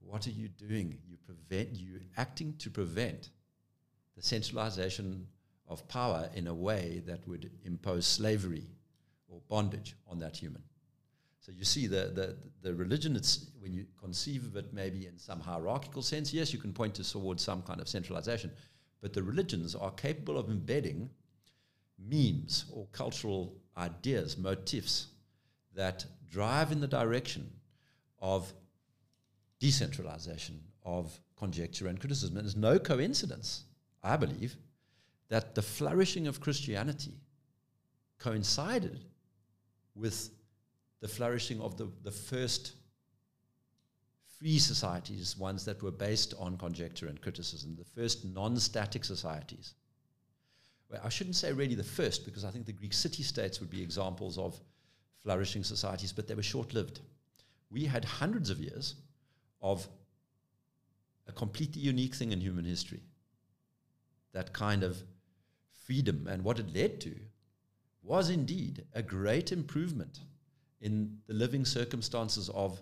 what 0.00 0.26
are 0.26 0.30
you 0.30 0.48
doing? 0.48 0.96
You 1.06 1.16
prevent 1.18 1.74
you 1.74 2.00
acting 2.16 2.54
to 2.58 2.70
prevent 2.70 3.30
the 4.16 4.22
centralization 4.22 5.26
of 5.68 5.86
power 5.88 6.28
in 6.34 6.46
a 6.46 6.54
way 6.54 7.02
that 7.06 7.26
would 7.28 7.50
impose 7.64 8.06
slavery 8.06 8.64
or 9.28 9.40
bondage 9.48 9.94
on 10.08 10.18
that 10.18 10.36
human. 10.36 10.62
So 11.40 11.52
you 11.52 11.64
see 11.64 11.86
the, 11.86 12.10
the, 12.12 12.36
the 12.62 12.74
religion, 12.74 13.14
it's, 13.14 13.46
when 13.60 13.72
you 13.72 13.86
conceive 14.00 14.44
of 14.46 14.56
it 14.56 14.72
maybe 14.72 15.06
in 15.06 15.16
some 15.18 15.38
hierarchical 15.38 16.02
sense, 16.02 16.32
yes, 16.32 16.52
you 16.52 16.58
can 16.58 16.72
point 16.72 16.94
to 16.96 17.08
towards 17.08 17.42
some 17.42 17.62
kind 17.62 17.80
of 17.80 17.88
centralization, 17.88 18.50
but 19.00 19.12
the 19.12 19.22
religions 19.22 19.74
are 19.74 19.92
capable 19.92 20.38
of 20.38 20.50
embedding 20.50 21.08
memes 21.98 22.64
or 22.72 22.86
cultural 22.92 23.54
ideas, 23.76 24.36
motifs 24.36 25.08
that 25.74 26.04
drive 26.28 26.72
in 26.72 26.80
the 26.80 26.86
direction 26.88 27.48
of 28.20 28.52
decentralization, 29.60 30.60
of 30.84 31.20
conjecture 31.36 31.86
and 31.86 32.00
criticism. 32.00 32.36
And 32.36 32.44
there's 32.44 32.56
no 32.56 32.78
coincidence, 32.78 33.64
I 34.06 34.16
believe, 34.16 34.56
that 35.28 35.54
the 35.54 35.62
flourishing 35.62 36.28
of 36.28 36.40
Christianity 36.40 37.14
coincided 38.18 39.04
with 39.96 40.30
the 41.00 41.08
flourishing 41.08 41.60
of 41.60 41.76
the, 41.76 41.90
the 42.04 42.12
first 42.12 42.74
free 44.38 44.58
societies, 44.58 45.36
ones 45.36 45.64
that 45.64 45.82
were 45.82 45.90
based 45.90 46.34
on 46.38 46.56
conjecture 46.56 47.08
and 47.08 47.20
criticism, 47.20 47.74
the 47.76 48.00
first 48.00 48.24
non 48.24 48.56
static 48.58 49.04
societies. 49.04 49.74
Well, 50.88 51.00
I 51.02 51.08
shouldn't 51.08 51.36
say 51.36 51.52
really 51.52 51.74
the 51.74 51.82
first, 51.82 52.24
because 52.24 52.44
I 52.44 52.50
think 52.50 52.66
the 52.66 52.72
Greek 52.72 52.92
city 52.92 53.24
states 53.24 53.58
would 53.58 53.70
be 53.70 53.82
examples 53.82 54.38
of 54.38 54.60
flourishing 55.24 55.64
societies, 55.64 56.12
but 56.12 56.28
they 56.28 56.34
were 56.36 56.42
short 56.42 56.74
lived. 56.74 57.00
We 57.70 57.84
had 57.86 58.04
hundreds 58.04 58.50
of 58.50 58.60
years 58.60 58.94
of 59.60 59.88
a 61.26 61.32
completely 61.32 61.82
unique 61.82 62.14
thing 62.14 62.30
in 62.30 62.40
human 62.40 62.64
history 62.64 63.00
that 64.36 64.52
kind 64.52 64.82
of 64.82 65.02
freedom. 65.86 66.26
And 66.30 66.44
what 66.44 66.58
it 66.58 66.68
led 66.74 67.00
to 67.06 67.14
was 68.02 68.30
indeed 68.30 68.84
a 68.92 69.02
great 69.02 69.50
improvement 69.52 70.20
in 70.80 71.18
the 71.26 71.34
living 71.34 71.64
circumstances 71.64 72.48
of 72.50 72.80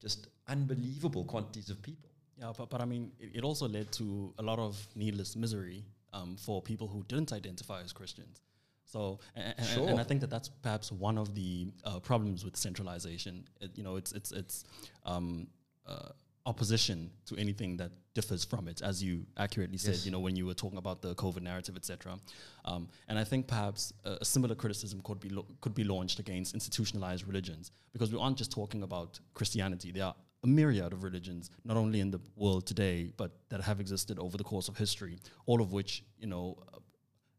just 0.00 0.26
unbelievable 0.48 1.24
quantities 1.24 1.70
of 1.70 1.80
people. 1.82 2.10
Yeah, 2.36 2.52
but, 2.56 2.68
but 2.70 2.80
I 2.80 2.84
mean, 2.84 3.12
it, 3.18 3.30
it 3.38 3.44
also 3.44 3.68
led 3.68 3.92
to 3.92 4.34
a 4.38 4.42
lot 4.42 4.58
of 4.58 4.74
needless 4.94 5.36
misery 5.36 5.84
um, 6.12 6.36
for 6.36 6.60
people 6.60 6.88
who 6.88 7.04
didn't 7.06 7.32
identify 7.32 7.80
as 7.82 7.92
Christians. 7.92 8.42
So, 8.84 9.20
and, 9.36 9.54
Sure. 9.74 9.88
and 9.88 10.00
I 10.00 10.02
think 10.02 10.20
that 10.22 10.30
that's 10.30 10.48
perhaps 10.48 10.90
one 10.90 11.16
of 11.16 11.34
the 11.34 11.72
uh, 11.84 12.00
problems 12.00 12.44
with 12.44 12.56
centralization. 12.56 13.44
It, 13.60 13.70
you 13.78 13.84
know, 13.84 13.96
it's 13.96 14.12
it's 14.12 14.32
it's 14.32 14.64
um, 15.06 15.46
uh, 15.86 16.08
opposition 16.46 17.10
to 17.26 17.36
anything 17.36 17.76
that 17.76 17.92
differs 18.14 18.44
from 18.44 18.66
it, 18.68 18.82
as 18.82 19.02
you 19.02 19.26
accurately 19.36 19.78
said. 19.78 19.94
Yes. 19.94 20.06
You 20.06 20.12
know, 20.12 20.20
when 20.20 20.36
you 20.36 20.46
were 20.46 20.54
talking 20.54 20.78
about 20.78 21.02
the 21.02 21.14
COVID 21.14 21.42
narrative, 21.42 21.76
etc. 21.76 22.18
Um, 22.64 22.88
and 23.08 23.18
I 23.18 23.24
think 23.24 23.46
perhaps 23.46 23.92
a, 24.04 24.18
a 24.20 24.24
similar 24.24 24.54
criticism 24.54 25.00
could 25.02 25.20
be 25.20 25.28
lo- 25.28 25.46
could 25.60 25.74
be 25.74 25.84
launched 25.84 26.18
against 26.18 26.54
institutionalized 26.54 27.26
religions 27.26 27.72
because 27.92 28.12
we 28.12 28.18
aren't 28.18 28.38
just 28.38 28.50
talking 28.50 28.82
about 28.82 29.20
Christianity. 29.34 29.92
There 29.92 30.04
are 30.04 30.14
a 30.42 30.46
myriad 30.46 30.92
of 30.92 31.02
religions, 31.04 31.50
not 31.64 31.76
only 31.76 32.00
in 32.00 32.10
the 32.10 32.20
world 32.36 32.66
today, 32.66 33.12
but 33.16 33.32
that 33.50 33.60
have 33.60 33.78
existed 33.78 34.18
over 34.18 34.38
the 34.38 34.44
course 34.44 34.68
of 34.68 34.76
history, 34.76 35.18
all 35.46 35.60
of 35.60 35.72
which, 35.72 36.02
you 36.18 36.26
know, 36.26 36.56
uh, 36.72 36.78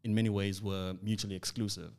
in 0.04 0.14
many 0.14 0.30
ways 0.30 0.62
were 0.62 0.94
mutually 1.02 1.36
exclusive. 1.36 1.92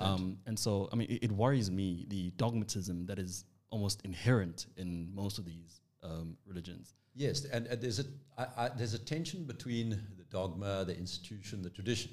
Um, 0.00 0.38
and 0.46 0.58
so, 0.58 0.88
I 0.92 0.96
mean, 0.96 1.08
it, 1.08 1.24
it 1.26 1.32
worries 1.32 1.70
me 1.70 2.04
the 2.08 2.30
dogmatism 2.30 3.06
that 3.06 3.18
is 3.18 3.44
almost 3.70 4.02
inherent 4.02 4.66
in 4.76 5.08
most 5.14 5.38
of 5.38 5.44
these 5.44 5.80
um, 6.04 6.36
religions. 6.46 6.94
Yes, 7.14 7.44
and, 7.44 7.66
and 7.66 7.80
there's 7.80 8.00
a 8.00 8.04
I, 8.36 8.46
I, 8.64 8.68
there's 8.76 8.94
a 8.94 8.98
tension 8.98 9.44
between 9.44 9.90
the 9.90 10.24
dogma, 10.30 10.84
the 10.84 10.96
institution, 10.96 11.62
the 11.62 11.70
tradition, 11.70 12.10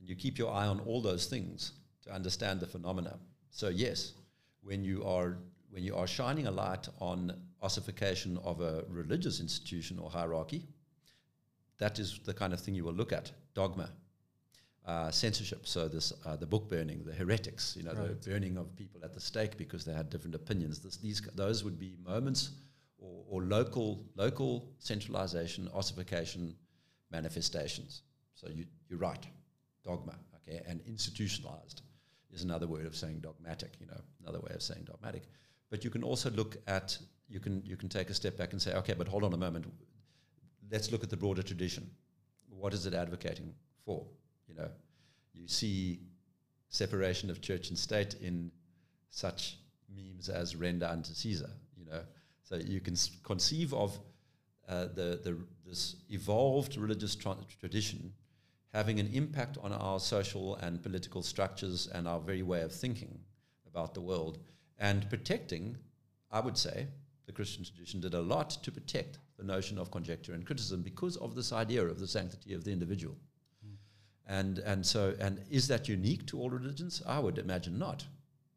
and 0.00 0.08
you 0.08 0.16
keep 0.16 0.38
your 0.38 0.52
eye 0.52 0.66
on 0.66 0.80
all 0.80 1.00
those 1.00 1.26
things 1.26 1.72
to 2.02 2.12
understand 2.12 2.60
the 2.60 2.66
phenomena. 2.66 3.18
So 3.50 3.68
yes, 3.68 4.12
when 4.62 4.84
you 4.84 5.04
are 5.04 5.38
when 5.70 5.84
you 5.84 5.94
are 5.96 6.06
shining 6.06 6.46
a 6.46 6.50
light 6.50 6.88
on 7.00 7.32
ossification 7.62 8.38
of 8.42 8.60
a 8.60 8.84
religious 8.88 9.40
institution 9.40 9.98
or 9.98 10.10
hierarchy, 10.10 10.66
that 11.78 11.98
is 11.98 12.20
the 12.24 12.34
kind 12.34 12.52
of 12.52 12.60
thing 12.60 12.74
you 12.74 12.84
will 12.84 12.94
look 12.94 13.12
at. 13.12 13.30
Dogma, 13.54 13.90
uh, 14.86 15.10
censorship. 15.10 15.66
So 15.66 15.86
this 15.86 16.12
uh, 16.26 16.36
the 16.36 16.46
book 16.46 16.68
burning, 16.68 17.04
the 17.04 17.12
heretics, 17.12 17.76
you 17.76 17.84
know, 17.84 17.92
Right. 17.92 18.20
the 18.20 18.30
burning 18.30 18.56
of 18.56 18.74
people 18.74 19.04
at 19.04 19.14
the 19.14 19.20
stake 19.20 19.56
because 19.56 19.84
they 19.84 19.92
had 19.92 20.10
different 20.10 20.34
opinions. 20.34 20.80
This, 20.80 20.96
these 20.96 21.20
those 21.34 21.62
would 21.62 21.78
be 21.78 21.96
moments 22.04 22.50
or, 22.98 23.24
or 23.28 23.42
local 23.42 24.04
local 24.16 24.70
centralization, 24.78 25.68
ossification 25.74 26.54
manifestations. 27.10 28.02
So 28.34 28.48
you, 28.48 28.66
you're 28.88 28.98
right, 28.98 29.26
dogma, 29.84 30.14
okay, 30.36 30.60
and 30.66 30.80
institutionalized 30.86 31.82
is 32.30 32.42
another 32.42 32.66
word 32.66 32.86
of 32.86 32.94
saying 32.94 33.20
dogmatic, 33.20 33.72
you 33.80 33.86
know, 33.86 34.00
another 34.22 34.40
way 34.40 34.52
of 34.54 34.62
saying 34.62 34.84
dogmatic. 34.84 35.22
But 35.70 35.84
you 35.84 35.90
can 35.90 36.02
also 36.02 36.30
look 36.30 36.56
at 36.66 36.98
you 37.28 37.40
can 37.40 37.62
you 37.64 37.76
can 37.76 37.88
take 37.88 38.10
a 38.10 38.14
step 38.14 38.36
back 38.36 38.52
and 38.52 38.60
say, 38.60 38.74
okay, 38.74 38.94
but 38.94 39.08
hold 39.08 39.24
on 39.24 39.32
a 39.32 39.36
moment, 39.36 39.66
let's 40.70 40.92
look 40.92 41.02
at 41.02 41.10
the 41.10 41.16
broader 41.16 41.42
tradition. 41.42 41.88
What 42.48 42.74
is 42.74 42.86
it 42.86 42.94
advocating 42.94 43.54
for? 43.84 44.04
You 44.48 44.54
know, 44.54 44.68
you 45.32 45.48
see 45.48 46.00
separation 46.68 47.30
of 47.30 47.40
church 47.40 47.68
and 47.68 47.78
state 47.78 48.14
in 48.20 48.50
such 49.10 49.56
memes 49.94 50.28
as 50.28 50.56
render 50.56 50.86
unto 50.86 51.12
Caesar. 51.14 51.50
So 52.48 52.56
you 52.56 52.80
can 52.80 52.96
conceive 53.24 53.74
of 53.74 53.98
uh, 54.66 54.86
the, 54.94 55.20
the 55.22 55.38
this 55.66 55.96
evolved 56.08 56.78
religious 56.78 57.14
tra- 57.14 57.36
tradition 57.60 58.12
having 58.72 58.98
an 59.00 59.10
impact 59.12 59.58
on 59.62 59.72
our 59.72 60.00
social 60.00 60.56
and 60.56 60.82
political 60.82 61.22
structures 61.22 61.88
and 61.88 62.08
our 62.08 62.20
very 62.20 62.42
way 62.42 62.62
of 62.62 62.72
thinking 62.72 63.18
about 63.66 63.92
the 63.92 64.00
world 64.00 64.38
and 64.78 65.08
protecting, 65.10 65.76
I 66.30 66.40
would 66.40 66.56
say, 66.56 66.86
the 67.26 67.32
Christian 67.32 67.64
tradition 67.64 68.00
did 68.00 68.14
a 68.14 68.20
lot 68.20 68.50
to 68.62 68.72
protect 68.72 69.18
the 69.36 69.44
notion 69.44 69.78
of 69.78 69.90
conjecture 69.90 70.32
and 70.32 70.46
criticism 70.46 70.80
because 70.80 71.16
of 71.16 71.34
this 71.34 71.52
idea 71.52 71.84
of 71.84 71.98
the 71.98 72.08
sanctity 72.08 72.54
of 72.54 72.64
the 72.64 72.72
individual. 72.72 73.16
And, 74.26 74.58
and 74.58 74.84
so, 74.84 75.14
and 75.20 75.42
is 75.50 75.68
that 75.68 75.88
unique 75.88 76.26
to 76.26 76.38
all 76.38 76.50
religions? 76.50 77.02
I 77.06 77.18
would 77.18 77.38
imagine 77.38 77.78
not. 77.78 78.06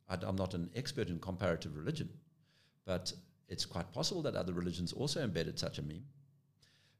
I, 0.10 0.18
am 0.26 0.36
not 0.36 0.54
an 0.54 0.70
expert 0.76 1.10
in 1.10 1.20
comparative 1.20 1.76
religion, 1.78 2.10
but 2.86 3.14
it's 3.52 3.66
quite 3.66 3.92
possible 3.92 4.22
that 4.24 4.36
other 4.36 4.54
religions 4.54 4.94
also 4.94 5.22
embedded 5.22 5.60
such 5.60 5.78
a 5.78 5.82
meme. 5.82 6.06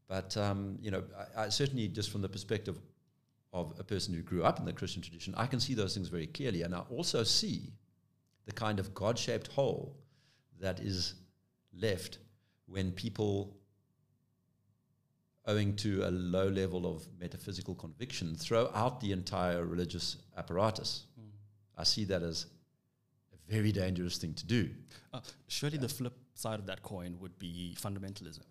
But 0.08 0.36
um, 0.38 0.78
you 0.82 0.92
know, 0.92 1.04
I, 1.38 1.44
I 1.46 1.50
certainly, 1.50 1.88
just 1.88 2.12
from 2.12 2.22
the 2.22 2.30
perspective 2.30 2.78
of 3.54 3.74
a 3.80 3.84
person 3.84 4.14
who 4.14 4.22
grew 4.22 4.44
up 4.44 4.60
in 4.60 4.66
the 4.66 4.74
Christian 4.74 5.02
tradition, 5.02 5.34
I 5.38 5.46
can 5.46 5.60
see 5.60 5.74
those 5.74 5.94
things 5.94 6.10
very 6.10 6.28
clearly, 6.28 6.62
and 6.64 6.76
I 6.76 6.82
also 6.90 7.24
see 7.24 7.74
the 8.46 8.52
kind 8.52 8.80
of 8.80 8.94
God-shaped 8.94 9.48
hole 9.48 9.98
that 10.60 10.80
is 10.80 11.16
left 11.74 12.20
when 12.68 12.92
people, 12.92 13.56
owing 15.46 15.76
to 15.78 16.04
a 16.04 16.12
low 16.12 16.48
level 16.48 16.86
of 16.86 17.08
metaphysical 17.20 17.76
conviction, 17.76 18.36
throw 18.36 18.70
out 18.74 19.00
the 19.00 19.12
entire 19.12 19.66
religious 19.66 20.18
apparatus. 20.38 21.06
I 21.78 21.84
see 21.84 22.06
that 22.06 22.22
as 22.22 22.46
a 23.34 23.52
very 23.52 23.72
dangerous 23.72 24.18
thing 24.18 24.34
to 24.36 24.46
do. 24.46 24.70
Uh, 25.14 25.22
surely 25.48 25.78
the 25.78 25.90
flip 25.90 26.14
side 26.42 26.60
of 26.60 26.66
that 26.66 26.82
coin 26.84 27.18
would 27.20 27.38
be 27.40 27.76
fundamentalism. 27.80 28.44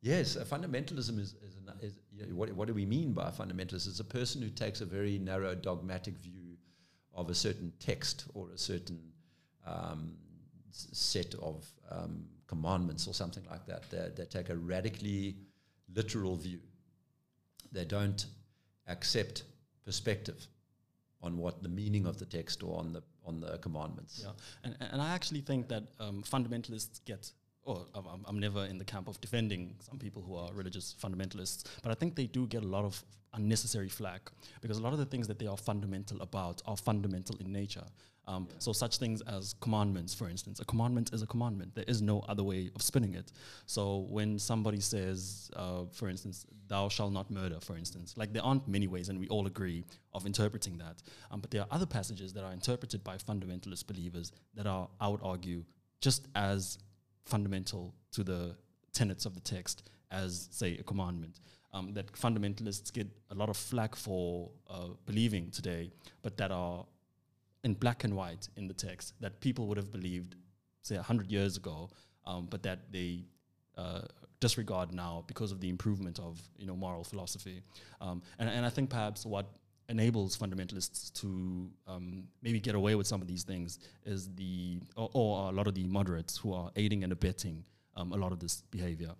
Yes, 0.00 0.36
fundamentalism 0.36 1.18
is, 1.20 1.34
is, 1.46 1.56
an, 1.56 1.72
is 1.80 1.94
you 2.12 2.26
know, 2.26 2.34
what, 2.34 2.52
what 2.52 2.66
do 2.66 2.74
we 2.74 2.84
mean 2.84 3.12
by 3.12 3.30
fundamentalist? 3.30 3.86
It's 3.86 4.00
a 4.00 4.04
person 4.04 4.42
who 4.42 4.48
takes 4.48 4.80
a 4.80 4.84
very 4.84 5.18
narrow 5.18 5.54
dogmatic 5.54 6.18
view 6.18 6.56
of 7.14 7.30
a 7.30 7.34
certain 7.34 7.72
text 7.78 8.24
or 8.34 8.50
a 8.50 8.58
certain 8.58 9.00
um, 9.64 10.14
set 10.70 11.34
of 11.36 11.66
um, 11.90 12.24
commandments 12.48 13.06
or 13.06 13.14
something 13.14 13.44
like 13.48 13.64
that. 13.66 13.88
They, 13.90 14.08
they 14.16 14.24
take 14.24 14.50
a 14.50 14.56
radically 14.56 15.36
literal 15.94 16.36
view. 16.36 16.58
They 17.70 17.84
don't 17.84 18.26
accept 18.88 19.44
perspective 19.84 20.46
on 21.22 21.38
what 21.38 21.62
the 21.62 21.68
meaning 21.68 22.06
of 22.06 22.18
the 22.18 22.26
text 22.26 22.62
or 22.62 22.78
on 22.78 22.92
the 22.92 23.02
on 23.24 23.40
the 23.40 23.58
commandments. 23.58 24.20
Yeah, 24.24 24.32
and 24.64 24.76
and 24.92 25.00
I 25.02 25.10
actually 25.14 25.40
think 25.42 25.68
that 25.68 25.84
um, 26.00 26.22
fundamentalists 26.22 27.00
get. 27.04 27.32
Or 27.64 27.86
I'm- 27.94 28.06
I'm, 28.12 28.24
I'm 28.26 28.40
never 28.40 28.64
in 28.64 28.78
the 28.78 28.84
camp 28.84 29.06
of 29.08 29.20
defending 29.20 29.76
some 29.88 29.96
people 29.96 30.20
who 30.20 30.34
are 30.34 30.52
religious 30.52 30.96
fundamentalists, 31.00 31.64
but 31.82 31.92
I 31.92 31.94
think 31.94 32.16
they 32.16 32.26
do 32.26 32.46
get 32.48 32.64
a 32.64 32.66
lot 32.66 32.84
of 32.84 33.04
unnecessary 33.34 33.88
flack 33.88 34.32
because 34.60 34.78
a 34.78 34.82
lot 34.82 34.92
of 34.92 34.98
the 34.98 35.06
things 35.06 35.28
that 35.28 35.38
they 35.38 35.46
are 35.46 35.56
fundamental 35.56 36.20
about 36.20 36.60
are 36.66 36.76
fundamental 36.76 37.36
in 37.38 37.52
nature. 37.52 37.84
Um, 38.26 38.46
So 38.58 38.72
such 38.72 38.98
things 38.98 39.20
as 39.22 39.54
commandments, 39.60 40.14
for 40.14 40.28
instance, 40.28 40.60
a 40.60 40.64
commandment 40.64 41.12
is 41.12 41.22
a 41.22 41.26
commandment. 41.26 41.74
There 41.74 41.84
is 41.88 42.00
no 42.00 42.20
other 42.20 42.44
way 42.44 42.70
of 42.74 42.82
spinning 42.82 43.14
it. 43.14 43.32
So 43.66 44.06
when 44.16 44.38
somebody 44.38 44.80
says, 44.80 45.50
uh, 45.56 45.86
for 45.90 46.08
instance, 46.08 46.46
"Thou 46.68 46.88
shalt 46.88 47.12
not 47.12 47.30
murder," 47.30 47.58
for 47.60 47.76
instance, 47.76 48.16
like 48.16 48.32
there 48.32 48.44
aren't 48.44 48.68
many 48.68 48.86
ways, 48.86 49.08
and 49.08 49.18
we 49.18 49.28
all 49.28 49.46
agree 49.46 49.84
of 50.12 50.24
interpreting 50.24 50.78
that. 50.78 51.02
Um, 51.30 51.40
but 51.40 51.50
there 51.50 51.62
are 51.62 51.68
other 51.70 51.86
passages 51.86 52.32
that 52.34 52.44
are 52.44 52.52
interpreted 52.52 53.02
by 53.02 53.16
fundamentalist 53.18 53.86
believers 53.86 54.32
that 54.54 54.66
are, 54.66 54.88
I 55.00 55.08
would 55.08 55.22
argue, 55.22 55.64
just 56.00 56.28
as 56.34 56.78
fundamental 57.24 57.94
to 58.12 58.22
the 58.22 58.56
tenets 58.92 59.26
of 59.26 59.34
the 59.34 59.40
text 59.40 59.90
as, 60.10 60.48
say, 60.50 60.76
a 60.78 60.82
commandment. 60.82 61.40
Um, 61.74 61.94
that 61.94 62.12
fundamentalists 62.12 62.92
get 62.92 63.08
a 63.30 63.34
lot 63.34 63.48
of 63.48 63.56
flack 63.56 63.96
for 63.96 64.50
uh, 64.68 64.88
believing 65.06 65.50
today, 65.50 65.90
but 66.20 66.36
that 66.36 66.50
are 66.50 66.84
in 67.64 67.74
black 67.74 68.04
and 68.04 68.16
white 68.16 68.48
in 68.56 68.66
the 68.66 68.74
text 68.74 69.14
that 69.20 69.40
people 69.40 69.66
would 69.66 69.76
have 69.76 69.92
believed, 69.92 70.36
say, 70.82 70.96
100 70.96 71.30
years 71.30 71.56
ago, 71.56 71.90
um, 72.26 72.46
but 72.50 72.62
that 72.62 72.90
they 72.90 73.24
uh, 73.76 74.02
disregard 74.40 74.92
now 74.92 75.24
because 75.26 75.52
of 75.52 75.60
the 75.60 75.68
improvement 75.68 76.18
of 76.18 76.40
you 76.58 76.66
know 76.66 76.76
moral 76.76 77.04
philosophy. 77.04 77.62
Um, 78.00 78.22
and, 78.38 78.48
and 78.48 78.66
I 78.66 78.70
think 78.70 78.90
perhaps 78.90 79.24
what 79.24 79.46
enables 79.88 80.36
fundamentalists 80.36 81.12
to 81.20 81.70
um, 81.86 82.24
maybe 82.42 82.60
get 82.60 82.74
away 82.74 82.94
with 82.94 83.06
some 83.06 83.20
of 83.20 83.28
these 83.28 83.44
things 83.44 83.78
is 84.04 84.28
the 84.34 84.80
or, 84.96 85.10
or 85.12 85.50
a 85.50 85.52
lot 85.52 85.66
of 85.66 85.74
the 85.74 85.84
moderates 85.84 86.36
who 86.36 86.52
are 86.52 86.70
aiding 86.76 87.04
and 87.04 87.12
abetting 87.12 87.64
um, 87.96 88.12
a 88.12 88.16
lot 88.16 88.32
of 88.32 88.40
this 88.40 88.62
behavior. 88.70 89.12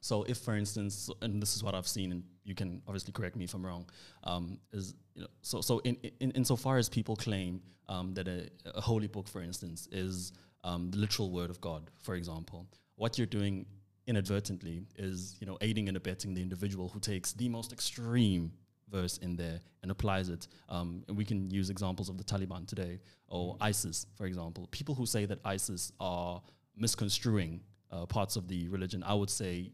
So 0.00 0.22
if, 0.24 0.38
for 0.38 0.56
instance, 0.56 1.10
and 1.20 1.42
this 1.42 1.54
is 1.54 1.62
what 1.62 1.74
I've 1.74 1.86
seen, 1.86 2.12
and 2.12 2.22
you 2.44 2.54
can 2.54 2.80
obviously 2.86 3.12
correct 3.12 3.36
me 3.36 3.44
if 3.44 3.54
I'm 3.54 3.64
wrong, 3.64 3.86
um, 4.24 4.58
is 4.72 4.94
you 5.14 5.22
know, 5.22 5.28
so 5.42 5.60
so 5.60 5.78
in, 5.80 5.96
in 6.20 6.30
insofar 6.32 6.78
as 6.78 6.88
people 6.88 7.16
claim 7.16 7.60
um, 7.88 8.14
that 8.14 8.26
a, 8.26 8.48
a 8.74 8.80
holy 8.80 9.08
book, 9.08 9.28
for 9.28 9.42
instance, 9.42 9.88
is 9.92 10.32
um, 10.64 10.90
the 10.90 10.98
literal 10.98 11.30
word 11.30 11.50
of 11.50 11.60
God, 11.60 11.90
for 12.02 12.14
example, 12.14 12.66
what 12.96 13.18
you're 13.18 13.26
doing 13.26 13.66
inadvertently 14.06 14.82
is 14.96 15.36
you 15.40 15.46
know 15.46 15.58
aiding 15.60 15.88
and 15.88 15.96
abetting 15.96 16.34
the 16.34 16.42
individual 16.42 16.88
who 16.88 16.98
takes 17.00 17.32
the 17.32 17.48
most 17.48 17.72
extreme 17.72 18.52
verse 18.90 19.18
in 19.18 19.36
there 19.36 19.60
and 19.82 19.90
applies 19.90 20.28
it. 20.28 20.48
Um, 20.68 21.04
and 21.08 21.16
we 21.16 21.24
can 21.24 21.50
use 21.50 21.70
examples 21.70 22.08
of 22.08 22.18
the 22.18 22.24
Taliban 22.24 22.66
today 22.66 22.98
or 23.28 23.56
ISIS, 23.60 24.06
for 24.16 24.26
example. 24.26 24.66
People 24.70 24.94
who 24.94 25.06
say 25.06 25.26
that 25.26 25.38
ISIS 25.44 25.92
are 26.00 26.42
misconstruing 26.76 27.60
uh, 27.92 28.06
parts 28.06 28.36
of 28.36 28.48
the 28.48 28.68
religion, 28.68 29.02
I 29.04 29.14
would 29.14 29.30
say 29.30 29.70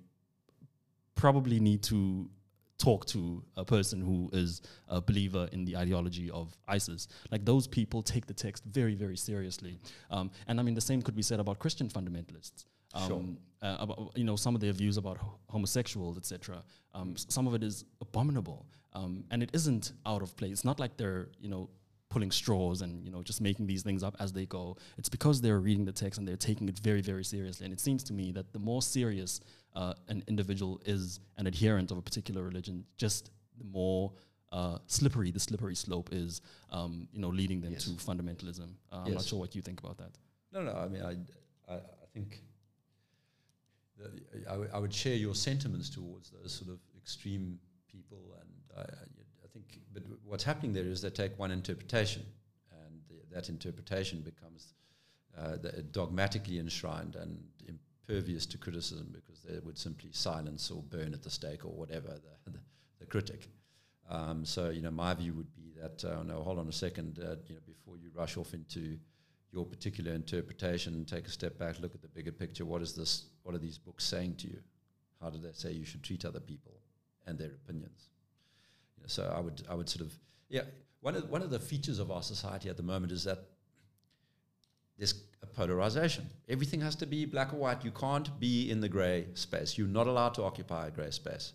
probably 1.16 1.58
need 1.60 1.82
to 1.84 2.30
talk 2.78 3.06
to 3.06 3.42
a 3.56 3.64
person 3.64 4.00
who 4.02 4.28
is 4.34 4.60
a 4.88 5.00
believer 5.00 5.48
in 5.52 5.64
the 5.64 5.76
ideology 5.76 6.30
of 6.30 6.54
ISIS. 6.68 7.08
Like 7.30 7.44
those 7.44 7.66
people 7.66 8.02
take 8.02 8.26
the 8.26 8.34
text 8.34 8.64
very, 8.66 8.94
very 8.94 9.16
seriously. 9.16 9.78
Um, 10.10 10.30
and 10.46 10.60
I 10.60 10.62
mean, 10.62 10.74
the 10.74 10.80
same 10.82 11.00
could 11.02 11.16
be 11.16 11.22
said 11.22 11.40
about 11.40 11.58
Christian 11.58 11.88
fundamentalists. 11.88 12.66
Um, 12.94 13.08
Sure. 13.08 13.24
uh, 13.62 13.76
about, 13.80 14.12
you 14.14 14.24
know, 14.24 14.36
some 14.36 14.54
of 14.54 14.60
their 14.60 14.72
views 14.72 14.96
about 14.98 15.16
ho- 15.18 15.38
homosexuals, 15.48 16.16
etc. 16.18 16.62
Um, 16.94 17.12
s- 17.14 17.26
some 17.28 17.46
of 17.46 17.54
it 17.54 17.62
is 17.62 17.84
abominable, 18.00 18.66
um, 18.94 19.24
and 19.30 19.42
it 19.42 19.50
isn't 19.54 19.92
out 20.06 20.22
of 20.22 20.36
place. 20.36 20.52
It's 20.52 20.64
not 20.64 20.78
like 20.78 20.96
they're, 20.96 21.28
you 21.40 21.48
know, 21.48 21.68
pulling 22.08 22.30
straws 22.30 22.82
and 22.82 23.04
you 23.04 23.10
know 23.10 23.22
just 23.22 23.40
making 23.40 23.66
these 23.66 23.82
things 23.82 24.02
up 24.02 24.16
as 24.20 24.32
they 24.32 24.46
go. 24.46 24.76
It's 24.96 25.08
because 25.10 25.40
they're 25.42 25.58
reading 25.60 25.84
the 25.84 25.92
text 25.92 26.18
and 26.18 26.26
they're 26.28 26.36
taking 26.50 26.68
it 26.68 26.78
very, 26.78 27.02
very 27.02 27.24
seriously. 27.24 27.64
And 27.66 27.72
it 27.74 27.80
seems 27.80 28.02
to 28.04 28.12
me 28.14 28.32
that 28.32 28.52
the 28.52 28.58
more 28.60 28.80
serious 28.80 29.40
uh, 29.76 29.94
an 30.08 30.22
individual 30.26 30.80
is 30.84 31.20
an 31.38 31.46
adherent 31.46 31.90
of 31.92 31.98
a 31.98 32.02
particular 32.02 32.42
religion, 32.42 32.84
just 32.96 33.30
the 33.58 33.64
more 33.64 34.12
uh, 34.52 34.78
slippery 34.86 35.30
the 35.30 35.40
slippery 35.40 35.74
slope 35.74 36.08
is, 36.12 36.40
um, 36.70 37.08
you 37.12 37.20
know, 37.20 37.28
leading 37.40 37.60
them 37.60 37.72
Yes. 37.72 37.84
to 37.84 37.90
fundamentalism. 37.90 38.68
Uh, 38.92 39.02
I'm 39.06 39.14
not 39.14 39.24
sure 39.24 39.38
what 39.38 39.54
you 39.54 39.62
think 39.62 39.78
about 39.84 39.98
that. 39.98 40.12
No, 40.52 40.62
no. 40.62 40.72
I 40.72 40.88
mean, 40.88 41.02
I, 41.02 41.14
I, 41.72 41.76
I 41.76 42.06
think 42.14 42.42
that 43.98 44.10
I, 44.48 44.52
w- 44.52 44.70
I 44.72 44.78
would 44.78 44.92
share 44.94 45.16
your 45.16 45.34
sentiments 45.34 45.88
towards 45.90 46.30
those 46.30 46.52
sort 46.52 46.70
of 46.70 46.78
extreme 46.96 47.58
people, 47.90 48.22
and 48.40 48.50
I, 48.76 48.80
I 48.80 49.04
I 49.44 49.48
think. 49.52 49.80
But 49.92 50.02
what's 50.24 50.44
happening 50.44 50.72
there 50.72 50.84
is 50.84 51.00
they 51.02 51.10
take 51.10 51.38
one 51.38 51.50
interpretation, 51.50 52.22
and 52.72 53.00
the, 53.08 53.34
that 53.34 53.48
interpretation 53.48 54.20
becomes 54.20 54.74
uh, 55.36 55.56
the, 55.56 55.82
dogmatically 55.82 56.58
enshrined 56.58 57.16
and 57.16 57.42
impervious 58.08 58.46
to 58.46 58.58
criticism 58.58 59.08
because 59.12 59.40
they 59.42 59.58
would 59.60 59.78
simply 59.78 60.10
silence 60.12 60.70
or 60.70 60.82
burn 60.82 61.12
at 61.12 61.22
the 61.22 61.30
stake 61.30 61.64
or 61.64 61.72
whatever 61.72 62.08
the, 62.08 62.50
the, 62.50 62.58
the 63.00 63.06
critic. 63.06 63.48
Um, 64.08 64.44
so, 64.44 64.70
you 64.70 64.82
know, 64.82 64.90
my 64.90 65.14
view 65.14 65.34
would 65.34 65.52
be 65.54 65.72
that, 65.80 66.04
uh, 66.04 66.22
no, 66.22 66.42
hold 66.42 66.58
on 66.58 66.68
a 66.68 66.72
second, 66.72 67.18
uh, 67.18 67.36
you 67.48 67.54
know, 67.54 67.60
before 67.66 67.96
you 67.96 68.10
rush 68.14 68.36
off 68.36 68.54
into 68.54 68.98
your 69.52 69.64
particular 69.64 70.12
interpretation, 70.12 71.04
take 71.04 71.26
a 71.26 71.30
step 71.30 71.58
back, 71.58 71.80
look 71.80 71.94
at 71.94 72.02
the 72.02 72.08
bigger 72.08 72.32
picture. 72.32 72.64
What 72.64 72.82
is 72.82 72.94
this? 72.94 73.26
What 73.42 73.54
are 73.54 73.58
these 73.58 73.78
books 73.78 74.04
saying 74.04 74.36
to 74.36 74.48
you? 74.48 74.58
How 75.20 75.30
do 75.30 75.38
they 75.38 75.52
say 75.52 75.72
you 75.72 75.84
should 75.84 76.02
treat 76.02 76.24
other 76.24 76.40
people 76.40 76.72
and 77.26 77.38
their 77.38 77.48
opinions? 77.48 78.10
You 78.96 79.02
know, 79.02 79.08
so 79.08 79.32
I 79.34 79.40
would, 79.40 79.62
I 79.68 79.74
would 79.74 79.88
sort 79.88 80.06
of, 80.06 80.14
yeah. 80.48 80.62
One 81.00 81.14
of 81.14 81.28
one 81.30 81.42
of 81.42 81.50
the 81.50 81.58
features 81.58 81.98
of 81.98 82.10
our 82.10 82.22
society 82.22 82.68
at 82.68 82.76
the 82.76 82.82
moment 82.82 83.12
is 83.12 83.24
that 83.24 83.38
there's 84.98 85.14
a 85.42 85.46
polarization. 85.46 86.26
Everything 86.48 86.80
has 86.80 86.96
to 86.96 87.06
be 87.06 87.24
black 87.24 87.52
or 87.52 87.56
white. 87.56 87.84
You 87.84 87.90
can't 87.90 88.38
be 88.40 88.70
in 88.70 88.80
the 88.80 88.88
grey 88.88 89.26
space. 89.34 89.76
You're 89.76 89.88
not 89.88 90.06
allowed 90.06 90.34
to 90.34 90.42
occupy 90.42 90.88
a 90.88 90.90
grey 90.90 91.10
space. 91.10 91.52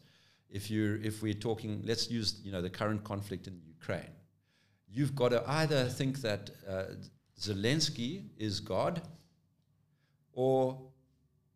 If 0.49 0.69
you're, 0.69 0.97
if 0.97 1.21
we're 1.21 1.33
talking, 1.33 1.81
let's 1.85 2.09
use 2.09 2.41
you 2.43 2.51
know 2.51 2.61
the 2.61 2.69
current 2.69 3.03
conflict 3.03 3.47
in 3.47 3.59
Ukraine. 3.65 4.11
You've 4.87 5.15
got 5.15 5.29
to 5.29 5.43
either 5.49 5.85
think 5.85 6.21
that 6.21 6.49
uh, 6.69 6.83
Zelensky 7.39 8.23
is 8.37 8.59
God, 8.59 9.01
or 10.33 10.77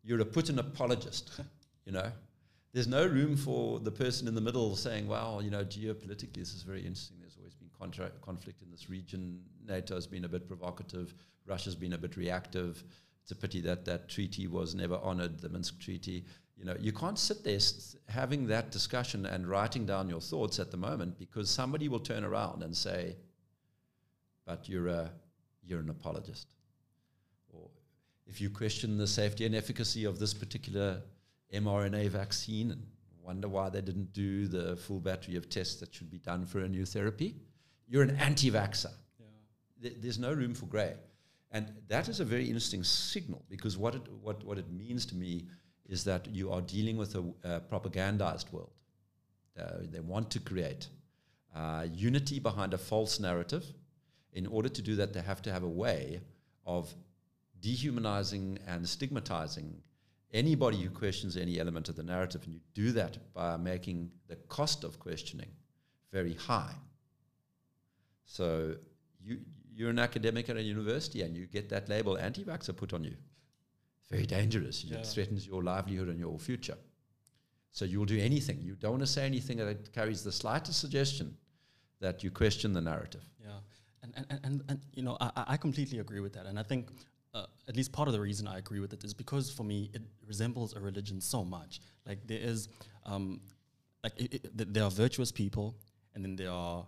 you're 0.02 0.20
a 0.20 0.24
Putin 0.24 0.58
apologist. 0.58 1.40
you 1.84 1.92
know, 1.92 2.10
there's 2.72 2.88
no 2.88 3.06
room 3.06 3.36
for 3.36 3.78
the 3.80 3.90
person 3.90 4.26
in 4.26 4.34
the 4.34 4.40
middle 4.40 4.74
saying, 4.76 5.06
"Well, 5.06 5.42
you 5.42 5.50
know, 5.50 5.64
geopolitically, 5.64 6.34
this 6.34 6.54
is 6.54 6.62
very 6.62 6.80
interesting. 6.80 7.18
There's 7.20 7.36
always 7.36 7.54
been 7.54 7.70
contra- 7.78 8.12
conflict 8.22 8.62
in 8.62 8.70
this 8.70 8.88
region. 8.88 9.42
NATO's 9.66 10.06
been 10.06 10.24
a 10.24 10.28
bit 10.28 10.48
provocative. 10.48 11.14
Russia's 11.46 11.74
been 11.74 11.92
a 11.92 11.98
bit 11.98 12.16
reactive. 12.16 12.82
It's 13.22 13.32
a 13.32 13.36
pity 13.36 13.60
that 13.62 13.84
that 13.84 14.08
treaty 14.08 14.46
was 14.46 14.74
never 14.74 14.96
honored, 14.96 15.40
the 15.40 15.48
Minsk 15.48 15.80
Treaty. 15.80 16.24
You 16.56 16.64
know, 16.64 16.76
you 16.80 16.92
can't 16.92 17.18
sit 17.18 17.44
there 17.44 17.58
having 18.08 18.46
that 18.46 18.70
discussion 18.70 19.26
and 19.26 19.46
writing 19.46 19.84
down 19.84 20.08
your 20.08 20.20
thoughts 20.20 20.58
at 20.58 20.70
the 20.70 20.76
moment 20.76 21.18
because 21.18 21.50
somebody 21.50 21.88
will 21.88 22.00
turn 22.00 22.24
around 22.24 22.62
and 22.62 22.74
say, 22.76 23.16
"But 24.44 24.68
you're 24.68 24.88
a 24.88 25.12
you're 25.62 25.80
an 25.80 25.90
apologist," 25.90 26.54
or 27.52 27.68
if 28.26 28.40
you 28.40 28.48
question 28.48 28.96
the 28.96 29.06
safety 29.06 29.44
and 29.44 29.54
efficacy 29.54 30.04
of 30.04 30.18
this 30.18 30.32
particular 30.32 31.02
mRNA 31.52 32.08
vaccine 32.08 32.70
and 32.70 32.86
wonder 33.22 33.48
why 33.48 33.68
they 33.68 33.80
didn't 33.80 34.12
do 34.12 34.46
the 34.46 34.76
full 34.76 35.00
battery 35.00 35.36
of 35.36 35.50
tests 35.50 35.76
that 35.80 35.92
should 35.92 36.10
be 36.10 36.18
done 36.18 36.46
for 36.46 36.60
a 36.60 36.68
new 36.68 36.86
therapy, 36.86 37.34
you're 37.88 38.02
an 38.02 38.16
anti-vaxxer. 38.16 38.92
Th- 39.82 39.96
there's 40.00 40.18
no 40.18 40.32
room 40.32 40.54
for 40.54 40.66
grey. 40.66 40.94
And 41.56 41.72
that 41.88 42.10
is 42.10 42.20
a 42.20 42.24
very 42.24 42.44
interesting 42.44 42.84
signal 42.84 43.42
because 43.48 43.78
what 43.78 43.94
it, 43.94 44.02
what, 44.20 44.44
what 44.44 44.58
it 44.58 44.70
means 44.70 45.06
to 45.06 45.14
me 45.14 45.46
is 45.88 46.04
that 46.04 46.26
you 46.26 46.52
are 46.52 46.60
dealing 46.60 46.98
with 46.98 47.14
a, 47.14 47.24
a 47.44 47.60
propagandized 47.60 48.52
world. 48.52 48.72
Uh, 49.58 49.78
they 49.90 50.00
want 50.00 50.30
to 50.32 50.38
create 50.38 50.88
uh, 51.54 51.86
unity 51.90 52.38
behind 52.40 52.74
a 52.74 52.78
false 52.78 53.18
narrative. 53.18 53.64
In 54.34 54.46
order 54.46 54.68
to 54.68 54.82
do 54.82 54.96
that, 54.96 55.14
they 55.14 55.22
have 55.22 55.40
to 55.42 55.50
have 55.50 55.62
a 55.62 55.74
way 55.84 56.20
of 56.66 56.94
dehumanizing 57.60 58.58
and 58.66 58.86
stigmatizing 58.86 59.80
anybody 60.34 60.82
who 60.82 60.90
questions 60.90 61.38
any 61.38 61.58
element 61.58 61.88
of 61.88 61.96
the 61.96 62.02
narrative. 62.02 62.42
And 62.44 62.52
you 62.52 62.60
do 62.74 62.92
that 62.92 63.32
by 63.32 63.56
making 63.56 64.10
the 64.28 64.36
cost 64.36 64.84
of 64.84 64.98
questioning 64.98 65.48
very 66.12 66.34
high. 66.34 66.74
So 68.26 68.74
you, 69.24 69.38
you're 69.76 69.90
an 69.90 69.98
academic 69.98 70.48
at 70.48 70.56
a 70.56 70.62
university 70.62 71.22
and 71.22 71.36
you 71.36 71.46
get 71.46 71.68
that 71.68 71.88
label 71.88 72.16
anti-vaxxer 72.16 72.74
put 72.74 72.92
on 72.92 73.04
you. 73.04 73.14
Very 74.10 74.26
dangerous. 74.26 74.84
Yeah. 74.84 74.98
It 74.98 75.06
threatens 75.06 75.46
your 75.46 75.62
livelihood 75.62 76.08
and 76.08 76.18
your 76.18 76.38
future. 76.38 76.78
So 77.72 77.84
you'll 77.84 78.06
do 78.06 78.18
anything. 78.18 78.58
You 78.62 78.74
don't 78.74 78.92
want 78.92 79.02
to 79.02 79.06
say 79.06 79.26
anything 79.26 79.58
that 79.58 79.92
carries 79.92 80.22
the 80.24 80.32
slightest 80.32 80.80
suggestion 80.80 81.36
that 82.00 82.24
you 82.24 82.30
question 82.30 82.72
the 82.72 82.80
narrative. 82.80 83.24
Yeah, 83.38 83.50
and 84.02 84.14
and, 84.16 84.40
and, 84.44 84.62
and, 84.68 84.80
you 84.94 85.02
know, 85.02 85.16
I, 85.20 85.30
I 85.36 85.44
I 85.54 85.56
completely 85.58 85.98
agree 85.98 86.20
with 86.20 86.32
that, 86.34 86.46
and 86.46 86.58
I 86.58 86.62
think 86.62 86.88
uh, 87.34 87.46
at 87.68 87.76
least 87.76 87.92
part 87.92 88.08
of 88.08 88.14
the 88.14 88.20
reason 88.20 88.46
I 88.46 88.58
agree 88.58 88.80
with 88.80 88.92
it 88.92 89.04
is 89.04 89.12
because 89.14 89.50
for 89.50 89.64
me 89.64 89.90
it 89.92 90.02
resembles 90.26 90.74
a 90.74 90.80
religion 90.80 91.20
so 91.20 91.44
much. 91.44 91.80
Like 92.06 92.26
there 92.26 92.40
is, 92.40 92.68
um, 93.04 93.40
like 94.04 94.14
it, 94.16 94.34
it, 94.34 94.74
there 94.74 94.84
are 94.84 94.90
virtuous 94.90 95.32
people, 95.32 95.76
and 96.14 96.24
then 96.24 96.36
there 96.36 96.50
are 96.50 96.86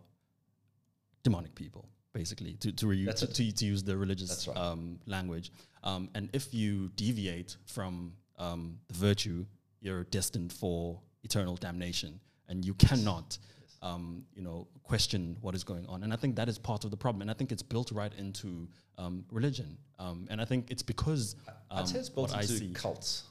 demonic 1.22 1.54
people, 1.54 1.88
basically, 2.20 2.52
to 2.62 2.72
to, 2.72 2.84
That's 3.06 3.20
to, 3.20 3.26
to 3.26 3.52
to 3.60 3.64
use 3.72 3.82
the 3.82 3.96
religious 4.04 4.48
right. 4.48 4.56
um, 4.56 4.98
language. 5.06 5.46
Um, 5.90 6.02
and 6.16 6.28
if 6.32 6.52
you 6.52 6.90
deviate 6.96 7.56
from 7.66 7.92
um, 8.38 8.62
the 8.88 8.94
virtue, 8.94 9.46
you're 9.80 10.04
destined 10.18 10.52
for 10.52 11.00
eternal 11.22 11.56
damnation, 11.56 12.12
and 12.48 12.64
you 12.64 12.74
cannot 12.74 13.38
um, 13.82 14.24
you 14.34 14.42
know, 14.42 14.66
question 14.82 15.36
what 15.40 15.54
is 15.54 15.64
going 15.64 15.86
on. 15.86 16.02
And 16.02 16.12
I 16.12 16.16
think 16.16 16.36
that 16.36 16.48
is 16.48 16.58
part 16.58 16.84
of 16.84 16.90
the 16.90 16.96
problem. 16.96 17.22
And 17.22 17.30
I 17.30 17.34
think 17.34 17.52
it's 17.52 17.62
built 17.62 17.92
right 17.92 18.12
into 18.18 18.68
um, 18.96 19.24
religion. 19.30 19.76
Um, 19.98 20.26
and 20.30 20.40
I 20.40 20.44
think 20.44 20.70
it's 20.70 20.82
because 20.82 21.36
I'd 21.70 21.88
say 21.88 21.98
it's 21.98 22.08
built 22.08 22.34
into 22.34 22.72
cults. 22.74 23.24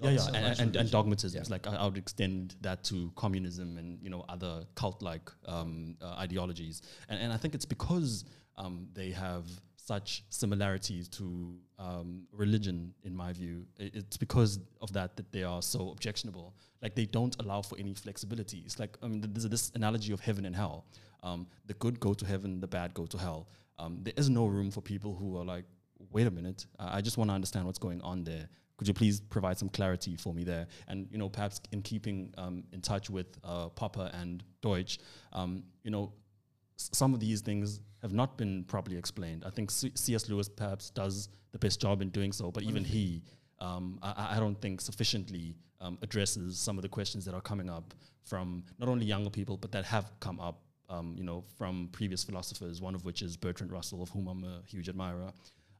Yeah, 0.00 0.10
not 0.10 0.12
yeah, 0.12 0.20
so 0.20 0.32
and, 0.34 0.60
and, 0.60 0.76
and 0.76 0.90
dogmatism. 0.90 1.42
Yeah. 1.42 1.48
Like 1.48 1.66
I, 1.66 1.76
I 1.76 1.84
would 1.84 1.98
extend 1.98 2.54
that 2.60 2.84
to 2.84 3.12
communism 3.16 3.78
and 3.78 3.98
you 4.02 4.10
know 4.10 4.24
other 4.28 4.64
cult-like 4.74 5.30
um, 5.46 5.96
uh, 6.00 6.14
ideologies. 6.18 6.82
And, 7.08 7.20
and 7.20 7.32
I 7.32 7.36
think 7.36 7.54
it's 7.54 7.64
because 7.64 8.24
um, 8.56 8.88
they 8.94 9.10
have 9.10 9.44
such 9.76 10.22
similarities 10.28 11.08
to 11.08 11.56
um, 11.78 12.24
religion, 12.32 12.92
in 13.04 13.16
my 13.16 13.32
view. 13.32 13.64
It's 13.78 14.18
because 14.18 14.60
of 14.82 14.92
that 14.92 15.16
that 15.16 15.32
they 15.32 15.44
are 15.44 15.62
so 15.62 15.90
objectionable. 15.90 16.54
Like 16.82 16.94
they 16.94 17.06
don't 17.06 17.34
allow 17.40 17.62
for 17.62 17.78
any 17.78 17.94
flexibility. 17.94 18.58
It's 18.66 18.78
like 18.78 18.96
I 19.02 19.08
mean, 19.08 19.20
there's 19.20 19.48
this 19.48 19.72
analogy 19.74 20.12
of 20.12 20.20
heaven 20.20 20.44
and 20.44 20.54
hell. 20.54 20.84
Um, 21.22 21.46
the 21.66 21.74
good 21.74 21.98
go 21.98 22.14
to 22.14 22.26
heaven, 22.26 22.60
the 22.60 22.68
bad 22.68 22.94
go 22.94 23.06
to 23.06 23.18
hell. 23.18 23.48
Um, 23.78 24.00
there 24.02 24.14
is 24.16 24.28
no 24.28 24.46
room 24.46 24.70
for 24.70 24.80
people 24.80 25.14
who 25.14 25.36
are 25.38 25.44
like, 25.44 25.64
wait 26.10 26.26
a 26.26 26.30
minute, 26.30 26.66
I 26.78 27.00
just 27.00 27.16
want 27.16 27.30
to 27.30 27.34
understand 27.34 27.66
what's 27.66 27.78
going 27.78 28.00
on 28.02 28.24
there. 28.24 28.48
Could 28.78 28.88
you 28.88 28.94
please 28.94 29.20
provide 29.20 29.58
some 29.58 29.68
clarity 29.68 30.16
for 30.16 30.32
me 30.32 30.44
there? 30.44 30.68
And 30.86 31.08
you 31.10 31.18
know, 31.18 31.28
perhaps 31.28 31.60
in 31.72 31.82
keeping 31.82 32.32
um, 32.38 32.64
in 32.72 32.80
touch 32.80 33.10
with 33.10 33.26
uh, 33.44 33.68
Popper 33.68 34.10
and 34.14 34.42
Deutsch, 34.62 34.98
um, 35.32 35.64
you 35.82 35.90
know, 35.90 36.12
some 36.76 37.12
of 37.12 37.20
these 37.20 37.40
things 37.40 37.80
have 38.02 38.12
not 38.12 38.38
been 38.38 38.64
properly 38.64 38.96
explained. 38.96 39.42
I 39.44 39.50
think 39.50 39.72
C- 39.72 39.92
C.S. 39.94 40.28
Lewis 40.28 40.48
perhaps 40.48 40.90
does 40.90 41.28
the 41.50 41.58
best 41.58 41.80
job 41.80 42.00
in 42.02 42.10
doing 42.10 42.32
so, 42.32 42.52
but 42.52 42.62
even 42.62 42.84
he, 42.84 43.22
um, 43.58 43.98
I, 44.00 44.36
I 44.36 44.38
don't 44.38 44.60
think 44.60 44.80
sufficiently 44.80 45.56
um, 45.80 45.98
addresses 46.02 46.58
some 46.58 46.78
of 46.78 46.82
the 46.82 46.88
questions 46.88 47.24
that 47.24 47.34
are 47.34 47.40
coming 47.40 47.68
up 47.68 47.94
from 48.24 48.62
not 48.78 48.88
only 48.88 49.06
younger 49.06 49.30
people, 49.30 49.56
but 49.56 49.72
that 49.72 49.84
have 49.86 50.12
come 50.20 50.38
up, 50.38 50.62
um, 50.88 51.14
you 51.16 51.24
know, 51.24 51.42
from 51.56 51.88
previous 51.90 52.22
philosophers. 52.22 52.80
One 52.80 52.94
of 52.94 53.04
which 53.04 53.22
is 53.22 53.36
Bertrand 53.36 53.72
Russell, 53.72 54.02
of 54.02 54.10
whom 54.10 54.28
I'm 54.28 54.44
a 54.44 54.62
huge 54.66 54.88
admirer. 54.88 55.32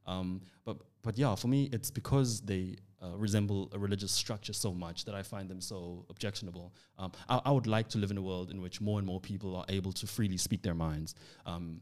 Um, 0.09 0.41
but 0.65 0.77
but 1.03 1.17
yeah, 1.17 1.35
for 1.35 1.47
me, 1.47 1.69
it's 1.71 1.91
because 1.91 2.41
they 2.41 2.75
uh, 3.01 3.15
resemble 3.15 3.69
a 3.73 3.79
religious 3.79 4.11
structure 4.11 4.53
so 4.53 4.73
much 4.73 5.05
that 5.05 5.15
I 5.15 5.23
find 5.23 5.49
them 5.49 5.61
so 5.61 6.05
objectionable. 6.09 6.73
Um, 6.97 7.11
I, 7.29 7.39
I, 7.45 7.51
would 7.51 7.67
like 7.67 7.87
to 7.89 7.97
live 7.97 8.11
in 8.11 8.17
a 8.17 8.21
world 8.21 8.51
in 8.51 8.61
which 8.61 8.81
more 8.81 8.97
and 8.97 9.07
more 9.07 9.21
people 9.21 9.55
are 9.55 9.65
able 9.69 9.93
to 9.93 10.07
freely 10.07 10.37
speak 10.37 10.61
their 10.61 10.73
minds, 10.73 11.15
um, 11.45 11.79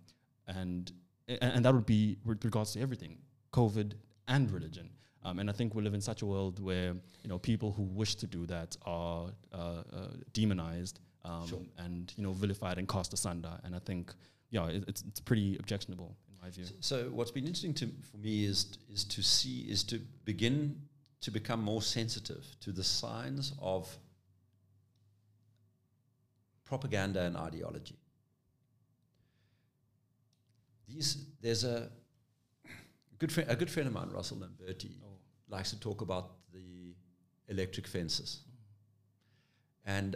and 0.47 0.91
and 1.27 1.63
that 1.65 1.73
would 1.73 1.85
be 1.85 2.17
with 2.25 2.43
regards 2.45 2.73
to 2.73 2.81
everything, 2.81 3.17
COVID 3.53 3.93
and 4.27 4.51
religion. 4.51 4.89
Um, 5.23 5.39
and 5.39 5.49
I 5.49 5.53
think 5.53 5.73
we 5.73 5.81
live 5.81 5.93
in 5.93 6.01
such 6.01 6.21
a 6.21 6.25
world 6.25 6.59
where 6.59 6.93
you 7.23 7.29
know 7.29 7.39
people 7.39 7.71
who 7.71 7.83
wish 7.83 8.15
to 8.15 8.27
do 8.27 8.45
that 8.47 8.75
are 8.85 9.31
uh, 9.53 9.57
uh, 9.57 10.07
demonized 10.33 10.99
um, 11.25 11.47
sure. 11.47 11.61
and 11.77 12.13
you 12.17 12.23
know 12.23 12.33
vilified 12.33 12.77
and 12.77 12.87
cast 12.87 13.13
asunder. 13.13 13.59
And 13.63 13.75
I 13.75 13.79
think 13.79 14.13
yeah, 14.51 14.67
it, 14.67 14.83
it's 14.87 15.01
it's 15.07 15.19
pretty 15.19 15.57
objectionable 15.59 16.15
my 16.41 16.49
view. 16.49 16.65
So, 16.79 17.09
what's 17.11 17.31
been 17.31 17.45
interesting 17.45 17.73
to 17.75 17.89
for 18.11 18.17
me 18.17 18.45
is 18.45 18.77
is 18.91 19.03
to 19.05 19.21
see 19.21 19.61
is 19.69 19.83
to 19.85 19.99
begin 20.25 20.81
to 21.21 21.31
become 21.31 21.61
more 21.61 21.81
sensitive 21.81 22.45
to 22.61 22.71
the 22.71 22.83
signs 22.83 23.53
of 23.61 23.97
propaganda 26.65 27.21
and 27.21 27.37
ideology. 27.37 27.97
These 30.87 31.25
there's 31.41 31.63
a 31.63 31.89
good 33.17 33.31
friend, 33.31 33.49
a 33.49 33.55
good 33.55 33.69
friend 33.69 33.87
of 33.87 33.93
mine, 33.93 34.09
Russell 34.09 34.37
Lamberti, 34.37 34.91
oh. 35.03 35.17
likes 35.49 35.71
to 35.71 35.79
talk 35.79 36.01
about 36.01 36.31
the 36.53 36.95
electric 37.47 37.87
fences. 37.87 38.41
And 39.85 40.15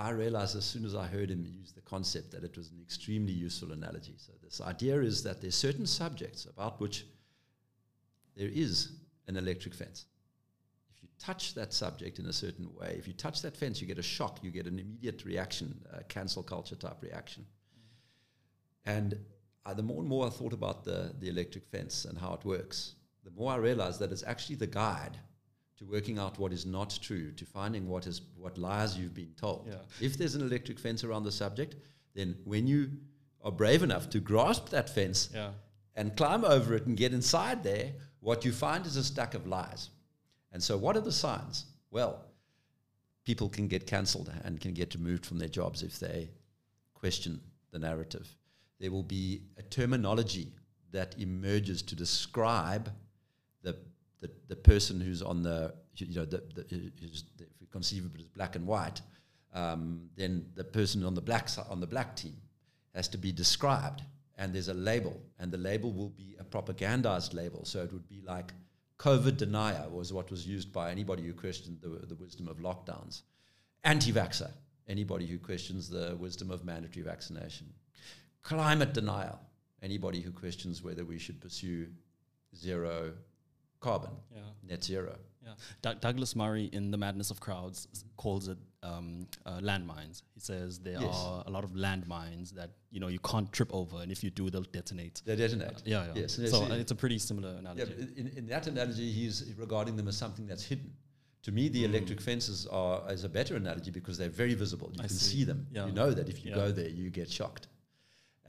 I 0.00 0.10
realized 0.12 0.56
as 0.56 0.64
soon 0.64 0.86
as 0.86 0.94
I 0.94 1.06
heard 1.06 1.30
him 1.30 1.44
use 1.44 1.72
the 1.72 1.82
concept 1.82 2.32
that 2.32 2.42
it 2.42 2.56
was 2.56 2.70
an 2.70 2.78
extremely 2.80 3.34
useful 3.34 3.72
analogy. 3.72 4.14
So 4.16 4.32
this 4.42 4.62
idea 4.62 4.98
is 5.02 5.22
that 5.24 5.42
there's 5.42 5.54
certain 5.54 5.86
subjects 5.86 6.46
about 6.46 6.80
which 6.80 7.04
there 8.34 8.48
is 8.48 8.92
an 9.28 9.36
electric 9.36 9.74
fence. 9.74 10.06
If 10.96 11.02
you 11.02 11.10
touch 11.18 11.52
that 11.52 11.74
subject 11.74 12.18
in 12.18 12.24
a 12.24 12.32
certain 12.32 12.74
way, 12.74 12.94
if 12.98 13.06
you 13.06 13.12
touch 13.12 13.42
that 13.42 13.54
fence, 13.54 13.82
you 13.82 13.86
get 13.86 13.98
a 13.98 14.02
shock, 14.02 14.38
you 14.42 14.50
get 14.50 14.66
an 14.66 14.78
immediate 14.78 15.22
reaction, 15.26 15.78
a 15.92 16.02
cancel 16.04 16.42
culture 16.42 16.76
type 16.76 17.02
reaction. 17.02 17.44
And 18.86 19.18
uh, 19.66 19.74
the 19.74 19.82
more 19.82 20.00
and 20.00 20.08
more 20.08 20.26
I 20.26 20.30
thought 20.30 20.54
about 20.54 20.82
the, 20.82 21.12
the 21.18 21.28
electric 21.28 21.66
fence 21.66 22.06
and 22.06 22.16
how 22.16 22.32
it 22.32 22.46
works, 22.46 22.94
the 23.22 23.32
more 23.32 23.52
I 23.52 23.56
realized 23.56 24.00
that 24.00 24.12
it's 24.12 24.24
actually 24.26 24.56
the 24.56 24.66
guide 24.66 25.18
to 25.80 25.84
working 25.86 26.18
out 26.18 26.38
what 26.38 26.52
is 26.52 26.64
not 26.64 26.96
true, 27.02 27.32
to 27.32 27.44
finding 27.44 27.88
what 27.88 28.06
is 28.06 28.20
what 28.36 28.56
lies 28.56 28.96
you've 28.96 29.14
been 29.14 29.34
told. 29.36 29.66
Yeah. 29.66 29.74
If 30.00 30.16
there's 30.16 30.36
an 30.36 30.42
electric 30.42 30.78
fence 30.78 31.02
around 31.02 31.24
the 31.24 31.32
subject, 31.32 31.74
then 32.14 32.36
when 32.44 32.68
you 32.68 32.90
are 33.42 33.50
brave 33.50 33.82
enough 33.82 34.08
to 34.10 34.20
grasp 34.20 34.68
that 34.68 34.88
fence 34.88 35.30
yeah. 35.34 35.50
and 35.96 36.16
climb 36.16 36.44
over 36.44 36.74
it 36.74 36.86
and 36.86 36.96
get 36.96 37.12
inside 37.12 37.64
there, 37.64 37.92
what 38.20 38.44
you 38.44 38.52
find 38.52 38.86
is 38.86 38.96
a 38.96 39.02
stack 39.02 39.34
of 39.34 39.46
lies. 39.46 39.90
And 40.52 40.62
so, 40.62 40.76
what 40.76 40.96
are 40.96 41.00
the 41.00 41.12
signs? 41.12 41.64
Well, 41.90 42.24
people 43.24 43.48
can 43.48 43.66
get 43.66 43.86
cancelled 43.86 44.30
and 44.44 44.60
can 44.60 44.74
get 44.74 44.94
removed 44.94 45.26
from 45.26 45.38
their 45.38 45.48
jobs 45.48 45.82
if 45.82 45.98
they 45.98 46.30
question 46.94 47.40
the 47.72 47.78
narrative 47.78 48.36
there 48.80 48.90
will 48.90 49.04
be 49.04 49.42
a 49.58 49.62
terminology 49.62 50.52
that 50.90 51.14
emerges 51.18 51.82
to 51.82 51.94
describe 51.94 52.90
the, 54.20 54.30
the, 54.48 54.56
person 54.56 55.00
who's 55.00 55.22
on 55.22 55.42
the, 55.42 55.74
you 55.96 56.14
know, 56.14 56.24
the, 56.24 56.42
the, 56.54 56.92
who's, 57.00 57.24
conceivable 57.70 58.20
as 58.20 58.28
black 58.28 58.56
and 58.56 58.66
white, 58.66 59.00
um, 59.54 60.08
then 60.16 60.46
the 60.54 60.64
person 60.64 61.04
on 61.04 61.14
the 61.14 61.20
black 61.20 61.48
on 61.68 61.80
the 61.80 61.86
black 61.86 62.16
team 62.16 62.36
has 62.94 63.08
to 63.08 63.18
be 63.18 63.32
described, 63.32 64.02
and 64.38 64.52
there's 64.54 64.68
a 64.68 64.74
label, 64.74 65.20
and 65.38 65.52
the 65.52 65.58
label 65.58 65.92
will 65.92 66.10
be 66.10 66.36
a 66.40 66.44
propagandized 66.44 67.34
label. 67.34 67.64
So 67.64 67.82
it 67.82 67.92
would 67.92 68.08
be 68.08 68.22
like 68.26 68.52
COVID 68.98 69.36
denier 69.36 69.88
was 69.90 70.12
what 70.12 70.30
was 70.30 70.46
used 70.46 70.72
by 70.72 70.90
anybody 70.90 71.22
who 71.22 71.32
questioned 71.32 71.78
the, 71.80 72.06
the 72.06 72.16
wisdom 72.16 72.48
of 72.48 72.58
lockdowns. 72.58 73.22
Anti-vaxxer, 73.84 74.50
anybody 74.88 75.26
who 75.26 75.38
questions 75.38 75.88
the 75.88 76.16
wisdom 76.18 76.50
of 76.50 76.64
mandatory 76.64 77.04
vaccination 77.04 77.66
climate 78.42 78.94
denial. 78.94 79.38
Anybody 79.82 80.20
who 80.20 80.30
questions 80.30 80.82
whether 80.82 81.04
we 81.04 81.18
should 81.18 81.40
pursue 81.40 81.88
zero 82.54 83.12
carbon, 83.80 84.10
yeah. 84.32 84.40
net 84.68 84.84
zero. 84.84 85.16
Yeah. 85.42 85.54
D- 85.82 85.98
Douglas 86.00 86.36
Murray 86.36 86.68
in 86.72 86.90
The 86.90 86.98
Madness 86.98 87.30
of 87.30 87.40
Crowds 87.40 87.88
calls 88.16 88.48
it 88.48 88.58
um, 88.82 89.26
uh, 89.46 89.58
landmines. 89.58 90.22
He 90.34 90.40
says 90.40 90.78
there 90.78 91.00
yes. 91.00 91.14
are 91.14 91.42
a 91.46 91.50
lot 91.50 91.64
of 91.64 91.72
landmines 91.72 92.52
that 92.52 92.70
you 92.90 93.00
know 93.00 93.08
you 93.08 93.18
can't 93.20 93.50
trip 93.52 93.70
over, 93.72 93.98
and 94.02 94.12
if 94.12 94.22
you 94.22 94.30
do, 94.30 94.50
they'll 94.50 94.62
detonate. 94.62 95.22
They 95.24 95.36
detonate. 95.36 95.68
Uh, 95.68 95.80
yeah, 95.84 96.06
yeah. 96.14 96.22
Yes. 96.22 96.40
So 96.50 96.64
uh, 96.64 96.74
it's 96.74 96.92
a 96.92 96.94
pretty 96.94 97.18
similar 97.18 97.50
analogy. 97.50 97.82
Yeah, 97.82 98.06
in, 98.16 98.32
in, 98.36 98.46
that 98.48 98.66
analogy, 98.66 99.10
he's 99.10 99.52
regarding 99.58 99.96
them 99.96 100.08
as 100.08 100.16
something 100.16 100.46
that's 100.46 100.64
hidden. 100.64 100.92
To 101.44 101.52
me, 101.52 101.68
the 101.68 101.82
mm. 101.82 101.86
electric 101.86 102.20
fences 102.20 102.66
are 102.66 103.02
as 103.08 103.24
a 103.24 103.28
better 103.28 103.56
analogy 103.56 103.90
because 103.90 104.18
they're 104.18 104.28
very 104.28 104.54
visible. 104.54 104.90
You 104.92 105.04
I 105.04 105.06
can 105.06 105.16
see, 105.16 105.36
see 105.36 105.44
them. 105.44 105.66
Yeah. 105.72 105.86
You 105.86 105.92
know 105.92 106.10
that 106.10 106.28
if 106.28 106.44
you 106.44 106.50
yeah. 106.50 106.56
go 106.56 106.70
there, 106.70 106.88
you 106.88 107.08
get 107.08 107.30
shocked. 107.30 107.68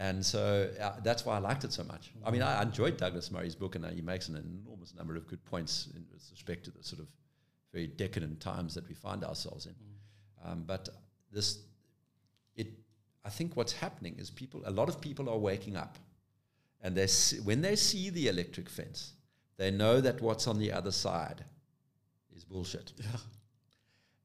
And 0.01 0.25
so 0.25 0.67
uh, 0.81 0.93
that's 1.03 1.27
why 1.27 1.35
I 1.35 1.37
liked 1.37 1.63
it 1.63 1.71
so 1.71 1.83
much. 1.83 2.11
I 2.25 2.31
mean, 2.31 2.41
I 2.41 2.63
enjoyed 2.63 2.97
Douglas 2.97 3.29
Murray's 3.29 3.53
book, 3.53 3.75
and 3.75 3.85
uh, 3.85 3.89
he 3.89 4.01
makes 4.01 4.29
an 4.29 4.35
enormous 4.35 4.95
number 4.95 5.15
of 5.15 5.27
good 5.27 5.45
points 5.45 5.89
in 5.95 6.03
respect 6.31 6.65
to 6.65 6.71
the 6.71 6.83
sort 6.83 7.01
of 7.01 7.07
very 7.71 7.85
decadent 7.85 8.39
times 8.39 8.73
that 8.73 8.87
we 8.89 8.95
find 8.95 9.23
ourselves 9.23 9.67
in. 9.67 9.73
Mm. 9.73 10.51
Um, 10.51 10.63
but 10.65 10.89
this, 11.31 11.59
it, 12.55 12.69
I 13.23 13.29
think 13.29 13.55
what's 13.55 13.73
happening 13.73 14.15
is 14.17 14.31
people, 14.31 14.63
a 14.65 14.71
lot 14.71 14.89
of 14.89 14.99
people 14.99 15.29
are 15.29 15.37
waking 15.37 15.77
up, 15.77 15.99
and 16.81 16.97
they 16.97 17.05
see, 17.05 17.39
when 17.39 17.61
they 17.61 17.75
see 17.75 18.09
the 18.09 18.27
electric 18.27 18.71
fence, 18.71 19.13
they 19.57 19.69
know 19.69 20.01
that 20.01 20.19
what's 20.19 20.47
on 20.47 20.57
the 20.57 20.71
other 20.71 20.91
side 20.91 21.45
is 22.35 22.43
bullshit. 22.43 22.91
Yeah. 22.97 23.05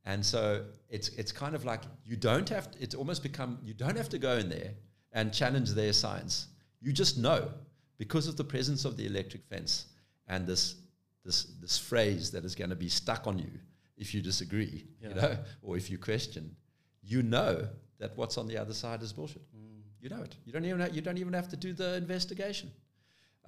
And 0.06 0.24
so 0.24 0.64
it's 0.88 1.08
it's 1.10 1.32
kind 1.32 1.54
of 1.54 1.64
like 1.66 1.82
you 2.04 2.16
don't 2.16 2.48
have 2.48 2.70
to, 2.70 2.82
it's 2.82 2.94
almost 2.94 3.22
become 3.22 3.58
you 3.62 3.74
don't 3.74 3.96
have 3.96 4.08
to 4.10 4.18
go 4.18 4.38
in 4.38 4.48
there 4.48 4.70
and 5.16 5.32
challenge 5.32 5.70
their 5.70 5.92
science. 5.92 6.46
You 6.80 6.92
just 6.92 7.18
know 7.18 7.50
because 7.98 8.28
of 8.28 8.36
the 8.36 8.44
presence 8.44 8.84
of 8.84 8.96
the 8.96 9.06
electric 9.06 9.44
fence 9.46 9.86
and 10.28 10.46
this 10.46 10.76
this 11.24 11.44
this 11.60 11.76
phrase 11.76 12.30
that 12.30 12.44
is 12.44 12.54
going 12.54 12.70
to 12.70 12.76
be 12.76 12.88
stuck 12.88 13.26
on 13.26 13.38
you 13.38 13.50
if 13.96 14.14
you 14.14 14.20
disagree, 14.20 14.84
yeah. 15.00 15.08
you 15.08 15.14
know, 15.14 15.38
or 15.62 15.76
if 15.76 15.90
you 15.90 15.98
question, 15.98 16.54
you 17.02 17.22
know 17.22 17.66
that 17.98 18.16
what's 18.16 18.36
on 18.36 18.46
the 18.46 18.58
other 18.58 18.74
side 18.74 19.02
is 19.02 19.12
bullshit. 19.12 19.42
Mm. 19.56 19.80
You 20.00 20.10
know 20.10 20.22
it. 20.22 20.36
You 20.44 20.52
don't 20.52 20.66
even 20.66 20.80
have, 20.80 20.94
you 20.94 21.00
don't 21.00 21.18
even 21.18 21.32
have 21.32 21.48
to 21.48 21.56
do 21.56 21.72
the 21.72 21.96
investigation. 21.96 22.70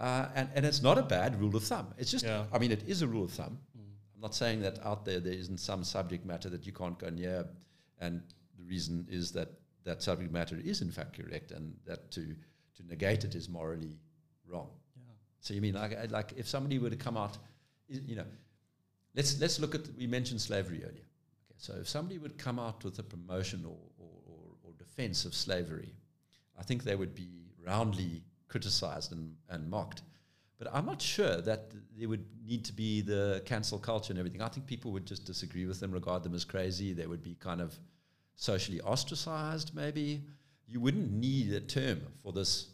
Uh, 0.00 0.26
and, 0.34 0.48
and 0.54 0.64
it's 0.64 0.82
not 0.82 0.96
a 0.96 1.02
bad 1.02 1.38
rule 1.38 1.54
of 1.54 1.64
thumb. 1.64 1.92
It's 1.98 2.10
just, 2.10 2.24
yeah. 2.24 2.44
I 2.50 2.58
mean, 2.58 2.72
it 2.72 2.88
is 2.88 3.02
a 3.02 3.06
rule 3.06 3.24
of 3.24 3.32
thumb. 3.32 3.58
Mm. 3.76 3.82
I'm 4.14 4.20
not 4.22 4.34
saying 4.34 4.62
that 4.62 4.78
out 4.86 5.04
there 5.04 5.20
there 5.20 5.34
isn't 5.34 5.58
some 5.58 5.84
subject 5.84 6.24
matter 6.24 6.48
that 6.48 6.64
you 6.64 6.72
can't 6.72 6.98
go 6.98 7.10
near. 7.10 7.44
And 8.00 8.22
the 8.56 8.64
reason 8.64 9.06
is 9.10 9.32
that 9.32 9.50
that 9.88 10.02
subject 10.02 10.32
matter 10.32 10.56
is 10.62 10.82
in 10.82 10.90
fact 10.90 11.18
correct 11.18 11.50
and 11.50 11.74
that 11.86 12.10
to, 12.10 12.20
to 12.76 12.86
negate 12.86 13.24
it 13.24 13.34
is 13.34 13.48
morally 13.48 13.96
wrong. 14.46 14.68
Yeah. 14.96 15.12
So 15.40 15.54
you 15.54 15.60
mean 15.60 15.74
like, 15.74 15.92
uh, 15.92 16.06
like 16.10 16.34
if 16.36 16.46
somebody 16.46 16.78
were 16.78 16.90
to 16.90 16.96
come 16.96 17.16
out, 17.16 17.38
you 17.88 18.16
know, 18.16 18.26
let's, 19.14 19.40
let's 19.40 19.58
look 19.58 19.74
at, 19.74 19.82
we 19.96 20.06
mentioned 20.06 20.40
slavery 20.40 20.82
earlier. 20.84 21.08
Okay, 21.46 21.56
so 21.56 21.74
if 21.80 21.88
somebody 21.88 22.18
would 22.18 22.36
come 22.38 22.58
out 22.58 22.84
with 22.84 22.98
a 22.98 23.02
promotion 23.02 23.64
or, 23.64 23.78
or, 23.98 24.10
or, 24.26 24.40
or 24.64 24.72
defense 24.78 25.24
of 25.24 25.34
slavery, 25.34 25.94
I 26.58 26.62
think 26.62 26.84
they 26.84 26.96
would 26.96 27.14
be 27.14 27.30
roundly 27.64 28.22
criticized 28.48 29.12
and, 29.12 29.34
and 29.48 29.68
mocked. 29.70 30.02
But 30.58 30.68
I'm 30.74 30.86
not 30.86 31.00
sure 31.00 31.40
that 31.42 31.70
there 31.96 32.08
would 32.08 32.26
need 32.44 32.64
to 32.64 32.72
be 32.72 33.00
the 33.00 33.42
cancel 33.44 33.78
culture 33.78 34.12
and 34.12 34.18
everything. 34.18 34.42
I 34.42 34.48
think 34.48 34.66
people 34.66 34.90
would 34.92 35.06
just 35.06 35.24
disagree 35.24 35.66
with 35.66 35.78
them, 35.78 35.92
regard 35.92 36.24
them 36.24 36.34
as 36.34 36.44
crazy. 36.44 36.92
They 36.92 37.06
would 37.06 37.22
be 37.22 37.36
kind 37.38 37.60
of 37.60 37.78
socially 38.38 38.80
ostracized, 38.80 39.74
maybe. 39.74 40.22
You 40.66 40.80
wouldn't 40.80 41.12
need 41.12 41.52
a 41.52 41.60
term 41.60 42.00
for 42.22 42.32
this, 42.32 42.68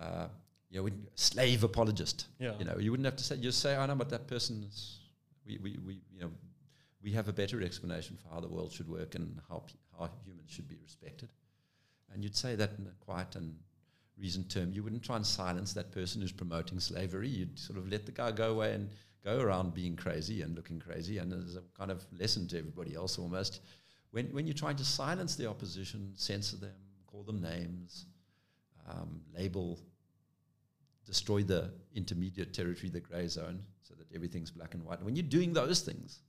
uh, 0.00 0.28
you 0.70 0.82
know, 0.82 0.88
slave 1.14 1.62
apologist. 1.64 2.26
Yeah. 2.40 2.54
You 2.58 2.64
know, 2.64 2.78
you 2.78 2.90
wouldn't 2.90 3.04
have 3.04 3.16
to 3.16 3.24
say, 3.24 3.36
You 3.36 3.52
say, 3.52 3.76
I 3.76 3.86
know, 3.86 3.94
but 3.94 4.08
that 4.08 4.26
person 4.26 4.64
is, 4.66 5.00
we, 5.46 5.58
we, 5.58 5.78
we, 5.84 5.94
you 6.12 6.20
know, 6.20 6.30
we 7.02 7.12
have 7.12 7.28
a 7.28 7.32
better 7.32 7.62
explanation 7.62 8.16
for 8.16 8.34
how 8.34 8.40
the 8.40 8.48
world 8.48 8.72
should 8.72 8.88
work 8.88 9.14
and 9.14 9.38
how, 9.48 9.62
how 9.98 10.08
humans 10.24 10.50
should 10.50 10.66
be 10.66 10.76
respected. 10.82 11.28
And 12.12 12.24
you'd 12.24 12.36
say 12.36 12.54
that 12.56 12.70
in 12.78 12.86
a 12.86 13.04
quiet 13.04 13.36
and 13.36 13.54
reasoned 14.18 14.48
term. 14.48 14.72
You 14.72 14.82
wouldn't 14.82 15.02
try 15.02 15.16
and 15.16 15.26
silence 15.26 15.74
that 15.74 15.92
person 15.92 16.22
who's 16.22 16.32
promoting 16.32 16.80
slavery. 16.80 17.28
You'd 17.28 17.58
sort 17.58 17.78
of 17.78 17.88
let 17.88 18.06
the 18.06 18.12
guy 18.12 18.30
go 18.30 18.52
away 18.52 18.72
and 18.72 18.88
go 19.22 19.40
around 19.40 19.74
being 19.74 19.96
crazy 19.96 20.42
and 20.42 20.54
looking 20.54 20.78
crazy. 20.78 21.18
And 21.18 21.32
as 21.32 21.56
a 21.56 21.62
kind 21.76 21.90
of 21.90 22.06
lesson 22.18 22.46
to 22.48 22.58
everybody 22.58 22.94
else 22.94 23.18
almost, 23.18 23.60
when, 24.14 24.26
when 24.26 24.46
you're 24.46 24.54
trying 24.54 24.76
to 24.76 24.84
silence 24.84 25.34
the 25.34 25.50
opposition, 25.50 26.12
censor 26.14 26.56
them, 26.56 26.70
call 27.04 27.24
them 27.24 27.42
names, 27.42 28.06
um, 28.88 29.20
label, 29.36 29.80
destroy 31.04 31.42
the 31.42 31.72
intermediate 31.96 32.54
territory, 32.54 32.90
the 32.90 33.00
gray 33.00 33.26
zone, 33.26 33.64
so 33.82 33.92
that 33.94 34.06
everything's 34.14 34.52
black 34.52 34.74
and 34.74 34.84
white. 34.84 35.02
When 35.02 35.16
you're 35.16 35.24
doing 35.24 35.52
those 35.52 35.80
things, 35.80 36.20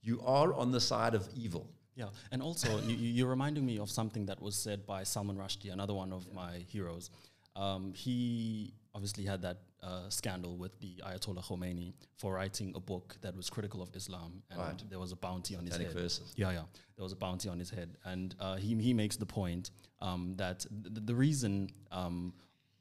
you 0.00 0.22
are 0.24 0.54
on 0.54 0.72
the 0.72 0.80
side 0.80 1.14
of 1.14 1.28
evil. 1.36 1.70
Yeah, 1.96 2.06
and 2.32 2.40
also 2.40 2.80
you, 2.80 2.96
you're 2.96 3.28
reminding 3.28 3.66
me 3.66 3.78
of 3.78 3.90
something 3.90 4.24
that 4.26 4.40
was 4.40 4.56
said 4.56 4.86
by 4.86 5.02
Salman 5.02 5.36
Rushdie, 5.36 5.70
another 5.70 5.92
one 5.92 6.14
of 6.14 6.26
yeah. 6.28 6.34
my 6.34 6.52
heroes. 6.66 7.10
Um, 7.56 7.92
he 7.92 8.72
obviously 8.94 9.24
had 9.24 9.42
that 9.42 9.58
uh, 9.82 10.08
scandal 10.08 10.56
with 10.56 10.78
the 10.80 11.00
Ayatollah 11.06 11.44
Khomeini 11.44 11.92
for 12.16 12.34
writing 12.34 12.72
a 12.74 12.80
book 12.80 13.16
that 13.20 13.36
was 13.36 13.48
critical 13.48 13.80
of 13.82 13.94
Islam, 13.94 14.42
and 14.50 14.58
Right. 14.58 14.82
there 14.90 14.98
was 14.98 15.12
a 15.12 15.16
bounty 15.16 15.54
on 15.56 15.64
his 15.66 15.76
head. 15.76 15.92
verses. 15.92 16.32
Yeah, 16.36 16.50
yeah. 16.50 16.62
There 16.96 17.04
was 17.04 17.12
a 17.12 17.16
bounty 17.16 17.48
on 17.48 17.58
his 17.58 17.70
head, 17.70 17.96
and 18.04 18.34
uh, 18.40 18.56
he 18.56 18.74
he 18.76 18.92
makes 18.92 19.16
the 19.16 19.26
point 19.26 19.70
um, 20.00 20.34
that 20.36 20.66
th- 20.82 21.04
the 21.06 21.14
reason 21.14 21.68
um, 21.92 22.32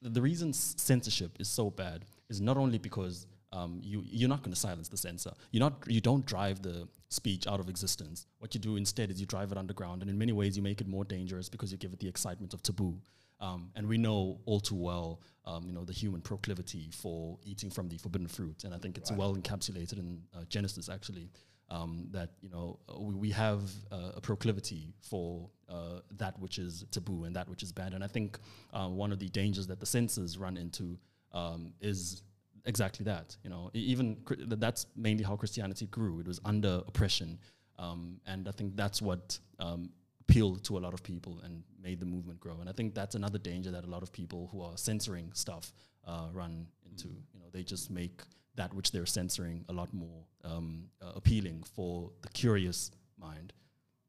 the, 0.02 0.10
the 0.10 0.22
reason 0.22 0.54
censorship 0.54 1.32
is 1.40 1.48
so 1.48 1.70
bad 1.70 2.06
is 2.30 2.42
not 2.42 2.58
only 2.58 2.78
because 2.80 3.28
um, 3.54 3.80
you 3.84 4.04
you're 4.06 4.30
not 4.30 4.42
going 4.44 4.54
to 4.54 4.60
silence 4.60 4.90
the 4.90 4.98
censor. 4.98 5.34
You're 5.52 5.62
not 5.62 5.84
you 5.88 6.02
don't 6.02 6.26
drive 6.26 6.62
the 6.64 6.88
speech 7.10 7.46
out 7.48 7.60
of 7.60 7.70
existence. 7.70 8.26
What 8.40 8.54
you 8.56 8.60
do 8.60 8.76
instead 8.76 9.12
is 9.12 9.20
you 9.20 9.26
drive 9.28 9.52
it 9.52 9.58
underground, 9.58 10.02
and 10.02 10.10
in 10.10 10.18
many 10.18 10.32
ways 10.34 10.58
you 10.58 10.64
make 10.64 10.82
it 10.82 10.88
more 10.88 11.06
dangerous 11.06 11.48
because 11.48 11.72
you 11.72 11.78
give 11.78 11.94
it 11.94 12.00
the 12.00 12.08
excitement 12.08 12.54
of 12.56 12.62
taboo. 12.64 13.00
Um, 13.40 13.70
and 13.76 13.88
we 13.88 13.98
know 13.98 14.40
all 14.46 14.60
too 14.60 14.76
well, 14.76 15.22
um, 15.46 15.66
you 15.68 15.72
know, 15.74 15.84
the 15.86 15.94
human 15.94 16.22
proclivity 16.22 16.90
for 16.92 17.38
eating 17.44 17.70
from 17.70 17.88
the 17.88 17.98
forbidden 17.98 18.28
fruit, 18.28 18.64
and 18.64 18.74
I 18.74 18.78
think 18.80 18.98
it's 18.98 19.12
Right. 19.12 19.20
well 19.20 19.36
encapsulated 19.36 20.00
in 20.00 20.22
uh, 20.36 20.44
Genesis 20.50 20.90
actually 20.90 21.30
um, 21.70 22.08
that 22.12 22.32
you 22.42 22.50
know 22.50 22.80
we, 22.98 23.14
we 23.14 23.30
have 23.32 23.62
uh, 23.92 24.12
a 24.16 24.22
proclivity 24.22 24.94
for 25.02 25.50
uh, 25.70 26.00
that 26.18 26.40
which 26.40 26.58
is 26.60 26.86
taboo 26.92 27.26
and 27.26 27.36
that 27.36 27.48
which 27.50 27.62
is 27.62 27.72
bad. 27.72 27.94
And 27.94 28.04
I 28.04 28.08
think 28.08 28.40
uh, 28.74 28.88
one 28.88 29.12
of 29.12 29.20
the 29.20 29.30
dangers 29.30 29.68
that 29.68 29.80
the 29.80 29.86
censors 29.86 30.38
run 30.38 30.58
into 30.58 30.98
um, 31.34 31.74
is 31.82 32.24
exactly 32.66 33.04
that. 33.06 33.36
You 33.44 33.50
know, 33.50 33.70
even 33.74 34.16
cri- 34.26 34.46
that's 34.48 34.88
mainly 34.96 35.24
how 35.24 35.36
Christianity 35.36 35.86
grew. 35.88 36.20
It 36.20 36.28
was 36.28 36.40
under 36.46 36.82
oppression, 36.88 37.38
um, 37.78 38.20
and 38.26 38.48
I 38.48 38.52
think 38.52 38.76
that's 38.76 39.02
what 39.02 39.38
um, 39.60 39.90
appealed 40.28 40.64
to 40.66 40.78
a 40.78 40.80
lot 40.80 40.94
of 40.94 41.02
people 41.04 41.40
and 41.44 41.64
made 41.82 42.00
the 42.00 42.06
movement 42.06 42.40
grow. 42.40 42.60
And 42.60 42.70
I 42.70 42.74
think 42.74 42.94
that's 42.94 43.16
another 43.16 43.38
danger 43.38 43.72
that 43.72 43.86
a 43.86 43.88
lot 43.88 44.04
of 44.04 44.12
people 44.12 44.50
who 44.52 44.62
are 44.62 44.78
censoring 44.78 45.32
stuff 45.34 45.72
uh, 46.06 46.28
run 46.34 46.68
into. 46.90 47.08
You 47.08 47.40
know, 47.40 47.46
they 47.52 47.64
just 47.64 47.90
make 47.90 48.22
that 48.56 48.74
which 48.74 48.92
they're 48.92 49.06
censoring 49.06 49.64
a 49.70 49.74
lot 49.74 49.94
more 49.94 50.26
um, 50.44 50.90
uh, 51.02 51.12
appealing 51.16 51.64
for 51.76 52.12
the 52.22 52.30
curious 52.30 52.92
mind. 53.18 53.54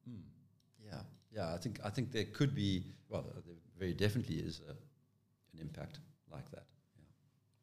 Mm. 0.08 0.22
Yeah, 0.84 1.00
yeah. 1.32 1.54
I 1.54 1.58
think 1.58 1.80
I 1.84 1.90
think 1.90 2.12
there 2.12 2.24
could 2.24 2.54
be. 2.54 2.82
Well, 3.08 3.26
uh, 3.30 3.40
there 3.46 3.54
very 3.78 3.94
definitely 3.94 4.36
is 4.36 4.60
a, 4.68 4.72
an 4.72 5.60
impact 5.60 6.00
like 6.32 6.50
that. 6.50 6.64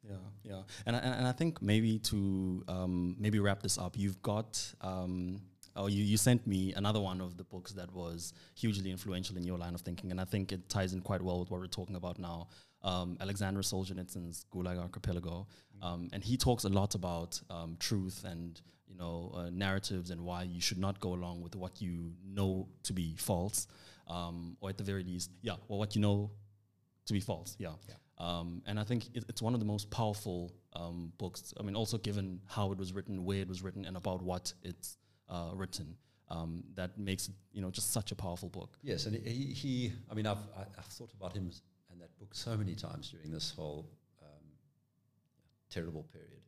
Yeah, 0.08 0.14
yeah, 0.44 0.62
and 0.86 0.94
I, 0.94 1.00
and 1.00 1.14
and 1.14 1.26
I 1.26 1.32
think 1.32 1.60
maybe 1.60 1.98
to 1.98 2.62
um, 2.68 3.16
maybe 3.18 3.40
wrap 3.40 3.60
this 3.60 3.76
up, 3.76 3.96
you've 3.98 4.22
got 4.22 4.74
um, 4.80 5.40
oh 5.76 5.86
you, 5.86 6.02
you 6.02 6.16
sent 6.16 6.46
me 6.46 6.72
another 6.74 7.00
one 7.00 7.20
of 7.20 7.36
the 7.36 7.44
books 7.44 7.72
that 7.72 7.92
was 7.92 8.32
hugely 8.54 8.90
influential 8.90 9.36
in 9.36 9.44
your 9.44 9.58
line 9.58 9.74
of 9.74 9.82
thinking, 9.82 10.10
and 10.10 10.20
I 10.20 10.24
think 10.24 10.52
it 10.52 10.68
ties 10.68 10.92
in 10.92 11.00
quite 11.00 11.22
well 11.22 11.40
with 11.40 11.50
what 11.50 11.60
we're 11.60 11.66
talking 11.66 11.96
about 11.96 12.18
now. 12.18 12.48
Um, 12.82 13.16
Alexander 13.20 13.60
Solzhenitsyn's 13.60 14.46
Gulag 14.52 14.78
Archipelago, 14.78 15.46
um, 15.82 16.08
and 16.12 16.22
he 16.22 16.36
talks 16.36 16.64
a 16.64 16.68
lot 16.68 16.94
about 16.94 17.40
um, 17.50 17.76
truth 17.78 18.24
and 18.24 18.60
you 18.86 18.96
know 18.96 19.32
uh, 19.34 19.50
narratives 19.50 20.10
and 20.10 20.20
why 20.20 20.42
you 20.42 20.60
should 20.60 20.78
not 20.78 21.00
go 21.00 21.14
along 21.14 21.42
with 21.42 21.56
what 21.56 21.80
you 21.80 22.12
know 22.24 22.68
to 22.84 22.92
be 22.92 23.14
false, 23.16 23.66
um, 24.08 24.56
or 24.60 24.70
at 24.70 24.78
the 24.78 24.84
very 24.84 25.04
least, 25.04 25.30
yeah, 25.42 25.54
or 25.68 25.78
what 25.78 25.94
you 25.94 26.00
know 26.00 26.30
to 27.06 27.12
be 27.12 27.20
false. 27.20 27.56
Yeah. 27.58 27.72
Yeah. 27.88 27.94
Um, 28.18 28.62
and 28.66 28.80
I 28.80 28.84
think 28.84 29.06
it, 29.14 29.24
it's 29.28 29.42
one 29.42 29.54
of 29.54 29.60
the 29.60 29.66
most 29.66 29.90
powerful 29.90 30.52
um, 30.74 31.12
books. 31.18 31.52
I 31.58 31.62
mean, 31.62 31.76
also 31.76 31.98
given 31.98 32.40
how 32.46 32.72
it 32.72 32.78
was 32.78 32.92
written, 32.92 33.24
where 33.24 33.40
it 33.40 33.48
was 33.48 33.62
written, 33.62 33.84
and 33.84 33.96
about 33.96 34.22
what 34.22 34.52
it's 34.62 34.96
uh, 35.28 35.50
written. 35.54 35.96
Um, 36.28 36.64
that 36.74 36.98
makes 36.98 37.30
you 37.52 37.62
know, 37.62 37.70
just 37.70 37.92
such 37.92 38.10
a 38.10 38.16
powerful 38.16 38.48
book. 38.48 38.76
Yes, 38.82 39.06
and 39.06 39.14
he, 39.14 39.44
he 39.44 39.92
I 40.10 40.14
mean, 40.14 40.26
I've, 40.26 40.38
I, 40.56 40.62
I've 40.76 40.86
thought 40.86 41.12
about 41.12 41.34
him 41.34 41.52
and 41.92 42.00
that 42.00 42.16
book 42.18 42.34
so 42.34 42.56
many 42.56 42.74
times 42.74 43.10
during 43.10 43.30
this 43.30 43.52
whole 43.52 43.88
um, 44.22 44.44
terrible 45.70 46.04
period, 46.12 46.42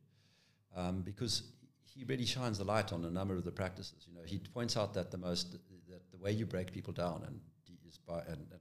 um, 0.77 1.03
because 1.03 1.43
he 1.85 2.05
really 2.05 2.27
shines 2.27 2.59
the 2.59 2.65
light 2.65 2.93
on 2.93 3.05
a 3.05 3.11
number 3.11 3.37
of 3.37 3.45
the 3.45 3.53
practices. 3.53 4.07
You 4.09 4.15
know, 4.15 4.25
he 4.25 4.39
points 4.39 4.77
out 4.77 4.95
that 4.95 5.11
the 5.11 5.19
most 5.19 5.53
that 5.53 6.11
the 6.11 6.19
way 6.19 6.33
you 6.33 6.45
break 6.45 6.73
people 6.73 6.93
down 6.93 7.23
and 7.27 7.41
de- 7.67 7.89
is 7.89 7.99
by 7.99 8.19
and, 8.21 8.47
and 8.51 8.61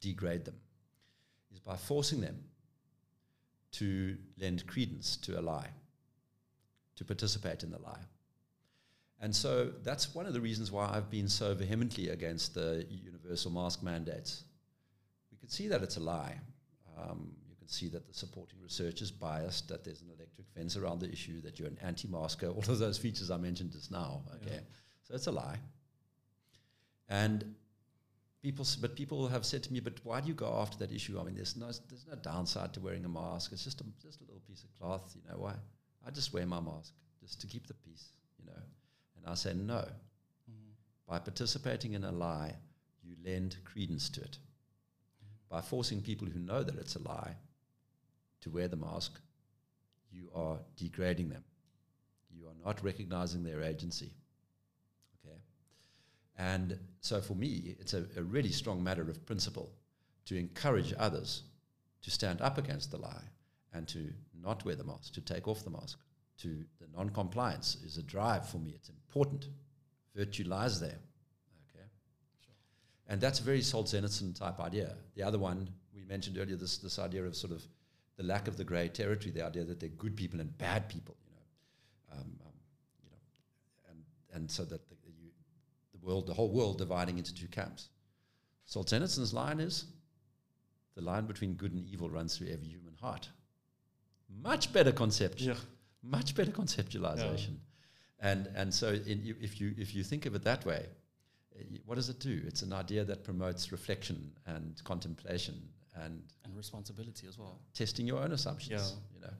degrade 0.00 0.44
them 0.44 0.56
is 1.52 1.60
by 1.60 1.76
forcing 1.76 2.20
them 2.20 2.42
to 3.72 4.16
lend 4.38 4.66
credence 4.66 5.16
to 5.16 5.38
a 5.38 5.42
lie, 5.42 5.68
to 6.96 7.04
participate 7.04 7.62
in 7.62 7.70
the 7.70 7.78
lie. 7.78 8.00
And 9.22 9.34
so 9.34 9.70
that's 9.84 10.14
one 10.16 10.26
of 10.26 10.34
the 10.34 10.40
reasons 10.40 10.70
why 10.72 10.90
I've 10.92 11.08
been 11.08 11.28
so 11.28 11.54
vehemently 11.54 12.08
against 12.08 12.54
the 12.54 12.84
universal 12.90 13.52
mask 13.52 13.80
mandates. 13.82 14.42
We 15.30 15.38
can 15.38 15.48
see 15.48 15.68
that 15.68 15.80
it's 15.82 15.96
a 15.96 16.00
lie. 16.00 16.38
Um, 16.98 17.32
you 17.48 17.54
can 17.56 17.68
see 17.68 17.88
that 17.90 18.06
the 18.08 18.12
supporting 18.12 18.60
research 18.60 19.00
is 19.00 19.12
biased, 19.12 19.68
that 19.68 19.84
there's 19.84 20.02
an 20.02 20.08
electric 20.16 20.48
fence 20.56 20.76
around 20.76 20.98
the 21.00 21.08
issue, 21.10 21.40
that 21.42 21.58
you're 21.58 21.68
an 21.68 21.78
anti-masker, 21.82 22.48
all 22.48 22.58
of 22.68 22.78
those 22.80 22.98
features 22.98 23.30
I 23.30 23.36
mentioned 23.36 23.70
just 23.70 23.92
now. 23.92 24.22
Okay, 24.42 24.54
Yeah. 24.54 24.60
so 25.04 25.14
it's 25.14 25.28
a 25.28 25.32
lie. 25.32 25.58
And 27.08 27.54
people, 28.42 28.66
but 28.80 28.96
people 28.96 29.28
have 29.28 29.44
said 29.46 29.62
to 29.64 29.72
me, 29.72 29.78
"But 29.80 30.04
why 30.04 30.20
do 30.20 30.26
you 30.28 30.34
go 30.34 30.52
after 30.52 30.78
that 30.78 30.90
issue? 30.90 31.20
I 31.20 31.22
mean, 31.24 31.36
there's 31.36 31.54
no, 31.56 31.66
there's 31.88 32.06
no 32.08 32.16
downside 32.16 32.74
to 32.74 32.80
wearing 32.80 33.04
a 33.04 33.08
mask. 33.08 33.52
It's 33.52 33.62
just 33.64 33.80
a, 33.82 33.84
just 34.02 34.20
a 34.20 34.24
little 34.24 34.42
piece 34.48 34.64
of 34.64 34.70
cloth. 34.78 35.14
You 35.14 35.22
know 35.30 35.38
why? 35.38 35.54
I 36.04 36.10
just 36.10 36.32
wear 36.32 36.44
my 36.46 36.60
mask 36.60 36.92
just 37.20 37.40
to 37.42 37.46
keep 37.46 37.68
the 37.68 37.74
peace. 37.74 38.08
You 38.40 38.46
know." 38.46 38.62
And 39.22 39.30
I 39.30 39.34
say, 39.34 39.54
"No. 39.54 39.88
Mm. 40.50 40.72
By 41.06 41.18
participating 41.20 41.92
in 41.92 42.04
a 42.04 42.12
lie, 42.12 42.56
you 43.02 43.16
lend 43.24 43.56
credence 43.64 44.08
to 44.10 44.20
it. 44.20 44.38
By 45.48 45.60
forcing 45.60 46.02
people 46.02 46.28
who 46.28 46.40
know 46.40 46.62
that 46.62 46.76
it's 46.76 46.96
a 46.96 47.02
lie 47.02 47.36
to 48.40 48.50
wear 48.50 48.68
the 48.68 48.76
mask, 48.76 49.20
you 50.10 50.30
are 50.34 50.58
degrading 50.76 51.28
them. 51.28 51.44
You 52.30 52.46
are 52.48 52.64
not 52.64 52.82
recognizing 52.82 53.44
their 53.44 53.62
agency. 53.62 54.10
Okay? 55.24 55.36
And 56.38 56.78
so 57.00 57.20
for 57.20 57.34
me, 57.34 57.76
it's 57.78 57.94
a, 57.94 58.06
a 58.16 58.22
really 58.22 58.50
strong 58.50 58.82
matter 58.82 59.02
of 59.02 59.24
principle 59.26 59.72
to 60.26 60.36
encourage 60.36 60.94
others 60.98 61.42
to 62.02 62.10
stand 62.10 62.40
up 62.40 62.58
against 62.58 62.90
the 62.90 62.98
lie 62.98 63.24
and 63.72 63.86
to 63.88 64.12
not 64.42 64.64
wear 64.64 64.74
the 64.74 64.84
mask, 64.84 65.14
to 65.14 65.20
take 65.20 65.46
off 65.48 65.64
the 65.64 65.70
mask. 65.70 65.98
To 66.42 66.64
the 66.80 66.86
non-compliance 66.96 67.76
is 67.84 67.98
a 67.98 68.02
drive 68.02 68.48
for 68.48 68.58
me. 68.58 68.72
It's 68.74 68.88
important. 68.88 69.48
Virtue 70.14 70.44
lies 70.44 70.80
there. 70.80 70.98
Okay. 71.68 71.84
And 73.08 73.20
that's 73.20 73.40
a 73.40 73.44
very 73.44 73.60
Solzhenitsyn 73.60 74.38
type 74.38 74.58
idea. 74.58 74.96
The 75.14 75.22
other 75.22 75.38
one 75.38 75.68
we 75.94 76.04
mentioned 76.04 76.38
earlier, 76.38 76.56
this 76.56 76.78
this 76.78 76.98
idea 76.98 77.24
of 77.24 77.36
sort 77.36 77.52
of 77.52 77.62
the 78.16 78.24
lack 78.24 78.48
of 78.48 78.56
the 78.56 78.64
grey 78.64 78.88
territory, 78.88 79.30
the 79.30 79.46
idea 79.46 79.64
that 79.64 79.78
they're 79.78 79.88
good 79.90 80.16
people 80.16 80.40
and 80.40 80.56
bad 80.58 80.88
people, 80.88 81.16
you 81.24 81.32
know, 81.34 82.20
um, 82.20 82.30
um, 82.46 82.52
you 83.02 83.10
know, 83.10 83.90
and 83.90 84.04
and 84.34 84.50
so 84.50 84.64
that 84.64 84.88
the, 84.88 84.96
you, 85.20 85.30
the 85.92 86.06
world, 86.06 86.26
the 86.26 86.34
whole 86.34 86.50
world, 86.50 86.78
dividing 86.78 87.18
into 87.18 87.34
two 87.34 87.48
camps. 87.48 87.88
Solzhenitsyn's 88.68 89.32
line 89.32 89.60
is, 89.60 89.86
the 90.94 91.02
line 91.02 91.26
between 91.26 91.54
good 91.54 91.72
and 91.72 91.86
evil 91.86 92.10
runs 92.10 92.36
through 92.36 92.48
every 92.48 92.66
human 92.66 92.94
heart. 93.00 93.28
Much 94.42 94.72
better 94.72 94.92
conception, 94.92 95.56
much 96.02 96.34
better 96.34 96.50
conceptualization. 96.50 97.56
And, 98.20 98.48
and 98.54 98.72
so 98.72 98.88
in, 98.88 99.34
if, 99.40 99.60
you, 99.60 99.74
if 99.78 99.94
you 99.94 100.04
think 100.04 100.26
of 100.26 100.34
it 100.34 100.44
that 100.44 100.64
way, 100.64 100.86
uh, 101.58 101.62
what 101.86 101.96
does 101.96 102.08
it 102.08 102.20
do? 102.20 102.40
It's 102.46 102.62
an 102.62 102.72
idea 102.72 103.04
that 103.04 103.24
promotes 103.24 103.72
reflection 103.72 104.32
and 104.46 104.80
contemplation 104.84 105.60
and 105.96 106.22
And 106.44 106.56
responsibility 106.56 107.26
as 107.28 107.38
well. 107.38 107.58
testing 107.74 108.06
your 108.06 108.20
own 108.22 108.32
assumptions. 108.32 108.94
You 109.14 109.20
know, 109.22 109.34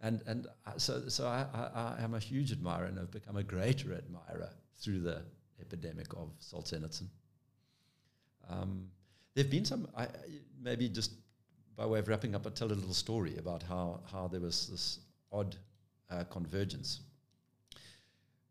and 0.00 0.22
and 0.26 0.46
I- 0.66 0.78
so 0.78 1.08
so 1.08 1.26
I, 1.26 1.46
I, 1.54 1.96
I 2.00 2.02
am 2.04 2.14
a 2.14 2.18
huge 2.18 2.50
admirer 2.52 2.86
and 2.86 2.98
have 2.98 3.10
become 3.10 3.36
a 3.36 3.42
greater 3.44 3.94
admirer 3.94 4.50
through 4.80 5.00
the 5.00 5.22
epidemic 5.60 6.12
of 6.14 6.30
Solzhenitsyn. 6.40 7.08
Um, 8.48 8.88
there've 9.34 9.50
been 9.50 9.64
some 9.64 9.88
I, 9.96 10.04
I- 10.04 10.08
maybe 10.60 10.88
just 10.88 11.12
by 11.76 11.86
way 11.86 12.00
of 12.00 12.08
wrapping 12.08 12.34
up, 12.34 12.44
I'll 12.46 12.52
tell 12.52 12.72
a 12.72 12.74
little 12.74 12.94
story 12.94 13.36
about 13.38 13.62
how 13.62 14.00
how 14.10 14.26
there 14.28 14.40
was 14.40 14.66
this 14.68 14.98
odd 15.30 15.56
uh, 16.10 16.24
convergence. 16.24 17.00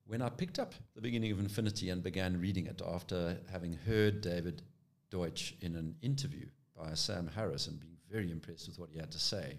When 0.05 0.21
I 0.21 0.29
picked 0.29 0.57
up 0.57 0.73
the 0.95 1.01
beginning 1.01 1.31
of 1.31 1.39
Infinity 1.39 1.89
and 1.89 2.01
began 2.01 2.39
reading 2.39 2.67
it 2.67 2.81
after 2.85 3.37
having 3.51 3.73
heard 3.73 4.21
David 4.21 4.61
Deutsch 5.09 5.55
in 5.61 5.75
an 5.75 5.95
interview 6.01 6.45
by 6.77 6.93
Sam 6.93 7.29
Harris 7.33 7.67
and 7.67 7.79
being 7.79 7.97
very 8.09 8.31
impressed 8.31 8.67
with 8.67 8.79
what 8.79 8.89
he 8.89 8.99
had 8.99 9.11
to 9.11 9.19
say, 9.19 9.57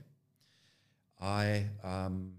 I 1.20 1.64
um, 1.82 2.32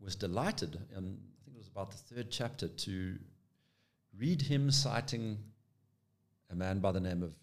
was 0.00 0.14
delighted, 0.14 0.78
and 0.94 1.18
I 1.18 1.44
think 1.44 1.56
it 1.56 1.58
was 1.58 1.68
about 1.68 1.90
the 1.90 2.14
third 2.14 2.30
chapter, 2.30 2.68
to 2.68 3.18
read 4.18 4.42
him 4.42 4.70
citing 4.70 5.38
a 6.50 6.54
man 6.54 6.78
by 6.78 6.92
the 6.92 7.00
name 7.00 7.22
of 7.22 7.34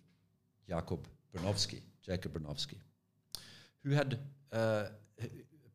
Jacob 0.67 1.07
Bronowski, 1.35 1.81
Jacob 2.05 2.33
Bronowski, 2.33 2.77
who 3.83 3.91
had, 3.91 4.19
uh, 4.51 4.85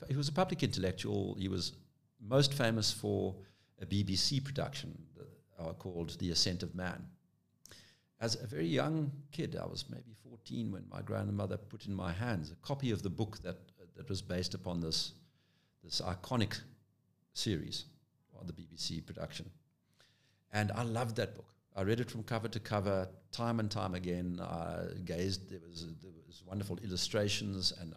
he 0.08 0.16
was 0.16 0.28
a 0.28 0.32
public 0.32 0.62
intellectual. 0.62 1.36
He 1.38 1.48
was 1.48 1.72
most 2.20 2.54
famous 2.54 2.92
for 2.92 3.34
a 3.80 3.86
BBC 3.86 4.42
production 4.42 4.96
uh, 5.58 5.72
called 5.74 6.18
The 6.18 6.30
Ascent 6.30 6.62
of 6.62 6.74
Man. 6.74 7.04
As 8.20 8.40
a 8.40 8.46
very 8.46 8.66
young 8.66 9.12
kid, 9.30 9.56
I 9.60 9.66
was 9.66 9.84
maybe 9.90 10.14
14 10.28 10.72
when 10.72 10.84
my 10.90 11.02
grandmother 11.02 11.56
put 11.56 11.86
in 11.86 11.94
my 11.94 12.12
hands 12.12 12.50
a 12.50 12.66
copy 12.66 12.90
of 12.90 13.02
the 13.02 13.10
book 13.10 13.38
that, 13.42 13.58
that 13.96 14.08
was 14.08 14.22
based 14.22 14.54
upon 14.54 14.80
this 14.80 15.12
this 15.84 16.00
iconic 16.00 16.60
series 17.32 17.84
on 18.38 18.46
the 18.46 18.52
BBC 18.52 19.06
production. 19.06 19.48
And 20.52 20.72
I 20.72 20.82
loved 20.82 21.16
that 21.16 21.36
book. 21.36 21.54
I 21.76 21.82
read 21.82 22.00
it 22.00 22.10
from 22.10 22.22
cover 22.22 22.48
to 22.48 22.58
cover, 22.58 23.08
time 23.30 23.60
and 23.60 23.70
time 23.70 23.94
again. 23.94 24.40
I 24.42 24.86
gazed. 25.04 25.50
There 25.50 25.60
was 25.68 25.86
there 26.02 26.10
was 26.26 26.42
wonderful 26.44 26.78
illustrations, 26.82 27.72
and 27.80 27.94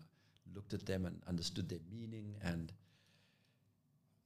looked 0.53 0.73
at 0.73 0.85
them 0.85 1.05
and 1.05 1.21
understood 1.27 1.69
their 1.69 1.79
meaning. 1.91 2.35
And 2.43 2.71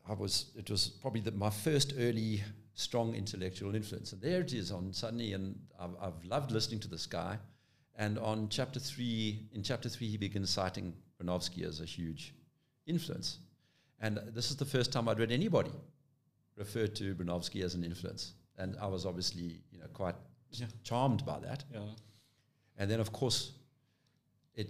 I 0.07 0.13
was 0.13 0.51
it 0.55 0.69
was 0.69 0.88
probably 0.88 1.21
the, 1.21 1.32
my 1.32 1.49
first 1.49 1.93
early 1.97 2.43
strong 2.74 3.15
intellectual 3.15 3.76
influence. 3.76 4.13
And 4.13 4.21
there 4.21 4.41
it 4.41 4.53
is 4.53 4.71
on 4.71 4.93
suddenly, 4.93 5.34
and 5.34 5.59
I've, 5.80 5.95
I've 6.01 6.26
loved 6.26 6.51
listening 6.51 6.80
to 6.82 6.88
this 6.88 7.05
guy. 7.05 7.38
And 7.95 8.17
on 8.17 8.49
chapter 8.49 8.80
three, 8.80 9.47
in 9.53 9.61
chapter 9.61 9.88
three, 9.88 10.07
he 10.07 10.17
begins 10.17 10.49
citing 10.49 10.93
Bronowski 11.21 11.63
as 11.63 11.80
a 11.80 11.86
huge 11.86 12.34
influence. 12.88 13.38
And 13.99 14.19
this 14.34 14.49
is 14.49 14.57
the 14.57 14.65
first 14.65 14.91
time 14.91 15.07
I'd 15.07 15.19
read 15.19 15.32
anybody 15.32 15.71
refer 16.57 16.88
to 16.88 17.15
Bronowski 17.15 17.63
as 17.63 17.76
an 17.76 17.84
influence. 17.84 18.34
And 18.57 18.76
I 18.80 18.88
was 18.88 19.05
obviously, 19.05 19.61
you 19.71 19.80
know, 19.80 19.88
quite 19.93 20.15
Yeah. 20.51 20.67
charmed 20.84 21.26
by 21.26 21.39
that. 21.39 21.63
Yeah. 21.74 21.86
And 22.78 22.89
then, 22.89 22.99
of 22.99 23.11
course, 23.11 23.53
it, 24.55 24.69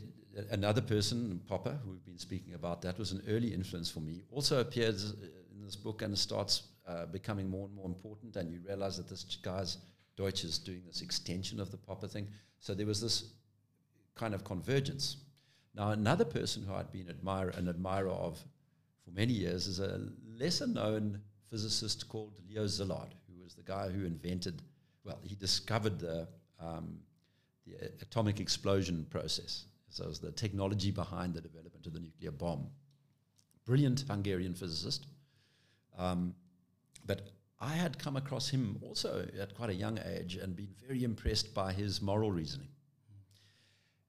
another 0.49 0.81
person, 0.81 1.41
Popper, 1.47 1.77
who 1.83 1.91
we've 1.91 2.05
been 2.05 2.17
speaking 2.17 2.53
about, 2.53 2.81
that 2.81 2.97
was 2.97 3.11
an 3.11 3.23
early 3.27 3.53
influence 3.53 3.89
for 3.89 3.99
me. 3.99 4.23
Also 4.31 4.59
appears 4.59 5.11
uh, 5.11 5.25
in 5.53 5.63
this 5.63 5.75
book 5.75 6.01
and 6.01 6.17
starts 6.17 6.63
uh, 6.87 7.05
becoming 7.05 7.49
more 7.49 7.67
and 7.67 7.75
more 7.75 7.87
important. 7.87 8.35
And 8.35 8.51
you 8.51 8.59
realize 8.65 8.97
that 8.97 9.07
this 9.07 9.23
guy's 9.41 9.77
Deutsch 10.15 10.43
is 10.43 10.57
doing 10.57 10.81
this 10.85 11.01
extension 11.01 11.59
of 11.59 11.71
the 11.71 11.77
Popper 11.77 12.07
thing. 12.07 12.27
So 12.59 12.73
there 12.73 12.85
was 12.85 13.01
this 13.01 13.33
kind 14.15 14.33
of 14.33 14.43
convergence. 14.43 15.17
Now, 15.75 15.89
another 15.89 16.25
person 16.25 16.63
who 16.63 16.73
I'd 16.73 16.91
been 16.91 17.09
admire, 17.09 17.49
an 17.49 17.67
admirer 17.67 18.09
of 18.09 18.43
for 19.03 19.11
many 19.11 19.33
years 19.33 19.67
is 19.67 19.79
a 19.79 20.01
lesser 20.39 20.67
known 20.67 21.19
physicist 21.49 22.07
called 22.07 22.39
Leo 22.47 22.65
Szilard, 22.65 23.11
who 23.27 23.43
was 23.43 23.55
the 23.55 23.63
guy 23.63 23.89
who 23.89 24.05
invented, 24.05 24.61
well, 25.03 25.19
he 25.23 25.35
discovered 25.35 25.99
the, 25.99 26.27
um, 26.59 26.99
the 27.65 27.73
atomic 28.01 28.39
explosion 28.39 29.05
process. 29.09 29.65
So 29.93 30.05
it 30.05 30.07
was 30.07 30.19
the 30.19 30.31
technology 30.31 30.89
behind 30.89 31.35
the 31.35 31.41
development 31.41 31.85
of 31.85 31.93
the 31.93 31.99
nuclear 31.99 32.31
bomb. 32.31 32.67
Brilliant 33.65 34.03
Hungarian 34.09 34.55
physicist. 34.55 35.05
Um, 35.97 36.33
but 37.05 37.29
I 37.61 37.73
had 37.73 37.99
come 37.99 38.17
across 38.17 38.49
him 38.49 38.79
also 38.81 39.27
at 39.39 39.53
quite 39.53 39.69
a 39.69 39.75
young 39.75 39.99
age 40.03 40.35
and 40.35 40.55
been 40.55 40.73
very 40.87 41.03
impressed 41.03 41.53
by 41.53 41.73
his 41.73 42.01
moral 42.01 42.31
reasoning. 42.31 42.69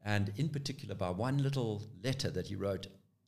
And 0.03 0.33
in 0.37 0.49
particular, 0.49 0.95
by 0.95 1.11
one 1.11 1.43
little 1.43 1.83
letter 2.03 2.31
that 2.31 2.47
he 2.47 2.57
wrote, 2.57 2.87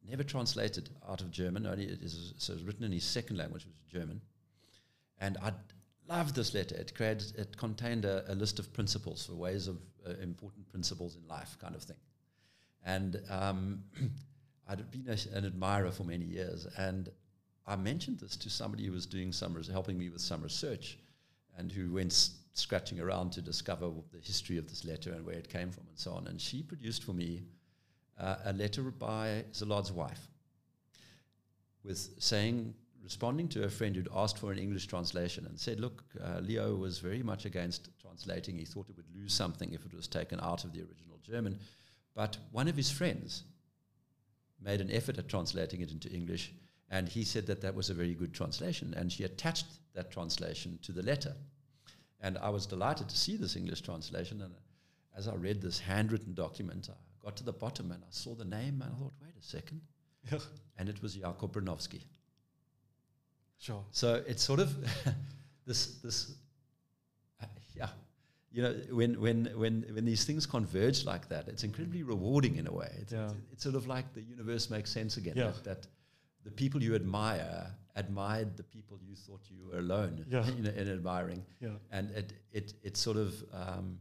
never 0.09 0.23
translated 0.23 0.89
out 1.07 1.21
of 1.21 1.31
German, 1.31 1.67
only 1.67 1.85
it 1.85 2.03
is 2.03 2.33
so 2.39 2.55
it 2.55 2.57
was 2.57 2.65
written 2.65 2.85
in 2.85 2.93
his 2.93 3.05
second 3.05 3.37
language, 3.37 3.67
which 3.67 3.75
was 3.77 4.01
German. 4.01 4.23
And 5.19 5.37
I 5.43 5.53
loved 6.09 6.35
this 6.35 6.55
letter. 6.55 6.75
It, 6.75 6.95
created, 6.95 7.35
it 7.37 7.57
contained 7.59 8.07
a, 8.07 8.25
a 8.33 8.35
list 8.35 8.59
of 8.59 8.73
principles 8.73 9.27
for 9.27 9.35
ways 9.35 9.69
of 9.69 9.77
uh, 10.07 10.13
important 10.23 10.71
principles 10.71 11.17
in 11.17 11.29
life, 11.29 11.59
kind 11.61 11.75
of 11.75 11.83
thing. 11.83 11.97
And 12.87 13.21
um, 13.29 13.83
I'd 14.69 14.91
been 14.91 15.07
a, 15.09 15.37
an 15.37 15.45
admirer 15.45 15.91
for 15.91 16.05
many 16.05 16.25
years. 16.25 16.67
And 16.79 17.11
I 17.67 17.77
mentioned 17.77 18.21
this 18.21 18.37
to 18.37 18.49
somebody 18.49 18.87
who 18.87 18.93
was 18.93 19.05
doing 19.05 19.33
some, 19.33 19.61
helping 19.71 19.99
me 19.99 20.09
with 20.09 20.23
some 20.23 20.41
research, 20.41 20.99
and 21.59 21.71
who 21.71 21.93
went 21.93 22.13
s- 22.13 22.39
scratching 22.55 23.01
around 23.01 23.33
to 23.33 23.43
discover 23.43 23.91
the 24.13 24.21
history 24.21 24.57
of 24.57 24.69
this 24.69 24.85
letter 24.85 25.13
and 25.13 25.27
where 25.27 25.35
it 25.35 25.49
came 25.49 25.71
from 25.71 25.85
and 25.89 25.99
so 25.99 26.13
on. 26.13 26.29
And 26.29 26.41
she 26.41 26.63
produced 26.63 27.03
for 27.03 27.13
me 27.13 27.43
uh, 28.19 28.37
a 28.47 28.53
letter 28.53 28.83
by 28.83 29.45
Szilard's 29.53 29.93
wife, 29.93 30.29
with 31.85 32.09
saying, 32.19 32.73
responding 33.03 33.49
to 33.49 33.65
a 33.65 33.69
friend 33.69 33.95
who'd 33.95 34.09
asked 34.15 34.39
for 34.39 34.53
an 34.53 34.59
English 34.59 34.87
translation 34.87 35.45
and 35.47 35.59
said, 35.59 35.81
"Look, 35.81 36.05
uh, 36.23 36.41
Leo 36.41 36.75
was 36.77 36.99
very 36.99 37.23
much 37.23 37.45
against 37.45 37.91
translating. 38.01 38.57
He 38.57 38.65
thought 38.65 38.89
it 38.89 38.97
would 38.97 39.15
lose 39.15 39.33
something 39.33 39.73
if 39.73 39.85
it 39.85 39.95
was 39.95 40.09
taken 40.09 40.41
out 40.41 40.65
of 40.65 40.73
the 40.73 40.81
original 40.81 41.19
German, 41.23 41.59
but 42.17 42.37
one 42.51 42.67
of 42.67 42.77
his 42.77 42.91
friends." 42.91 43.45
Made 44.59 44.81
an 44.81 44.91
effort 44.91 45.19
at 45.19 45.29
translating 45.29 45.83
it 45.83 45.93
into 45.93 46.11
English, 46.11 46.51
and 46.91 47.09
he 47.09 47.25
said 47.25 47.47
that 47.47 47.61
that 47.61 47.75
was 47.75 47.91
a 47.91 47.95
very 47.95 48.15
good 48.15 48.33
translation. 48.33 48.95
And 48.97 49.13
she 49.13 49.25
attached 49.25 49.67
that 49.95 50.11
translation 50.11 50.79
to 50.83 50.93
the 50.93 51.03
letter. 51.03 51.35
And 52.21 52.39
I 52.39 52.49
was 52.49 52.67
delighted 52.67 53.09
to 53.09 53.17
see 53.17 53.37
this 53.37 53.57
English 53.57 53.83
translation. 53.83 54.41
And 54.43 54.55
as 55.17 55.29
I 55.29 55.35
read 55.35 55.61
this 55.61 55.79
handwritten 55.79 56.35
document, 56.35 56.89
I 56.91 57.25
got 57.25 57.37
to 57.39 57.45
the 57.45 57.53
bottom 57.53 57.91
and 57.91 58.03
I 58.03 58.11
saw 58.11 58.35
the 58.35 58.45
name 58.45 58.83
and 58.83 58.93
I 58.93 58.99
thought, 58.99 59.13
wait 59.21 59.35
a 59.39 59.45
second. 59.45 59.81
and 60.79 60.89
it 60.89 61.03
was 61.03 61.15
Jacob 61.15 61.53
Bronowski. 61.53 62.03
Sure. 63.59 63.85
So 63.91 64.23
it's 64.27 64.43
sort 64.43 64.61
of 64.61 64.75
this, 65.67 65.99
this, 66.03 66.35
uh, 67.43 67.47
yeah. 67.75 67.89
You 68.57 68.63
know, 68.63 68.75
when, 69.01 69.21
when, 69.21 69.39
when, 69.55 69.85
when 69.93 70.05
these 70.07 70.25
things 70.25 70.47
converge 70.47 71.05
like 71.05 71.29
that, 71.29 71.47
it's 71.47 71.63
incredibly 71.63 72.03
rewarding 72.03 72.57
in 72.57 72.67
a 72.67 72.73
way. 72.73 72.91
It's, 73.03 73.13
Yeah. 73.13 73.27
it's, 73.27 73.35
it's 73.53 73.63
sort 73.63 73.75
of 73.75 73.87
like 73.87 74.15
the 74.15 74.23
universe 74.23 74.71
makes 74.71 74.91
sense 74.91 75.19
again. 75.19 75.35
Yeah. 75.37 75.51
That, 75.51 75.65
that 75.65 75.87
the 76.45 76.51
people 76.53 76.83
you 76.83 76.95
admire 76.95 77.67
admired 77.97 78.57
the 78.57 78.63
people 78.63 78.99
you 79.07 79.15
thought 79.15 79.43
you 79.51 79.59
were 79.69 79.79
alone 79.81 80.25
Yeah. 80.31 80.47
in, 80.59 80.65
in 80.67 80.89
admiring 80.91 81.45
Yeah. 81.61 81.77
and 81.91 82.11
it 82.13 82.33
it 82.53 82.73
it 82.83 82.97
sort 82.97 83.19
of 83.19 83.35
um, 83.53 83.99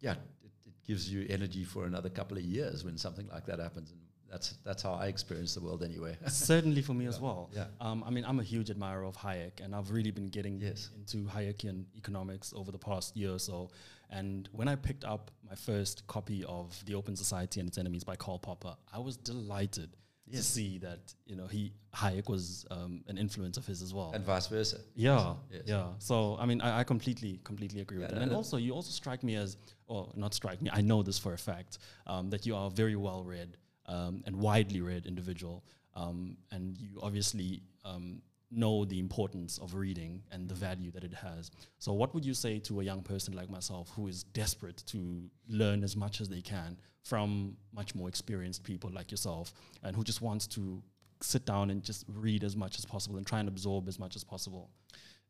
yeah 0.00 0.16
it, 0.42 0.52
it 0.66 0.74
gives 0.86 1.08
you 1.12 1.24
energy 1.30 1.62
for 1.64 1.84
another 1.86 2.08
couple 2.08 2.36
of 2.36 2.42
years 2.44 2.84
when 2.84 2.96
something 2.98 3.28
like 3.32 3.46
that 3.46 3.60
happens 3.60 3.90
and 3.92 4.00
that's 4.30 4.54
that's 4.64 4.82
how 4.82 4.92
I 4.92 5.06
experience 5.06 5.54
the 5.54 5.60
world 5.60 5.82
anyway 5.82 6.16
Certainly 6.28 6.82
for 6.82 6.94
me 6.94 7.06
as 7.06 7.18
well. 7.20 7.50
yeah 7.54 7.66
Um, 7.80 8.02
I 8.06 8.10
mean, 8.10 8.24
I'm 8.24 8.40
a 8.40 8.42
huge 8.54 8.70
admirer 8.70 9.04
of 9.04 9.16
Hayek, 9.16 9.60
and 9.62 9.74
I've 9.74 9.90
really 9.90 10.10
been 10.10 10.28
getting 10.28 10.60
Yes. 10.60 10.90
into 10.98 11.18
Hayekian 11.34 11.84
economics 11.96 12.52
over 12.54 12.70
the 12.72 12.78
past 12.78 13.16
year 13.16 13.32
or 13.32 13.38
so. 13.38 13.70
And 14.10 14.48
when 14.52 14.68
I 14.68 14.76
picked 14.76 15.04
up 15.04 15.30
my 15.48 15.54
first 15.54 16.06
copy 16.06 16.42
of 16.44 16.66
The 16.86 16.94
Open 16.94 17.14
Society 17.16 17.60
and 17.60 17.68
Its 17.68 17.78
Enemies 17.78 18.04
by 18.04 18.16
Karl 18.16 18.38
Popper, 18.38 18.74
I 18.92 18.98
was 18.98 19.16
delighted 19.16 19.90
to 20.32 20.42
see 20.42 20.76
that 20.78 21.14
you 21.26 21.36
know 21.36 21.46
he 21.46 21.72
Hayek 21.94 22.28
was 22.28 22.66
um, 22.70 23.02
an 23.08 23.16
influence 23.16 23.56
of 23.56 23.64
his 23.66 23.80
as 23.80 23.94
well. 23.94 24.10
and 24.14 24.22
vice 24.24 24.46
versa 24.46 24.78
Yeah, 24.94 25.34
Yes. 25.50 25.62
yeah. 25.66 25.86
So 25.98 26.36
I 26.38 26.44
mean, 26.44 26.60
I, 26.60 26.80
I 26.80 26.84
completely, 26.84 27.40
completely 27.44 27.80
agree 27.80 27.98
with 27.98 28.08
Yeah, 28.10 28.14
that. 28.18 28.26
no, 28.26 28.26
And 28.26 28.32
also, 28.40 28.58
you 28.58 28.72
also 28.74 28.90
strike 28.90 29.22
me 29.22 29.36
as, 29.36 29.56
or 29.86 30.12
not 30.16 30.34
strike 30.34 30.60
me. 30.60 30.68
I 30.70 30.82
know 30.82 31.02
this 31.02 31.18
for 31.18 31.32
a 31.32 31.38
fact 31.38 31.78
um, 32.06 32.28
that 32.30 32.44
you 32.46 32.54
are 32.60 32.70
very 32.70 32.94
well 32.96 33.24
read 33.24 33.56
um, 33.88 34.22
and 34.26 34.36
widely 34.36 34.80
read 34.80 35.06
individual, 35.06 35.64
um, 35.96 36.36
and 36.52 36.78
you 36.78 37.00
obviously 37.02 37.62
um, 37.84 38.22
know 38.50 38.84
the 38.84 38.98
importance 38.98 39.58
of 39.58 39.74
reading 39.74 40.22
and 40.30 40.48
the 40.48 40.54
value 40.54 40.90
that 40.92 41.04
it 41.04 41.12
has. 41.12 41.50
So, 41.78 41.92
what 41.92 42.14
would 42.14 42.24
you 42.24 42.34
say 42.34 42.58
to 42.60 42.80
a 42.80 42.84
young 42.84 43.02
person 43.02 43.34
like 43.34 43.50
myself 43.50 43.90
who 43.96 44.06
is 44.06 44.22
desperate 44.22 44.82
to 44.86 45.22
learn 45.48 45.82
as 45.82 45.96
much 45.96 46.20
as 46.20 46.28
they 46.28 46.40
can 46.40 46.76
from 47.02 47.56
much 47.74 47.94
more 47.94 48.08
experienced 48.08 48.62
people 48.62 48.90
like 48.90 49.10
yourself, 49.10 49.52
and 49.82 49.96
who 49.96 50.04
just 50.04 50.22
wants 50.22 50.46
to 50.48 50.82
sit 51.20 51.44
down 51.44 51.70
and 51.70 51.82
just 51.82 52.04
read 52.08 52.44
as 52.44 52.54
much 52.54 52.78
as 52.78 52.84
possible 52.84 53.16
and 53.16 53.26
try 53.26 53.40
and 53.40 53.48
absorb 53.48 53.88
as 53.88 53.98
much 53.98 54.14
as 54.14 54.22
possible? 54.22 54.70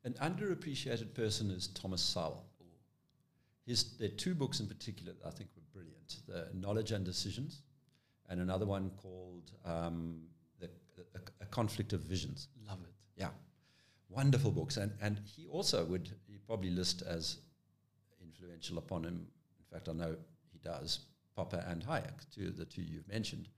an 0.04 0.14
underappreciated 0.22 1.12
person 1.12 1.50
is 1.50 1.68
Thomas 1.68 2.00
Sowell 2.00 2.44
his 3.66 3.96
there 3.98 4.08
are 4.08 4.12
two 4.12 4.34
books 4.34 4.60
in 4.60 4.66
particular 4.66 5.12
that 5.12 5.28
I 5.28 5.30
think 5.30 5.50
were 5.54 5.62
brilliant 5.72 6.16
the 6.26 6.48
Knowledge 6.54 6.92
and 6.92 7.04
Decisions 7.04 7.62
and 8.28 8.40
another 8.40 8.66
one 8.66 8.90
called 8.96 9.52
um, 9.64 10.20
the, 10.60 10.68
a, 11.14 11.20
a 11.40 11.46
Conflict 11.46 11.92
of 11.92 12.00
Visions 12.00 12.48
Love 12.68 12.80
it. 12.82 12.94
Yeah, 13.16 13.30
wonderful 14.08 14.50
books, 14.50 14.76
and 14.76 14.92
and 15.00 15.20
he 15.24 15.46
also 15.46 15.84
would 15.86 16.10
he 16.26 16.38
probably 16.46 16.70
list 16.70 17.02
as 17.02 17.38
influential 18.22 18.78
upon 18.78 19.04
him. 19.04 19.26
In 19.58 19.64
fact, 19.72 19.88
I 19.88 19.92
know 19.92 20.16
he 20.52 20.58
does. 20.58 21.00
Popper 21.34 21.64
and 21.68 21.84
Hayek, 21.84 22.28
two 22.34 22.50
the 22.50 22.64
two 22.64 22.82
you've 22.82 23.08
mentioned, 23.08 23.48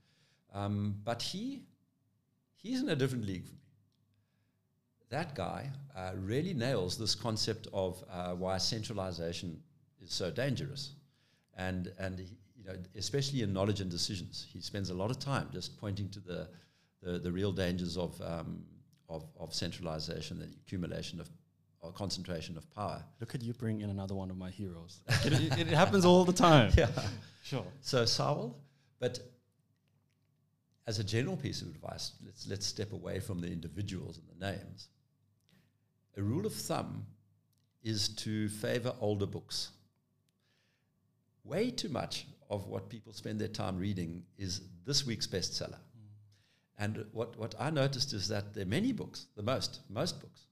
um, 0.53 0.97
but 1.03 1.23
he 1.23 1.63
he's 2.57 2.83
in 2.83 2.89
a 2.91 2.97
different 2.97 3.27
league 3.27 3.47
for 3.47 3.55
me. 3.55 3.61
That 5.09 5.35
guy 5.35 5.71
uh, 5.97 6.13
really 6.15 6.55
nails 6.55 6.97
this 6.97 7.15
concept 7.15 7.67
of 7.73 8.05
uh, 8.13 8.35
why 8.35 8.59
centralization 8.59 9.63
is 10.01 10.13
so 10.13 10.31
dangerous, 10.31 10.93
and 11.57 11.93
and 11.99 12.19
he, 12.19 12.37
know 12.73 12.79
especially 12.97 13.43
in 13.43 13.53
knowledge 13.53 13.81
and 13.81 13.91
decisions, 13.91 14.47
he 14.53 14.61
spends 14.61 14.91
a 14.91 14.95
lot 14.95 15.11
of 15.11 15.19
time 15.19 15.49
just 15.53 15.79
pointing 15.81 16.09
to 16.11 16.21
the 16.21 16.49
the, 17.03 17.19
the 17.19 17.33
real 17.33 17.51
dangers 17.51 17.97
of, 17.97 18.21
um, 18.21 18.63
of 19.09 19.25
of 19.39 19.55
centralization, 19.55 20.39
the 20.39 20.49
accumulation 20.67 21.21
of 21.21 21.29
or 21.83 21.93
concentration 21.93 22.57
of 22.57 22.71
power. 22.75 23.03
Look 23.21 23.35
at 23.35 23.43
you 23.43 23.55
bring 23.55 23.81
in 23.81 23.91
another 23.91 24.15
one 24.15 24.31
of 24.31 24.37
my 24.37 24.51
heroes. 24.51 25.01
it, 25.25 25.33
it, 25.33 25.59
it 25.59 25.69
happens 25.69 26.05
all 26.05 26.25
the 26.25 26.33
time. 26.33 26.73
Yeah. 26.77 26.89
Sure. 27.43 27.65
So 27.81 28.05
Sowell, 28.05 28.59
but 28.99 29.19
as 30.87 30.99
a 30.99 31.05
general 31.05 31.37
piece 31.37 31.63
of 31.63 31.69
advice, 31.69 32.13
let's 32.25 32.47
let's 32.47 32.67
step 32.67 32.93
away 32.93 33.21
from 33.21 33.41
the 33.41 33.47
individuals 33.47 34.19
and 34.19 34.27
the 34.29 34.47
names. 34.47 34.89
A 36.17 36.23
rule 36.23 36.45
of 36.47 36.53
thumb 36.53 37.07
is 37.83 38.09
to 38.09 38.49
favor 38.49 38.93
older 39.01 39.27
books. 39.27 39.71
Way 41.45 41.71
too 41.71 41.89
much 41.89 42.27
of 42.51 42.67
what 42.67 42.89
people 42.89 43.13
spend 43.13 43.41
their 43.41 43.49
time 43.49 43.79
reading 43.79 44.25
is 44.37 44.61
this 44.85 45.07
week's 45.07 45.27
bestseller. 45.27 45.79
And 46.79 47.05
what, 47.13 47.39
what 47.39 47.55
I 47.61 47.71
noticed 47.71 48.13
is 48.13 48.27
that 48.29 48.55
there 48.55 48.65
are 48.65 48.69
many 48.69 48.93
books, 48.93 49.27
the 49.37 49.43
most, 49.43 49.81
most 49.89 50.21
books, 50.21 50.47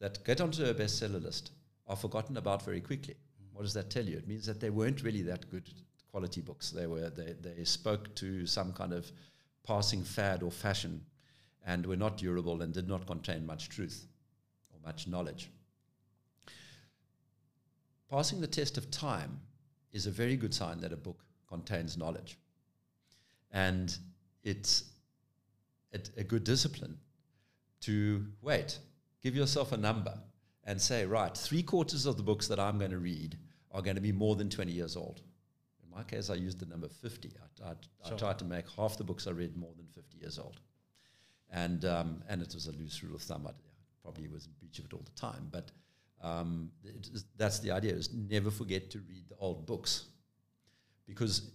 that 0.00 0.24
get 0.24 0.40
onto 0.40 0.64
a 0.64 0.72
bestseller 0.72 1.22
list 1.22 1.50
are 1.86 1.96
forgotten 1.96 2.36
about 2.36 2.64
very 2.64 2.80
quickly. 2.80 3.16
What 3.52 3.62
does 3.62 3.74
that 3.74 3.90
tell 3.90 4.04
you? 4.04 4.16
It 4.16 4.26
means 4.26 4.46
that 4.46 4.60
they 4.60 4.70
weren't 4.70 5.02
really 5.02 5.22
that 5.22 5.50
good 5.50 5.68
quality 6.10 6.40
books. 6.40 6.70
They 6.70 6.86
were 6.86 7.10
they, 7.10 7.34
they 7.40 7.64
spoke 7.64 8.14
to 8.16 8.46
some 8.46 8.72
kind 8.72 8.92
of 8.92 9.10
passing 9.66 10.02
fad 10.02 10.42
or 10.42 10.50
fashion 10.50 11.04
and 11.66 11.86
were 11.86 11.96
not 11.96 12.18
durable 12.18 12.62
and 12.62 12.72
did 12.72 12.88
not 12.88 13.06
contain 13.06 13.46
much 13.46 13.68
truth 13.68 14.06
or 14.72 14.78
much 14.84 15.06
knowledge. 15.06 15.50
Passing 18.10 18.40
the 18.40 18.46
test 18.46 18.76
of 18.76 18.90
time 18.90 19.40
is 19.92 20.06
a 20.06 20.10
very 20.10 20.36
good 20.36 20.54
sign 20.54 20.80
that 20.80 20.92
a 20.92 20.96
book 20.96 21.24
contains 21.54 21.96
knowledge. 21.96 22.36
And 23.52 23.96
it's 24.42 24.84
a, 25.92 26.00
a 26.18 26.24
good 26.24 26.44
discipline 26.44 26.98
to 27.82 28.26
wait, 28.42 28.78
give 29.22 29.36
yourself 29.36 29.72
a 29.72 29.76
number, 29.76 30.18
and 30.64 30.80
say, 30.80 31.06
right, 31.06 31.36
three 31.36 31.62
quarters 31.62 32.06
of 32.06 32.16
the 32.16 32.22
books 32.22 32.48
that 32.48 32.58
I'm 32.58 32.78
going 32.78 32.90
to 32.90 32.98
read 32.98 33.36
are 33.70 33.82
going 33.82 33.96
to 33.96 34.02
be 34.02 34.12
more 34.12 34.34
than 34.34 34.48
20 34.48 34.72
years 34.72 34.96
old. 34.96 35.20
In 35.82 35.96
my 35.96 36.02
case, 36.02 36.30
I 36.30 36.34
used 36.34 36.58
the 36.58 36.66
number 36.66 36.88
50. 36.88 37.30
I, 37.62 37.70
I, 37.70 37.74
sure. 38.06 38.14
I 38.14 38.18
tried 38.18 38.38
to 38.38 38.44
make 38.44 38.64
half 38.76 38.98
the 38.98 39.04
books 39.04 39.26
I 39.26 39.30
read 39.30 39.56
more 39.56 39.72
than 39.76 39.86
50 39.94 40.18
years 40.18 40.38
old. 40.38 40.60
And, 41.50 41.84
um, 41.84 42.22
and 42.28 42.42
it 42.42 42.52
was 42.54 42.66
a 42.66 42.72
loose 42.72 43.02
rule 43.04 43.14
of 43.14 43.22
thumb. 43.22 43.46
I 43.46 43.52
probably 44.02 44.26
was 44.28 44.46
in 44.46 44.52
breach 44.58 44.78
of 44.80 44.86
it 44.86 44.92
all 44.92 45.04
the 45.04 45.20
time. 45.20 45.48
But 45.50 45.70
um, 46.22 46.70
that's 47.36 47.60
the 47.60 47.70
idea, 47.70 47.92
is 47.92 48.12
never 48.12 48.50
forget 48.50 48.90
to 48.92 48.98
read 49.00 49.28
the 49.28 49.36
old 49.36 49.66
books. 49.66 50.06
Because 51.06 51.50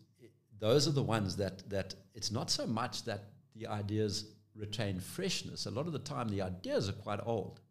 those 0.59 0.87
are 0.87 0.91
the 0.91 1.03
ones 1.03 1.35
that, 1.37 1.69
that 1.69 1.95
it's 2.13 2.31
not 2.31 2.49
so 2.49 2.67
much 2.67 3.03
that 3.05 3.23
the 3.55 3.67
ideas 3.67 4.25
retain 4.55 4.99
freshness. 4.99 5.65
A 5.65 5.71
lot 5.71 5.87
of 5.87 5.93
the 5.93 5.99
time, 5.99 6.29
the 6.29 6.41
ideas 6.41 6.89
are 6.89 6.93
quite 6.93 7.19
old 7.25 7.61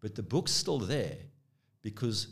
but 0.00 0.14
the 0.14 0.22
book's 0.22 0.52
still 0.52 0.78
there 0.78 1.16
because 1.82 2.28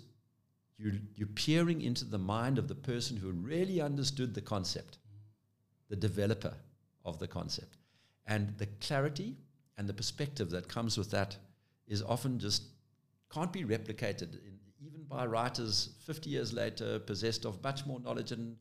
you're, 0.79 0.93
you're 1.15 1.27
peering 1.29 1.83
into 1.83 2.05
the 2.05 2.19
mind 2.19 2.59
of 2.59 2.69
the 2.69 2.75
person 2.75 3.17
who 3.17 3.31
really 3.31 3.81
understood 3.81 4.35
the 4.35 4.41
concept, 4.41 4.99
the 5.89 5.97
developer 5.97 6.55
of 7.05 7.19
the 7.19 7.27
concept. 7.27 7.79
And 8.27 8.57
the 8.59 8.67
clarity 8.81 9.37
and 9.79 9.89
the 9.89 9.95
perspective 9.95 10.51
that 10.51 10.69
comes 10.69 10.99
with 10.99 11.11
that 11.11 11.37
is 11.87 12.03
often 12.03 12.39
just 12.39 12.65
can't 13.33 13.53
be 13.53 13.65
replicated 13.65 14.35
in, 14.45 14.59
even 14.85 15.03
by 15.09 15.27
writers 15.27 15.91
50 16.05 16.31
years 16.31 16.53
later 16.53 16.99
possessed 16.99 17.45
of 17.45 17.63
much 17.63 17.87
more 17.87 18.01
knowledge 18.01 18.33
and 18.33 18.57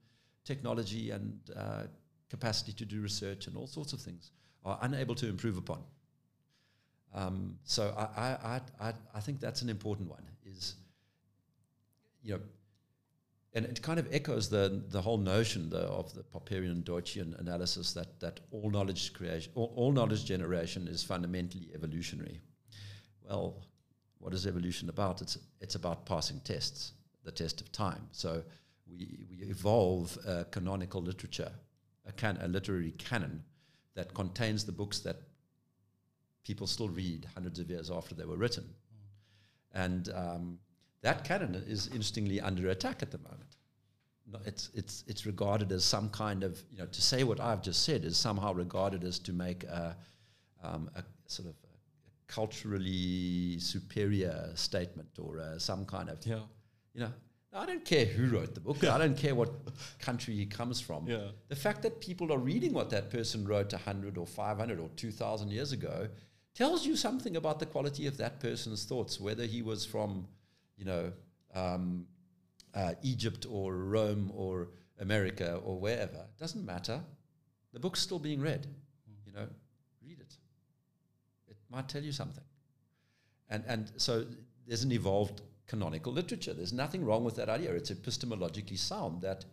technology 0.46 1.12
and 1.12 1.40
uh, 1.56 1.84
capacity 2.30 2.72
to 2.74 2.86
do 2.86 3.02
research 3.02 3.48
and 3.48 3.58
all 3.58 3.68
sorts 3.68 3.94
of 3.94 4.00
things 4.00 4.32
are 4.64 4.80
unable 4.82 5.16
to 5.16 5.28
improve 5.28 5.58
upon. 5.58 5.84
Um, 7.14 7.58
so 7.64 7.94
I, 7.98 8.38
I, 8.54 8.62
I, 8.90 8.94
I 9.14 9.20
think 9.20 9.40
that's 9.40 9.62
an 9.62 9.70
important 9.70 10.10
one. 10.10 10.24
Is 10.46 10.76
you 12.22 12.34
know, 12.34 12.42
and 13.54 13.66
it 13.66 13.82
kind 13.82 14.00
of 14.00 14.14
echoes 14.14 14.50
the 14.50 14.84
the 14.90 15.02
whole 15.02 15.18
notion 15.18 15.72
of 15.74 16.14
the 16.14 16.24
Popperian 16.24 16.84
Deutschian 16.84 17.40
analysis 17.40 17.94
that 17.94 18.20
that 18.20 18.42
all 18.52 18.70
knowledge 18.70 19.14
creation, 19.14 19.52
all, 19.56 19.72
all 19.76 19.92
knowledge 19.92 20.26
generation 20.26 20.88
is 20.88 21.04
fundamentally 21.04 21.70
evolutionary. 21.74 22.42
Well, 23.28 23.64
what 24.20 24.34
is 24.34 24.46
evolution 24.46 24.90
about? 24.90 25.22
It's 25.22 25.38
it's 25.62 25.76
about 25.76 26.06
passing 26.06 26.42
tests, 26.42 26.94
the 27.24 27.32
test 27.32 27.62
of 27.62 27.72
time. 27.72 28.08
So 28.12 28.44
we 28.98 29.26
we 29.30 29.46
evolve 29.50 30.18
a 30.26 30.46
canonical 30.46 31.02
literature, 31.02 31.52
a, 32.08 32.12
can, 32.12 32.38
a 32.42 32.48
literary 32.48 32.92
canon 32.92 33.44
that 33.96 34.14
contains 34.14 34.66
the 34.66 34.72
books 34.72 35.00
that 35.00 35.18
people 36.44 36.68
still 36.68 36.90
read 36.90 37.26
hundreds 37.34 37.60
of 37.60 37.70
years 37.70 37.90
after 37.90 38.16
they 38.16 38.26
were 38.26 38.38
written. 38.38 38.66
And 39.74 40.10
um, 40.14 40.60
that 41.02 41.24
canon 41.24 41.56
is 41.68 41.88
interestingly 41.88 42.40
under 42.40 42.70
attack 42.70 43.02
at 43.02 43.12
the 43.12 43.18
moment. 43.18 43.58
No, 44.32 44.40
it's, 44.46 44.70
it's, 44.74 45.04
it's 45.08 45.26
regarded 45.26 45.72
as 45.72 45.84
some 45.84 46.10
kind 46.10 46.44
of, 46.44 46.64
you 46.72 46.80
know, 46.80 46.88
to 46.88 47.02
say 47.02 47.24
what 47.24 47.40
I've 47.40 47.62
just 47.62 47.84
said 47.84 48.04
is 48.04 48.18
somehow 48.18 48.54
regarded 48.54 49.04
as 49.04 49.20
to 49.20 49.34
make 49.34 49.64
a, 49.66 49.96
um, 50.64 50.90
a 50.96 51.04
sort 51.28 51.50
of 51.50 51.56
a 51.64 52.32
culturally 52.32 53.60
superior 53.60 54.50
statement 54.56 55.10
or 55.20 55.40
uh, 55.40 55.60
some 55.60 55.86
kind 55.86 56.10
of, 56.10 56.26
yeah. 56.26 56.40
you 56.94 57.02
know, 57.02 57.12
I 57.56 57.66
don't 57.66 57.86
care 57.86 58.06
who 58.06 58.36
wrote 58.36 58.54
the 58.54 58.60
book. 58.60 58.84
I 58.84 58.98
don't 58.98 59.18
care 59.18 59.34
what 59.34 59.52
country 60.00 60.36
he 60.36 60.46
comes 60.46 60.82
from. 60.82 61.08
Yeah. 61.08 61.30
The 61.48 61.56
fact 61.56 61.84
that 61.84 62.02
people 62.02 62.34
are 62.34 62.38
reading 62.38 62.74
what 62.74 62.90
that 62.90 63.10
person 63.10 63.48
wrote 63.48 63.72
100 63.72 64.18
or 64.18 64.28
500 64.28 64.80
or 64.80 64.90
2,000 64.98 65.50
years 65.52 65.72
ago 65.72 66.10
tells 66.54 66.86
you 66.86 66.96
something 66.96 67.38
about 67.38 67.60
the 67.60 67.66
quality 67.66 68.08
of 68.08 68.18
that 68.18 68.40
person's 68.40 68.84
thoughts, 68.84 69.20
whether 69.20 69.46
he 69.46 69.62
was 69.62 69.86
from, 69.86 70.28
you 70.78 70.86
know, 70.86 71.12
um, 71.54 72.06
uh, 72.74 72.94
Egypt 73.04 73.46
or 73.50 73.74
Rome 73.74 74.32
or 74.36 74.70
America 75.00 75.62
or 75.64 75.80
wherever. 75.80 76.18
It 76.18 76.38
doesn't 76.40 76.66
matter. 76.66 77.02
The 77.72 77.80
book's 77.80 78.02
still 78.02 78.20
being 78.20 78.42
read. 78.42 78.68
You 79.26 79.32
know, 79.32 79.48
read 80.06 80.20
it. 80.20 80.36
It 81.48 81.58
might 81.70 81.88
tell 81.88 82.04
you 82.04 82.12
something. 82.12 82.44
And 83.50 83.64
and 83.68 83.92
so 83.98 84.26
there's 84.68 84.84
an 84.84 84.92
evolved 84.92 85.42
canonical 85.68 86.14
literature. 86.14 86.54
There's 86.54 86.74
nothing 86.74 87.04
wrong 87.04 87.24
with 87.24 87.36
that 87.36 87.50
idea. 87.50 87.74
It's 87.74 87.92
epistemologically 87.92 88.78
sound 88.78 89.22
that 89.22 89.46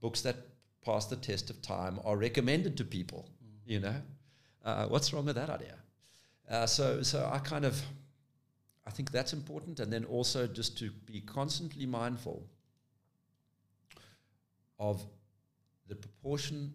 books 0.00 0.20
that 0.22 0.36
pass 0.84 1.06
the 1.06 1.16
test 1.16 1.50
of 1.50 1.62
time 1.62 2.00
are 2.04 2.16
recommended 2.16 2.76
to 2.76 2.84
people. 2.84 3.28
Mm. 3.42 3.72
You 3.72 3.80
know, 3.80 3.94
uh, 4.64 4.86
what's 4.86 5.12
wrong 5.12 5.24
with 5.24 5.36
that 5.36 5.50
idea? 5.50 5.76
Uh, 6.50 6.66
so, 6.66 7.02
so 7.02 7.28
I 7.32 7.38
kind 7.38 7.64
of, 7.64 7.80
I 8.86 8.90
think 8.90 9.10
that's 9.10 9.32
important, 9.32 9.80
and 9.80 9.92
then 9.92 10.04
also 10.04 10.46
just 10.46 10.76
to 10.78 10.90
be 11.06 11.20
constantly 11.20 11.86
mindful 11.86 12.46
of 14.78 15.02
the 15.88 15.94
proportion 15.94 16.74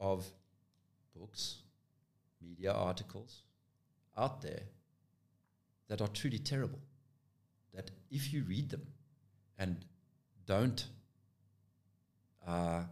of 0.00 0.26
books, 1.16 1.58
media 2.42 2.72
articles 2.72 3.42
out 4.16 4.42
there 4.42 4.62
that 5.88 6.00
are 6.00 6.08
truly 6.08 6.38
terrible. 6.38 6.80
That 7.74 7.90
if 8.10 8.32
you 8.32 8.44
read 8.44 8.70
them 8.70 8.86
and 9.58 9.76
don't 10.46 10.86
uh, 12.46 12.82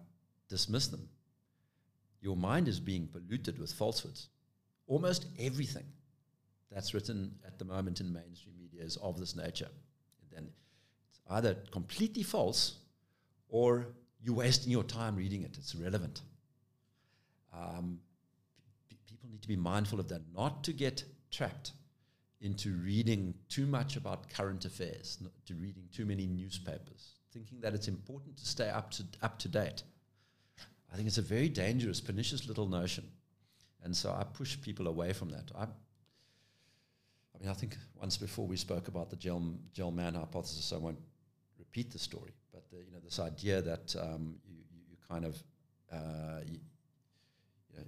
dismiss 0.49 0.89
them, 0.89 1.09
your 2.21 2.37
mind 2.37 2.69
is 2.69 2.81
being 2.81 3.07
polluted 3.07 3.59
with 3.59 3.73
falsehoods 3.73 4.29
almost 4.87 5.27
everything 5.39 5.85
that's 6.71 6.95
written 6.95 7.35
at 7.47 7.59
the 7.59 7.65
moment 7.65 8.01
in 8.01 8.13
mainstream 8.13 8.55
media 8.59 8.83
is 8.83 8.97
of 8.97 9.19
this 9.19 9.37
nature. 9.37 9.69
Then 10.33 10.49
it's 11.11 11.21
either 11.31 11.55
completely 11.71 12.23
false 12.23 12.77
or 13.49 13.87
you're 14.21 14.35
wasting 14.35 14.73
your 14.73 14.83
time 14.83 15.17
reading 15.17 15.43
it. 15.43 15.57
It's 15.57 15.75
irrelevant. 15.75 16.23
Um, 17.55 18.01
p- 18.89 18.97
people 19.07 19.29
need 19.31 19.43
to 19.43 19.49
be 19.49 19.57
mindful 19.57 20.01
of 20.01 20.09
that, 20.09 20.23
not 20.35 20.65
to 20.65 20.73
get 20.73 21.05
trapped 21.31 21.73
into 22.41 22.75
reading 22.85 23.35
too 23.49 23.67
much 23.67 23.97
about 23.97 24.29
current 24.29 24.65
affairs, 24.65 25.19
to 25.47 25.55
reading 25.55 25.89
too 25.93 26.05
many 26.05 26.27
newspapers, 26.27 27.15
thinking 27.33 27.61
that 27.61 27.75
it's 27.75 27.89
important 27.89 28.37
to 28.37 28.47
stay 28.47 28.69
up 28.69 28.91
to, 28.91 29.05
up 29.23 29.39
to 29.39 29.49
date. 29.49 29.83
I 30.93 30.97
think 30.97 31.09
it's 31.09 31.19
a 31.19 31.23
very 31.23 31.49
dangerous, 31.49 32.01
pernicious 32.01 32.47
little 32.47 32.69
notion. 32.69 33.05
And 33.83 33.97
so 33.97 34.11
I 34.11 34.25
push 34.25 34.61
people 34.61 34.87
away 34.87 35.13
from 35.13 35.31
that. 35.31 35.51
I, 35.57 35.63
I 35.65 37.39
mean, 37.41 37.49
I 37.49 37.55
think 37.55 37.77
once 37.95 38.17
before 38.17 38.47
we 38.47 38.57
spoke 38.57 38.89
about 38.89 39.11
the 39.11 39.17
gel, 39.17 39.55
Gell-Mann 39.73 40.15
hypothesis, 40.15 40.73
I 40.73 40.77
won't 40.77 40.99
repeat 41.59 41.91
the 41.91 41.99
story, 41.99 42.33
but 42.53 42.69
the, 42.71 42.79
you 42.79 42.93
know, 42.93 42.99
this 43.03 43.19
idea 43.19 43.63
that 43.63 43.95
um, 44.01 44.37
you, 44.49 44.57
you, 44.91 44.97
kind 45.09 45.25
of, 45.25 45.43
uh, 45.93 46.41
you, 46.47 46.59
you 47.71 47.79
know, 47.79 47.85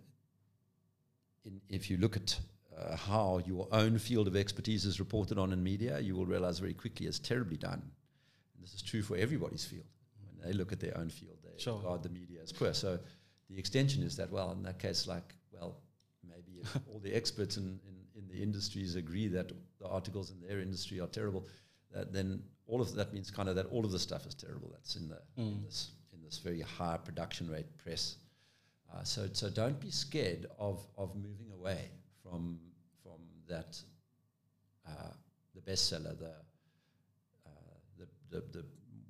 in, 1.45 1.61
if 1.69 1.91
you 1.91 1.97
look 1.97 2.16
at 2.16 2.39
uh, 2.79 2.97
how 2.97 3.41
your 3.47 3.67
own 3.73 3.99
field 3.99 4.29
of 4.29 4.37
expertise 4.37 4.85
is 4.85 5.01
reported 5.01 5.39
on 5.39 5.53
in 5.53 5.63
media, 5.63 5.99
you 5.99 6.15
will 6.15 6.27
realize 6.27 6.59
very 6.59 6.75
quickly 6.75 7.07
it's 7.07 7.19
terribly 7.19 7.57
done. 7.57 7.83
And 8.55 8.63
this 8.63 8.75
is 8.75 8.83
true 8.83 9.03
for 9.03 9.17
everybody's 9.17 9.65
field. 9.65 9.87
When 10.21 10.47
they 10.47 10.57
look 10.57 10.73
at 10.73 10.81
their 10.81 10.97
own 10.97 11.09
field, 11.09 11.39
they 11.43 11.61
sure. 11.61 11.79
regard 11.79 12.03
the 12.03 12.09
media 12.11 12.39
as 12.43 12.53
poor. 12.53 12.73
So 12.75 12.99
the 13.51 13.59
extension 13.59 14.03
is 14.03 14.17
that, 14.17 14.31
well, 14.31 14.53
in 14.53 14.63
that 14.63 14.79
case, 14.79 15.07
like, 15.07 15.35
well, 15.51 15.79
maybe 16.29 16.63
all 16.93 17.01
the 17.01 17.15
experts 17.15 17.57
in, 17.57 17.81
in, 17.87 18.23
in, 18.23 18.29
the 18.29 18.43
industries 18.43 18.95
agree 18.95 19.29
that 19.29 19.51
the 19.81 19.89
articles 19.89 20.31
in 20.31 20.41
their 20.47 20.61
industry 20.61 21.01
are 21.01 21.07
terrible, 21.07 21.47
that 21.93 22.13
then 22.13 22.43
all 22.67 22.81
of 22.81 22.95
that 22.95 23.13
means 23.13 23.31
kind 23.31 23.49
of 23.49 23.57
that 23.57 23.67
all 23.67 23.85
of 23.85 23.91
the 23.91 23.99
stuff 23.99 24.27
is 24.27 24.35
terrible. 24.35 24.69
That's 24.73 24.97
in 24.97 25.09
the 25.09 25.21
mm. 25.39 25.53
in 25.53 25.63
this 25.65 25.93
in 26.13 26.23
this 26.23 26.39
very 26.39 26.61
high 26.61 26.99
production 26.99 27.49
rate 27.49 27.77
press. 27.79 28.17
Uh, 28.93 29.03
so 29.03 29.29
so 29.33 29.49
don't 29.49 29.81
be 29.81 29.91
scared 29.91 30.47
of 30.59 30.87
of 30.99 31.15
moving 31.17 31.51
away 31.53 31.89
from 32.23 32.59
that 33.49 33.79
uh, 34.87 35.12
the 35.55 35.61
bestseller, 35.61 36.19
the, 36.19 36.35
uh, 37.47 37.51
the, 37.99 38.07
the 38.31 38.41
the 38.53 38.65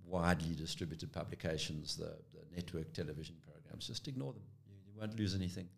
widely 0.04 0.54
distributed 0.54 1.12
publications, 1.12 1.96
the, 1.96 2.16
the 2.32 2.56
network 2.56 2.92
television 2.94 3.36
programs. 3.44 3.86
Just 3.86 4.08
ignore 4.08 4.32
them. 4.32 4.42
You, 4.66 4.76
you 4.86 4.98
won't 4.98 5.18
lose 5.18 5.34
anything 5.34 5.68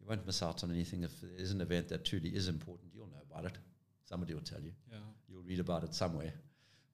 you 0.00 0.08
won't 0.08 0.26
miss 0.26 0.42
out 0.42 0.64
on 0.64 0.70
anything. 0.70 1.02
If 1.02 1.20
there 1.20 1.30
is 1.36 1.52
an 1.52 1.60
event 1.60 1.88
that 1.88 2.04
truly 2.04 2.30
is 2.30 2.48
important, 2.48 2.90
you'll 2.94 3.06
know 3.06 3.22
about 3.30 3.44
it. 3.44 3.58
Somebody 4.04 4.34
will 4.34 4.40
tell 4.40 4.60
you. 4.60 4.72
Yeah. 4.90 4.98
You'll 5.28 5.42
read 5.42 5.60
about 5.60 5.84
it 5.84 5.94
somewhere. 5.94 6.32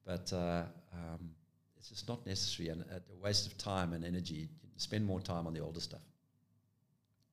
But 0.05 0.31
uh, 0.33 0.63
um, 0.93 1.31
it's 1.77 1.89
just 1.89 2.07
not 2.07 2.25
necessary 2.25 2.69
and 2.69 2.81
a 2.81 3.23
waste 3.23 3.47
of 3.47 3.57
time 3.57 3.93
and 3.93 4.03
energy. 4.05 4.49
Spend 4.75 5.05
more 5.05 5.19
time 5.21 5.47
on 5.47 5.53
the 5.53 5.59
older 5.61 5.79
stuff. 5.79 6.01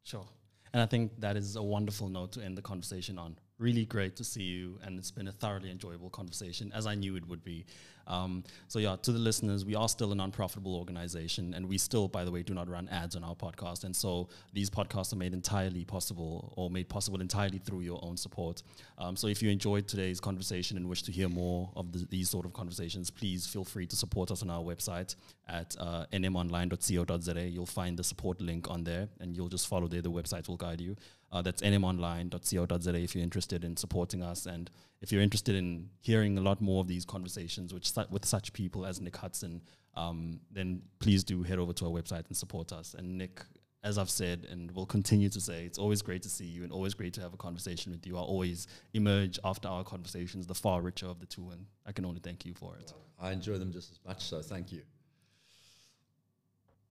Sure. 0.04 0.26
And 0.72 0.82
I 0.82 0.86
think 0.86 1.20
that 1.20 1.36
is 1.36 1.56
a 1.56 1.62
wonderful 1.62 2.08
note 2.08 2.32
to 2.32 2.40
end 2.40 2.56
the 2.56 2.62
conversation 2.62 3.18
on. 3.18 3.36
Really 3.58 3.84
great 3.84 4.16
to 4.16 4.24
see 4.24 4.42
you, 4.42 4.80
and 4.82 4.98
it's 4.98 5.12
been 5.12 5.28
a 5.28 5.32
thoroughly 5.32 5.70
enjoyable 5.70 6.10
conversation, 6.10 6.72
as 6.74 6.86
I 6.86 6.96
knew 6.96 7.14
it 7.14 7.28
would 7.28 7.44
be. 7.44 7.64
Um, 8.06 8.44
so 8.68 8.78
yeah, 8.78 8.96
to 9.02 9.12
the 9.12 9.18
listeners, 9.18 9.64
we 9.64 9.74
are 9.74 9.88
still 9.88 10.12
a 10.12 10.14
non-profitable 10.14 10.74
organization, 10.74 11.54
and 11.54 11.68
we 11.68 11.78
still, 11.78 12.08
by 12.08 12.24
the 12.24 12.30
way, 12.30 12.42
do 12.42 12.52
not 12.52 12.68
run 12.68 12.88
ads 12.88 13.16
on 13.16 13.24
our 13.24 13.34
podcast. 13.34 13.84
And 13.84 13.94
so 13.94 14.28
these 14.52 14.70
podcasts 14.70 15.12
are 15.12 15.16
made 15.16 15.32
entirely 15.32 15.84
possible, 15.84 16.52
or 16.56 16.68
made 16.68 16.88
possible 16.88 17.20
entirely 17.20 17.58
through 17.58 17.80
your 17.80 18.00
own 18.02 18.16
support. 18.16 18.62
Um, 18.98 19.16
so 19.16 19.28
if 19.28 19.42
you 19.42 19.50
enjoyed 19.50 19.86
today's 19.86 20.20
conversation 20.20 20.76
and 20.76 20.88
wish 20.88 21.02
to 21.04 21.12
hear 21.12 21.28
more 21.28 21.70
of 21.76 21.92
the, 21.92 22.06
these 22.10 22.28
sort 22.30 22.46
of 22.46 22.52
conversations, 22.52 23.10
please 23.10 23.46
feel 23.46 23.64
free 23.64 23.86
to 23.86 23.96
support 23.96 24.30
us 24.30 24.42
on 24.42 24.50
our 24.50 24.62
website 24.62 25.14
at 25.48 25.76
uh, 25.78 26.06
nmonline.co.za. 26.12 27.48
You'll 27.48 27.66
find 27.66 27.96
the 27.96 28.04
support 28.04 28.40
link 28.40 28.68
on 28.70 28.84
there, 28.84 29.08
and 29.20 29.36
you'll 29.36 29.48
just 29.48 29.68
follow 29.68 29.86
there. 29.86 30.02
The 30.02 30.10
website 30.10 30.48
will 30.48 30.56
guide 30.56 30.80
you. 30.80 30.96
Uh, 31.34 31.42
that's 31.42 31.62
nmonline.co.za 31.62 32.94
if 32.94 33.16
you're 33.16 33.24
interested 33.24 33.64
in 33.64 33.76
supporting 33.76 34.22
us 34.22 34.46
and 34.46 34.70
if 35.00 35.10
you're 35.10 35.20
interested 35.20 35.56
in 35.56 35.90
hearing 36.00 36.38
a 36.38 36.40
lot 36.40 36.60
more 36.60 36.80
of 36.80 36.86
these 36.86 37.04
conversations 37.04 37.74
which 37.74 37.90
su- 37.90 38.04
with 38.08 38.24
such 38.24 38.52
people 38.52 38.86
as 38.86 39.00
Nick 39.00 39.16
Hudson, 39.16 39.60
um, 39.96 40.38
then 40.52 40.80
please 41.00 41.24
do 41.24 41.42
head 41.42 41.58
over 41.58 41.72
to 41.72 41.86
our 41.86 41.90
website 41.90 42.24
and 42.28 42.36
support 42.36 42.72
us. 42.72 42.94
And 42.94 43.18
Nick, 43.18 43.42
as 43.82 43.98
I've 43.98 44.10
said 44.10 44.46
and 44.48 44.70
will 44.70 44.86
continue 44.86 45.28
to 45.30 45.40
say, 45.40 45.64
it's 45.64 45.76
always 45.76 46.02
great 46.02 46.22
to 46.22 46.28
see 46.28 46.46
you 46.46 46.62
and 46.62 46.72
always 46.72 46.94
great 46.94 47.12
to 47.14 47.20
have 47.20 47.34
a 47.34 47.36
conversation 47.36 47.90
with 47.90 48.06
you. 48.06 48.16
I 48.16 48.20
always 48.20 48.68
emerge 48.92 49.40
after 49.44 49.66
our 49.66 49.82
conversations 49.82 50.46
the 50.46 50.54
far 50.54 50.82
richer 50.82 51.06
of 51.06 51.18
the 51.18 51.26
two, 51.26 51.50
and 51.50 51.66
I 51.84 51.90
can 51.90 52.04
only 52.04 52.20
thank 52.20 52.46
you 52.46 52.54
for 52.54 52.76
it. 52.76 52.92
I 53.20 53.32
enjoy 53.32 53.58
them 53.58 53.72
just 53.72 53.90
as 53.90 53.98
much, 54.06 54.22
so 54.22 54.40
thank 54.40 54.70
you. 54.70 54.82